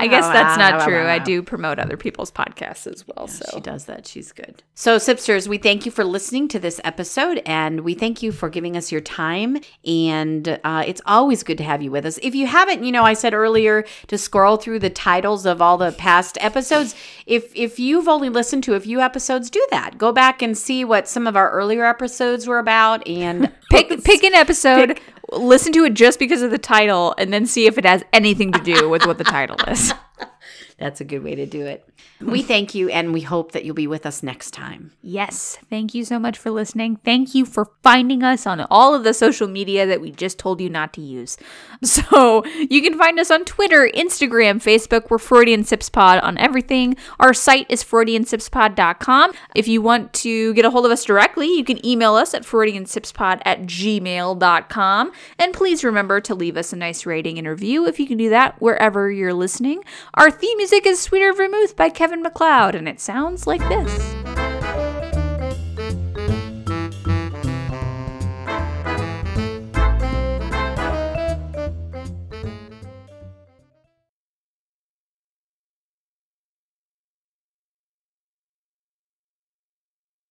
I 0.00 0.08
guess 0.08 0.26
that's 0.26 0.58
not 0.58 0.84
true. 0.84 1.06
I 1.06 1.20
do 1.20 1.40
promote 1.40 1.78
other 1.78 1.96
people's 1.96 2.32
podcasts 2.32 2.92
as 2.92 3.06
well. 3.06 3.28
She 3.28 3.44
So 3.44 3.60
does 3.60 3.84
that. 3.84 4.04
She's 4.04 4.32
good. 4.32 4.64
So, 4.74 4.96
Sipsters, 4.96 5.46
we 5.46 5.56
thank 5.56 5.86
you 5.86 5.92
for 5.92 6.02
listening 6.02 6.48
to 6.48 6.58
this 6.58 6.80
episode 6.82 7.42
and 7.46 7.82
we 7.82 7.94
thank 7.94 8.24
you 8.24 8.32
for 8.32 8.48
giving 8.48 8.76
us 8.76 8.90
your 8.90 9.00
time. 9.00 9.58
And 9.86 10.58
uh, 10.64 10.82
it's 10.84 11.00
always 11.06 11.44
good 11.44 11.58
to 11.58 11.64
have 11.64 11.80
you 11.80 11.92
with 11.92 12.04
us. 12.04 12.18
If 12.24 12.34
you 12.34 12.48
haven't, 12.48 12.82
you 12.82 12.90
know, 12.90 13.04
I 13.04 13.12
said 13.12 13.32
earlier 13.32 13.84
to 14.08 14.18
scroll 14.18 14.56
through 14.56 14.80
the 14.80 14.90
titles 14.90 15.46
of 15.46 15.62
all 15.62 15.78
the 15.78 15.92
past 15.92 16.38
episodes. 16.40 16.96
If 17.24 17.54
if 17.54 17.78
you've 17.78 18.08
only 18.08 18.30
listened 18.30 18.64
to 18.64 18.74
a 18.74 18.80
few 18.80 19.00
episodes, 19.00 19.48
do 19.48 19.64
that. 19.70 19.96
Go 19.96 20.10
back 20.10 20.42
and 20.42 20.58
see 20.58 20.84
what 20.84 21.06
some 21.06 21.28
of 21.28 21.36
our 21.36 21.52
earlier 21.52 21.84
episodes 21.84 22.48
were 22.48 22.58
about 22.58 23.06
and 23.06 23.52
pick 23.70 24.02
pick 24.02 24.24
an 24.24 24.34
episode, 24.34 24.98
listen 25.32 25.67
to 25.72 25.84
it 25.84 25.94
just 25.94 26.18
because 26.18 26.42
of 26.42 26.50
the 26.50 26.58
title, 26.58 27.14
and 27.18 27.32
then 27.32 27.46
see 27.46 27.66
if 27.66 27.78
it 27.78 27.84
has 27.84 28.04
anything 28.12 28.52
to 28.52 28.62
do 28.62 28.88
with 28.88 29.06
what 29.06 29.18
the 29.18 29.24
title 29.24 29.56
is. 29.68 29.92
That's 30.78 31.00
a 31.00 31.04
good 31.04 31.24
way 31.24 31.34
to 31.34 31.46
do 31.46 31.66
it. 31.66 31.88
We 32.20 32.42
thank 32.42 32.74
you 32.74 32.88
and 32.88 33.12
we 33.12 33.20
hope 33.20 33.52
that 33.52 33.64
you'll 33.64 33.76
be 33.76 33.86
with 33.86 34.04
us 34.04 34.24
next 34.24 34.50
time. 34.50 34.90
Yes, 35.02 35.56
thank 35.70 35.94
you 35.94 36.04
so 36.04 36.18
much 36.18 36.36
for 36.36 36.50
listening. 36.50 36.96
Thank 37.04 37.32
you 37.32 37.46
for 37.46 37.70
finding 37.84 38.24
us 38.24 38.44
on 38.44 38.60
all 38.72 38.92
of 38.92 39.04
the 39.04 39.14
social 39.14 39.46
media 39.46 39.86
that 39.86 40.00
we 40.00 40.10
just 40.10 40.36
told 40.36 40.60
you 40.60 40.68
not 40.68 40.92
to 40.94 41.00
use. 41.00 41.36
So 41.80 42.44
you 42.44 42.82
can 42.82 42.98
find 42.98 43.20
us 43.20 43.30
on 43.30 43.44
Twitter, 43.44 43.88
Instagram, 43.94 44.60
Facebook. 44.60 45.10
We're 45.10 45.18
Freudian 45.18 45.62
Sips 45.62 45.88
Pod 45.88 46.18
on 46.20 46.36
everything. 46.38 46.96
Our 47.20 47.32
site 47.32 47.66
is 47.68 47.84
FreudianSipsPod.com. 47.84 49.32
If 49.54 49.68
you 49.68 49.80
want 49.80 50.12
to 50.14 50.54
get 50.54 50.64
a 50.64 50.70
hold 50.70 50.86
of 50.86 50.92
us 50.92 51.04
directly, 51.04 51.56
you 51.56 51.64
can 51.64 51.84
email 51.86 52.14
us 52.16 52.34
at 52.34 52.42
FreudianSipsPod 52.42 53.42
at 53.44 53.62
gmail.com. 53.62 55.12
And 55.38 55.54
please 55.54 55.84
remember 55.84 56.20
to 56.20 56.34
leave 56.34 56.56
us 56.56 56.72
a 56.72 56.76
nice 56.76 57.06
rating 57.06 57.38
and 57.38 57.46
review 57.46 57.86
if 57.86 58.00
you 58.00 58.06
can 58.06 58.18
do 58.18 58.30
that 58.30 58.60
wherever 58.60 59.10
you're 59.10 59.34
listening. 59.34 59.84
Our 60.14 60.32
theme 60.32 60.58
music 60.70 60.84
is 60.84 61.00
Sweeter 61.00 61.32
Vermouth 61.32 61.76
by 61.76 61.88
Kevin 61.88 62.20
MacLeod, 62.20 62.74
and 62.74 62.86
it 62.86 63.00
sounds 63.00 63.46
like 63.46 63.66
this. 63.70 64.17